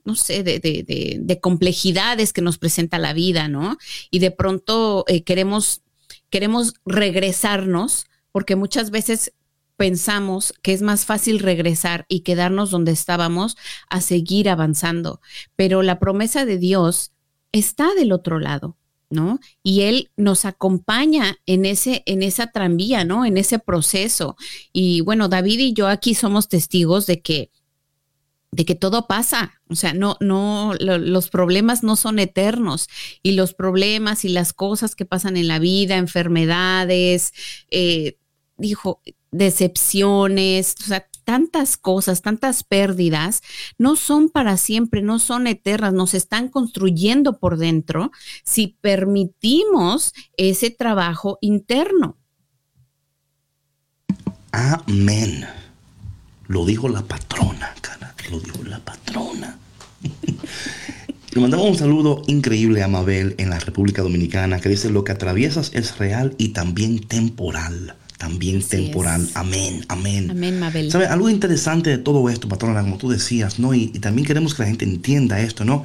no 0.04 0.16
sé, 0.16 0.42
de, 0.42 1.38
complejidades 1.40 2.32
que 2.32 2.42
nos 2.42 2.58
presenta 2.58 2.98
la 2.98 3.12
vida, 3.12 3.46
¿no? 3.46 3.78
Y 4.10 4.18
de 4.18 4.32
pronto 4.32 5.04
eh, 5.06 5.22
queremos, 5.22 5.82
queremos 6.28 6.74
regresarnos 6.84 8.06
porque 8.32 8.56
muchas 8.56 8.90
veces 8.90 9.32
pensamos 9.76 10.54
que 10.62 10.72
es 10.72 10.82
más 10.82 11.04
fácil 11.06 11.38
regresar 11.38 12.04
y 12.08 12.20
quedarnos 12.20 12.70
donde 12.70 12.92
estábamos 12.92 13.56
a 13.88 14.00
seguir 14.00 14.48
avanzando. 14.48 15.20
Pero 15.54 15.82
la 15.82 15.98
promesa 15.98 16.44
de 16.44 16.58
Dios 16.58 17.12
está 17.52 17.94
del 17.94 18.12
otro 18.12 18.40
lado. 18.40 18.76
¿No? 19.12 19.38
Y 19.62 19.82
él 19.82 20.10
nos 20.16 20.44
acompaña 20.44 21.36
en 21.46 21.66
ese, 21.66 22.02
en 22.06 22.22
esa 22.22 22.48
tranvía, 22.48 23.04
¿no? 23.04 23.24
En 23.24 23.36
ese 23.36 23.58
proceso. 23.58 24.36
Y 24.72 25.02
bueno, 25.02 25.28
David 25.28 25.58
y 25.60 25.72
yo 25.74 25.86
aquí 25.86 26.14
somos 26.14 26.48
testigos 26.48 27.06
de 27.06 27.20
que, 27.20 27.50
de 28.50 28.64
que 28.64 28.74
todo 28.74 29.06
pasa. 29.06 29.60
O 29.68 29.74
sea, 29.74 29.92
no, 29.92 30.16
no, 30.20 30.72
los 30.80 31.28
problemas 31.28 31.82
no 31.82 31.94
son 31.96 32.18
eternos. 32.18 32.88
Y 33.22 33.32
los 33.32 33.52
problemas 33.52 34.24
y 34.24 34.30
las 34.30 34.52
cosas 34.54 34.94
que 34.94 35.04
pasan 35.04 35.36
en 35.36 35.46
la 35.46 35.58
vida, 35.58 35.98
enfermedades, 35.98 37.34
eh, 37.70 38.16
dijo, 38.56 39.02
decepciones, 39.30 40.74
o 40.80 40.84
sea, 40.84 41.06
tantas 41.24 41.76
cosas, 41.76 42.22
tantas 42.22 42.62
pérdidas, 42.64 43.42
no 43.78 43.96
son 43.96 44.28
para 44.28 44.56
siempre, 44.56 45.02
no 45.02 45.18
son 45.18 45.46
eternas, 45.46 45.92
nos 45.92 46.14
están 46.14 46.48
construyendo 46.48 47.38
por 47.38 47.58
dentro 47.58 48.10
si 48.44 48.76
permitimos 48.80 50.12
ese 50.36 50.70
trabajo 50.70 51.38
interno. 51.40 52.18
Amén. 54.52 55.46
Lo 56.46 56.66
dijo 56.66 56.88
la 56.88 57.02
patrona, 57.02 57.74
cara. 57.80 58.14
Lo 58.30 58.38
dijo 58.40 58.62
la 58.64 58.78
patrona. 58.80 59.58
Le 61.34 61.40
mandamos 61.40 61.70
un 61.70 61.76
saludo 61.76 62.22
increíble 62.26 62.82
a 62.82 62.88
Mabel 62.88 63.34
en 63.38 63.48
la 63.48 63.58
República 63.58 64.02
Dominicana 64.02 64.60
que 64.60 64.68
dice 64.68 64.90
lo 64.90 65.02
que 65.02 65.12
atraviesas 65.12 65.70
es 65.72 65.96
real 65.96 66.34
y 66.36 66.50
también 66.50 67.00
temporal 67.00 67.96
también 68.22 68.62
temporal. 68.62 69.28
Amén, 69.34 69.84
amén. 69.88 70.30
Amén, 70.30 70.60
Mabel. 70.60 70.92
¿Sabe? 70.92 71.06
Algo 71.06 71.28
interesante 71.28 71.90
de 71.90 71.98
todo 71.98 72.28
esto, 72.28 72.48
patrona, 72.48 72.80
como 72.80 72.96
tú 72.96 73.08
decías, 73.10 73.58
¿no? 73.58 73.74
Y, 73.74 73.88
también 73.98 74.24
queremos 74.24 74.54
que 74.54 74.62
la 74.62 74.68
gente 74.68 74.84
entienda 74.84 75.40
esto, 75.40 75.64
¿no? 75.64 75.82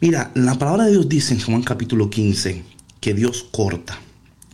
Mira, 0.00 0.30
la 0.36 0.54
palabra 0.54 0.84
de 0.84 0.92
Dios 0.92 1.08
dice 1.08 1.34
en 1.34 1.40
Juan 1.40 1.64
capítulo 1.64 2.08
15 2.10 2.62
que 3.00 3.14
Dios 3.14 3.44
corta, 3.50 3.98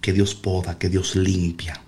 que 0.00 0.14
Dios 0.14 0.34
poda, 0.34 0.78
que 0.78 0.88
Dios 0.88 1.14
limpia. 1.14 1.78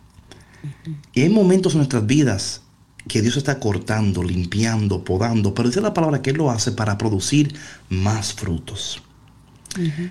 Y 1.15 1.23
hay 1.23 1.31
momentos 1.31 1.73
en 1.73 1.79
nuestras 1.79 2.07
vidas 2.07 2.61
que 3.09 3.23
Dios 3.23 3.39
está 3.39 3.59
cortando, 3.59 4.23
limpiando, 4.23 5.03
podando, 5.03 5.55
pero 5.55 5.71
dice 5.71 5.81
la 5.81 5.95
palabra 5.95 6.21
que 6.21 6.29
Él 6.29 6.37
lo 6.37 6.51
hace 6.51 6.73
para 6.73 6.99
producir 6.99 7.55
más 7.89 8.35
frutos. 8.35 9.03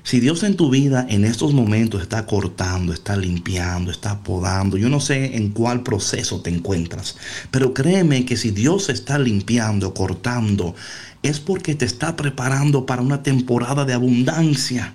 Si 0.03 0.19
Dios 0.19 0.43
en 0.43 0.55
tu 0.55 0.69
vida 0.69 1.05
en 1.09 1.25
estos 1.25 1.53
momentos 1.53 2.01
está 2.01 2.25
cortando, 2.25 2.93
está 2.93 3.17
limpiando, 3.17 3.91
está 3.91 4.23
podando, 4.23 4.77
yo 4.77 4.89
no 4.89 5.01
sé 5.01 5.35
en 5.35 5.49
cuál 5.49 5.83
proceso 5.83 6.41
te 6.41 6.49
encuentras, 6.49 7.17
pero 7.51 7.73
créeme 7.73 8.25
que 8.25 8.37
si 8.37 8.51
Dios 8.51 8.89
está 8.89 9.19
limpiando, 9.19 9.93
cortando, 9.93 10.75
es 11.23 11.39
porque 11.39 11.75
te 11.75 11.85
está 11.85 12.15
preparando 12.15 12.85
para 12.85 13.01
una 13.01 13.21
temporada 13.21 13.83
de 13.83 13.93
abundancia. 13.93 14.93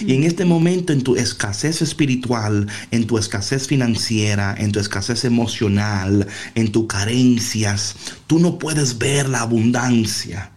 Y 0.00 0.14
en 0.14 0.24
este 0.24 0.44
momento, 0.44 0.92
en 0.92 1.02
tu 1.02 1.16
escasez 1.16 1.82
espiritual, 1.82 2.66
en 2.90 3.06
tu 3.06 3.18
escasez 3.18 3.68
financiera, 3.68 4.54
en 4.58 4.72
tu 4.72 4.80
escasez 4.80 5.24
emocional, 5.24 6.26
en 6.54 6.72
tus 6.72 6.86
carencias, 6.86 7.94
tú 8.26 8.38
no 8.38 8.58
puedes 8.58 8.98
ver 8.98 9.28
la 9.28 9.42
abundancia. 9.42 10.50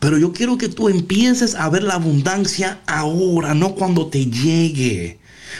Pero 0.00 0.18
yo 0.18 0.32
quiero 0.32 0.58
que 0.58 0.68
tú 0.68 0.88
empieces 0.88 1.54
a 1.54 1.68
ver 1.68 1.82
la 1.82 1.94
abundancia 1.94 2.80
ahora, 2.86 3.54
no 3.54 3.74
cuando 3.74 4.08
te 4.08 4.26
llegue. 4.26 5.18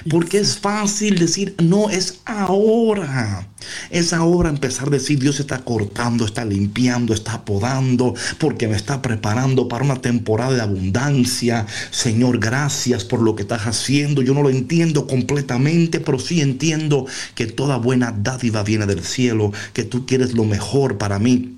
Porque 0.08 0.38
es 0.38 0.58
fácil 0.58 1.18
decir, 1.18 1.54
no, 1.62 1.90
es 1.90 2.20
ahora. 2.24 3.48
Es 3.90 4.12
ahora 4.12 4.48
empezar 4.48 4.88
a 4.88 4.92
decir, 4.92 5.18
Dios 5.18 5.40
está 5.40 5.58
cortando, 5.58 6.24
está 6.24 6.44
limpiando, 6.44 7.14
está 7.14 7.44
podando, 7.44 8.14
porque 8.38 8.68
me 8.68 8.76
está 8.76 9.02
preparando 9.02 9.68
para 9.68 9.84
una 9.84 10.00
temporada 10.00 10.54
de 10.54 10.60
abundancia. 10.60 11.66
Señor, 11.90 12.38
gracias 12.38 13.04
por 13.04 13.22
lo 13.22 13.34
que 13.34 13.42
estás 13.42 13.66
haciendo. 13.66 14.22
Yo 14.22 14.34
no 14.34 14.42
lo 14.42 14.50
entiendo 14.50 15.06
completamente, 15.06 16.00
pero 16.00 16.18
sí 16.18 16.40
entiendo 16.40 17.06
que 17.34 17.46
toda 17.46 17.78
buena 17.78 18.14
dádiva 18.16 18.62
viene 18.62 18.86
del 18.86 19.02
cielo, 19.02 19.52
que 19.72 19.84
tú 19.84 20.06
quieres 20.06 20.34
lo 20.34 20.44
mejor 20.44 20.98
para 20.98 21.18
mí. 21.18 21.56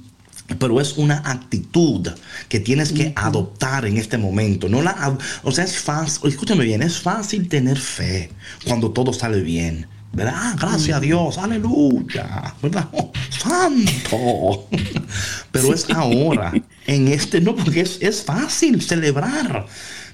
Pero 0.59 0.81
es 0.81 0.97
una 0.97 1.19
actitud 1.25 2.09
que 2.49 2.61
tienes 2.61 2.93
que 2.93 3.13
adoptar 3.17 3.85
en 3.85 3.99
este 3.99 4.17
momento. 4.17 4.69
No 4.69 4.81
la, 4.81 5.17
o 5.43 5.53
sea, 5.53 5.65
es 5.65 5.79
fácil, 5.79 6.29
escúchame 6.29 6.65
bien, 6.65 6.83
es 6.83 6.99
fácil 6.99 7.49
tener 7.49 7.79
fe 7.79 8.31
cuando 8.65 8.91
todo 8.91 9.13
sale 9.13 9.41
bien. 9.41 9.87
¿Verdad? 10.11 10.35
Ah, 10.35 10.57
gracias 10.59 10.97
a 10.97 11.01
Dios, 11.01 11.37
aleluya, 11.37 12.55
¿verdad? 12.63 12.89
Oh, 12.93 13.13
santo. 13.31 14.69
Pero 15.53 15.75
es 15.75 15.89
ahora, 15.91 16.53
en 16.87 17.09
este, 17.09 17.43
no, 17.43 17.55
porque 17.55 17.83
es, 17.83 17.99
es 18.01 18.23
fácil 18.23 18.81
celebrar. 18.81 19.67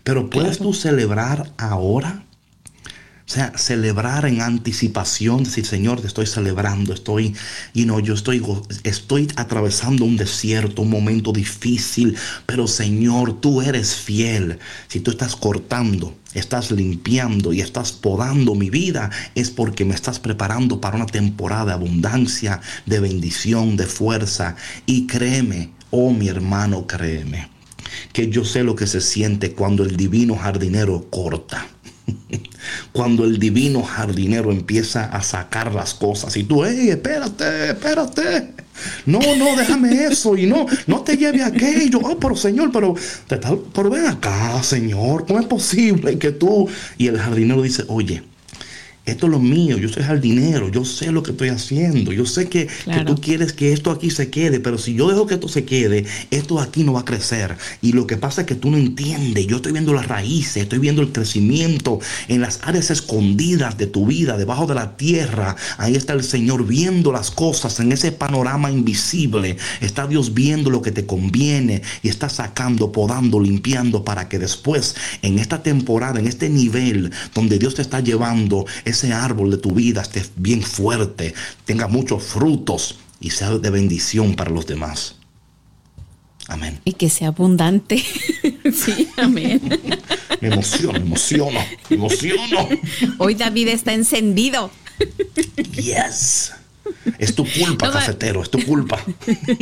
Pero 0.03 0.29
¿puedes 0.29 0.59
tú 0.59 0.75
celebrar 0.75 1.53
ahora? 1.57 2.25
O 3.27 3.33
sea, 3.33 3.57
celebrar 3.57 4.27
en 4.27 4.43
anticipación, 4.43 5.45
decir, 5.45 5.65
Señor, 5.65 6.03
te 6.03 6.07
estoy 6.07 6.27
celebrando, 6.27 6.93
estoy, 6.93 7.35
you 7.73 7.85
know, 7.85 7.99
yo 7.99 8.13
estoy, 8.13 8.45
estoy 8.83 9.29
atravesando 9.37 10.05
un 10.05 10.19
desierto, 10.19 10.83
un 10.83 10.91
momento 10.91 11.33
difícil, 11.33 12.17
pero 12.45 12.69
Señor, 12.69 13.41
tú 13.41 13.63
eres 13.63 13.95
fiel. 13.95 14.59
Si 14.89 15.01
tú 15.01 15.11
estás 15.11 15.37
cortando, 15.37 16.15
estás 16.35 16.71
limpiando 16.71 17.55
y 17.55 17.63
estás 17.63 17.93
podando 17.93 18.55
mi 18.55 18.69
vida, 18.69 19.11
es 19.35 19.51
porque 19.51 19.87
me 19.87 19.95
estás 19.95 20.19
preparando 20.19 20.83
para 20.83 20.97
una 20.97 21.07
temporada 21.07 21.65
de 21.65 21.73
abundancia, 21.73 22.61
de 22.85 23.01
bendición, 23.01 23.79
de 23.79 23.87
fuerza. 23.87 24.57
Y 24.85 25.07
créeme, 25.07 25.73
oh 25.91 26.13
mi 26.13 26.29
hermano, 26.29 26.87
créeme, 26.87 27.49
que 28.13 28.29
yo 28.29 28.45
sé 28.45 28.65
lo 28.65 28.77
que 28.77 28.87
se 28.87 29.01
siente 29.01 29.53
cuando 29.53 29.83
el 29.83 29.97
divino 29.97 30.37
jardinero 30.37 31.09
corta. 31.09 31.67
Cuando 32.93 33.25
el 33.25 33.39
divino 33.39 33.83
jardinero 33.83 34.51
empieza 34.51 35.05
a 35.05 35.23
sacar 35.23 35.75
las 35.75 35.95
cosas 35.95 36.37
y 36.37 36.45
tú, 36.45 36.65
hey, 36.65 36.91
espérate, 36.91 37.71
espérate. 37.71 38.55
No, 39.07 39.21
no, 39.37 39.57
déjame 39.57 40.05
eso 40.05 40.37
y 40.37 40.47
no, 40.47 40.67
no 40.87 41.01
te 41.03 41.17
lleve 41.17 41.43
aquello. 41.43 42.01
Oh, 42.03 42.19
pero 42.19 42.37
Señor, 42.37 42.71
pero, 42.73 42.95
pero 43.73 43.91
ven 43.91 44.07
acá, 44.07 44.63
Señor, 44.63 45.27
¿cómo 45.27 45.39
es 45.41 45.47
posible 45.47 46.19
que 46.19 46.33
tú? 46.33 46.69
Y 46.99 47.07
el 47.07 47.19
jardinero 47.19 47.63
dice, 47.63 47.85
oye, 47.89 48.23
esto 49.07 49.27
es 49.27 49.33
lo 49.33 49.39
mío, 49.39 49.77
yo 49.77 49.89
soy 49.89 50.03
jardinero, 50.03 50.71
yo 50.71 50.85
sé 50.85 51.13
lo 51.13 51.23
que 51.23 51.33
estoy 51.33 51.51
haciendo, 51.51 52.13
yo 52.13 52.25
sé 52.25 52.49
que, 52.49 52.69
tú 53.07 53.21
quieres 53.21 53.53
que 53.53 53.73
esto 53.73 53.91
aquí 53.91 54.11
se 54.11 54.31
quede, 54.31 54.61
pero 54.61 54.79
si 54.79 54.95
yo 54.95 55.09
dejo 55.09 55.27
que 55.27 55.35
esto 55.35 55.49
se 55.49 55.65
quede, 55.65 56.07
esto 56.31 56.59
aquí 56.59 56.85
no 56.85 56.95
va 56.95 57.01
a 57.01 57.05
crecer. 57.05 57.57
Y 57.83 57.93
lo 57.93 58.07
que 58.07 58.17
pasa 58.17 58.43
es 58.43 58.47
que 58.47 58.55
tú 58.55 58.71
no 58.71 58.79
entiendes, 58.79 59.47
yo 59.47 59.57
estoy 59.57 59.73
viendo 59.73 59.93
las 59.93 60.09
raíces, 60.09 60.63
estoy 60.63 60.79
viendo 60.79 61.03
el 61.03 61.13
crecimiento 61.13 62.01
en 62.29 62.41
las 62.41 62.61
áreas 62.63 62.91
escondidas 62.91 63.77
de 63.77 63.87
tu 63.87 64.07
vida, 64.07 64.39
debajo 64.39 64.67
de 64.67 64.75
la 64.75 64.97
tierra. 64.97 65.57
Ahí 65.77 65.97
está 65.97 66.15
el 66.15 66.25
Señor 66.25 66.67
viendo 66.67 67.13
las 67.13 67.31
cosas 67.31 67.79
en 67.81 67.93
ese 67.93 68.11
panorama 68.11 68.71
invisible. 68.71 69.59
Está 69.83 70.07
Dios 70.07 70.33
viendo 70.33 70.71
lo 70.71 70.81
que 70.81 70.93
te 70.93 71.05
conviene 71.05 71.83
y 72.03 72.09
está 72.09 72.31
sacando, 72.31 72.91
podando, 72.91 73.39
limpiando 73.39 74.03
para 74.03 74.31
que 74.31 74.39
después, 74.39 74.97
en 75.21 75.39
esta 75.39 75.63
temporada, 75.63 76.21
en 76.21 76.27
este 76.27 76.49
nivel 76.49 77.13
donde 77.35 77.59
Dios 77.59 77.75
te 77.75 77.83
está 77.83 78.01
llevando, 78.01 78.65
ese 78.95 79.13
árbol 79.13 79.51
de 79.51 79.59
tu 79.59 79.73
vida 79.73 80.03
esté 80.03 80.25
bien 80.37 80.63
fuerte, 80.63 81.35
tenga 81.65 81.87
muchos 81.87 82.23
frutos 82.23 82.97
y 83.21 83.31
sea 83.31 83.51
de 83.59 83.71
bendición 83.71 84.35
para 84.35 84.51
los 84.51 84.67
demás. 84.67 85.17
Amén. 86.49 86.81
Y 86.85 86.93
que 86.93 87.09
sea 87.09 87.29
abundante. 87.29 87.99
sí, 88.73 89.09
amén. 89.17 89.61
me 90.41 90.49
emociono, 90.49 90.93
me 90.93 91.07
emociono, 91.07 91.61
me 91.89 91.97
emociono. 91.97 92.69
Hoy 93.19 93.35
David 93.35 93.69
está 93.69 93.95
encendido. 93.95 94.71
yes. 95.73 96.53
Es 97.19 97.35
tu 97.35 97.45
culpa, 97.45 97.91
cafetero, 97.91 98.43
es 98.43 98.51
tu 98.51 98.63
culpa. 98.65 99.03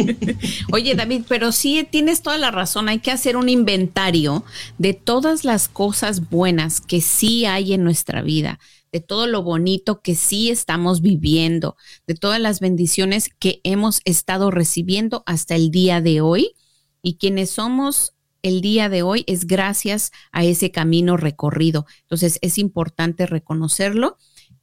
Oye, 0.73 0.95
David, 0.95 1.23
pero 1.29 1.53
sí 1.53 1.87
tienes 1.91 2.23
toda 2.23 2.39
la 2.39 2.51
razón. 2.51 2.89
Hay 2.89 2.99
que 2.99 3.11
hacer 3.11 3.37
un 3.37 3.49
inventario 3.49 4.45
de 4.79 4.95
todas 4.95 5.45
las 5.45 5.69
cosas 5.69 6.31
buenas 6.31 6.81
que 6.81 7.01
sí 7.01 7.45
hay 7.45 7.75
en 7.75 7.85
nuestra 7.85 8.23
vida, 8.23 8.59
de 8.93 9.01
todo 9.01 9.27
lo 9.27 9.43
bonito 9.43 10.03
que 10.03 10.15
sí 10.15 10.51
estamos 10.51 11.01
viviendo, 11.01 11.77
de 12.07 12.15
todas 12.15 12.41
las 12.41 12.61
bendiciones 12.61 13.31
que 13.39 13.61
hemos 13.65 14.03
estado 14.05 14.51
recibiendo 14.51 15.23
hasta 15.27 15.57
el 15.57 15.71
día 15.71 16.01
de 16.01 16.21
hoy. 16.21 16.55
Y 17.03 17.15
quienes 17.15 17.51
somos 17.51 18.15
el 18.43 18.61
día 18.61 18.89
de 18.89 19.03
hoy 19.03 19.25
es 19.27 19.47
gracias 19.47 20.13
a 20.31 20.45
ese 20.45 20.71
camino 20.71 21.17
recorrido. 21.17 21.87
Entonces 22.03 22.39
es 22.43 22.59
importante 22.59 23.27
reconocerlo 23.27 24.19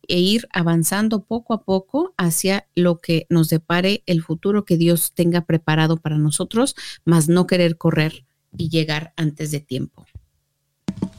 e 0.07 0.19
ir 0.19 0.47
avanzando 0.51 1.23
poco 1.23 1.53
a 1.53 1.63
poco 1.63 2.13
hacia 2.17 2.67
lo 2.75 2.99
que 2.99 3.25
nos 3.29 3.49
depare 3.49 4.03
el 4.05 4.23
futuro 4.23 4.65
que 4.65 4.77
Dios 4.77 5.13
tenga 5.13 5.41
preparado 5.41 5.97
para 5.97 6.17
nosotros, 6.17 6.75
más 7.05 7.29
no 7.29 7.47
querer 7.47 7.77
correr 7.77 8.25
y 8.57 8.69
llegar 8.69 9.13
antes 9.15 9.51
de 9.51 9.59
tiempo. 9.59 10.05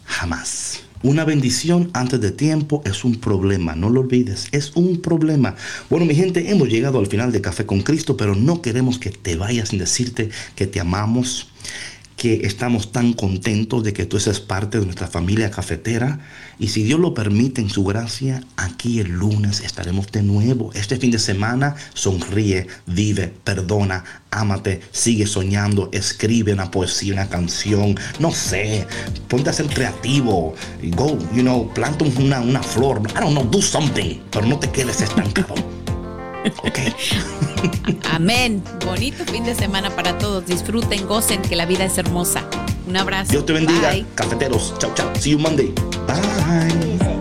Jamás. 0.04 0.82
Una 1.02 1.24
bendición 1.24 1.88
antes 1.94 2.20
de 2.20 2.30
tiempo 2.30 2.82
es 2.84 3.04
un 3.04 3.14
problema, 3.14 3.74
no 3.74 3.88
lo 3.88 4.00
olvides, 4.00 4.48
es 4.52 4.72
un 4.74 5.00
problema. 5.00 5.54
Bueno, 5.88 6.04
mi 6.04 6.14
gente, 6.14 6.50
hemos 6.50 6.68
llegado 6.68 6.98
al 6.98 7.06
final 7.06 7.32
de 7.32 7.40
Café 7.40 7.64
con 7.64 7.80
Cristo, 7.80 8.18
pero 8.18 8.34
no 8.34 8.60
queremos 8.60 8.98
que 8.98 9.08
te 9.08 9.34
vayas 9.34 9.70
sin 9.70 9.78
decirte 9.78 10.28
que 10.54 10.66
te 10.66 10.78
amamos, 10.78 11.48
que 12.20 12.46
estamos 12.46 12.92
tan 12.92 13.14
contentos 13.14 13.82
de 13.82 13.94
que 13.94 14.04
tú 14.04 14.20
seas 14.20 14.40
parte 14.40 14.78
de 14.78 14.84
nuestra 14.84 15.06
familia 15.06 15.50
cafetera. 15.50 16.18
Y 16.58 16.68
si 16.68 16.82
Dios 16.82 17.00
lo 17.00 17.14
permite 17.14 17.62
en 17.62 17.70
su 17.70 17.82
gracia, 17.82 18.44
aquí 18.58 19.00
el 19.00 19.08
lunes 19.08 19.60
estaremos 19.60 20.12
de 20.12 20.22
nuevo. 20.22 20.70
Este 20.74 20.98
fin 20.98 21.10
de 21.10 21.18
semana 21.18 21.76
sonríe, 21.94 22.66
vive, 22.84 23.32
perdona, 23.42 24.04
ámate, 24.30 24.82
sigue 24.92 25.26
soñando, 25.26 25.88
escribe 25.94 26.52
una 26.52 26.70
poesía, 26.70 27.14
una 27.14 27.30
canción, 27.30 27.98
no 28.18 28.32
sé, 28.32 28.86
ponte 29.26 29.48
a 29.48 29.54
ser 29.54 29.68
creativo. 29.68 30.54
Go, 30.90 31.16
you 31.34 31.40
know, 31.40 31.72
planta 31.72 32.04
una, 32.04 32.42
una 32.42 32.62
flor. 32.62 33.00
I 33.16 33.20
don't 33.20 33.32
know, 33.32 33.48
do 33.50 33.62
something, 33.62 34.20
pero 34.30 34.44
no 34.44 34.58
te 34.58 34.70
quedes 34.70 35.00
estancado. 35.00 35.79
Ok. 36.64 36.78
Amén. 38.12 38.62
Bonito 38.84 39.24
fin 39.26 39.44
de 39.44 39.54
semana 39.54 39.90
para 39.90 40.18
todos. 40.18 40.46
Disfruten, 40.46 41.06
gocen, 41.06 41.42
que 41.42 41.56
la 41.56 41.66
vida 41.66 41.84
es 41.84 41.98
hermosa. 41.98 42.44
Un 42.86 42.96
abrazo. 42.96 43.32
Dios 43.32 43.46
te 43.46 43.52
bendiga. 43.52 43.94
Cafeteros. 44.14 44.74
Chao, 44.78 44.92
chao. 44.94 45.14
See 45.16 45.32
you 45.32 45.38
Monday. 45.38 45.72
Bye. 46.06 47.19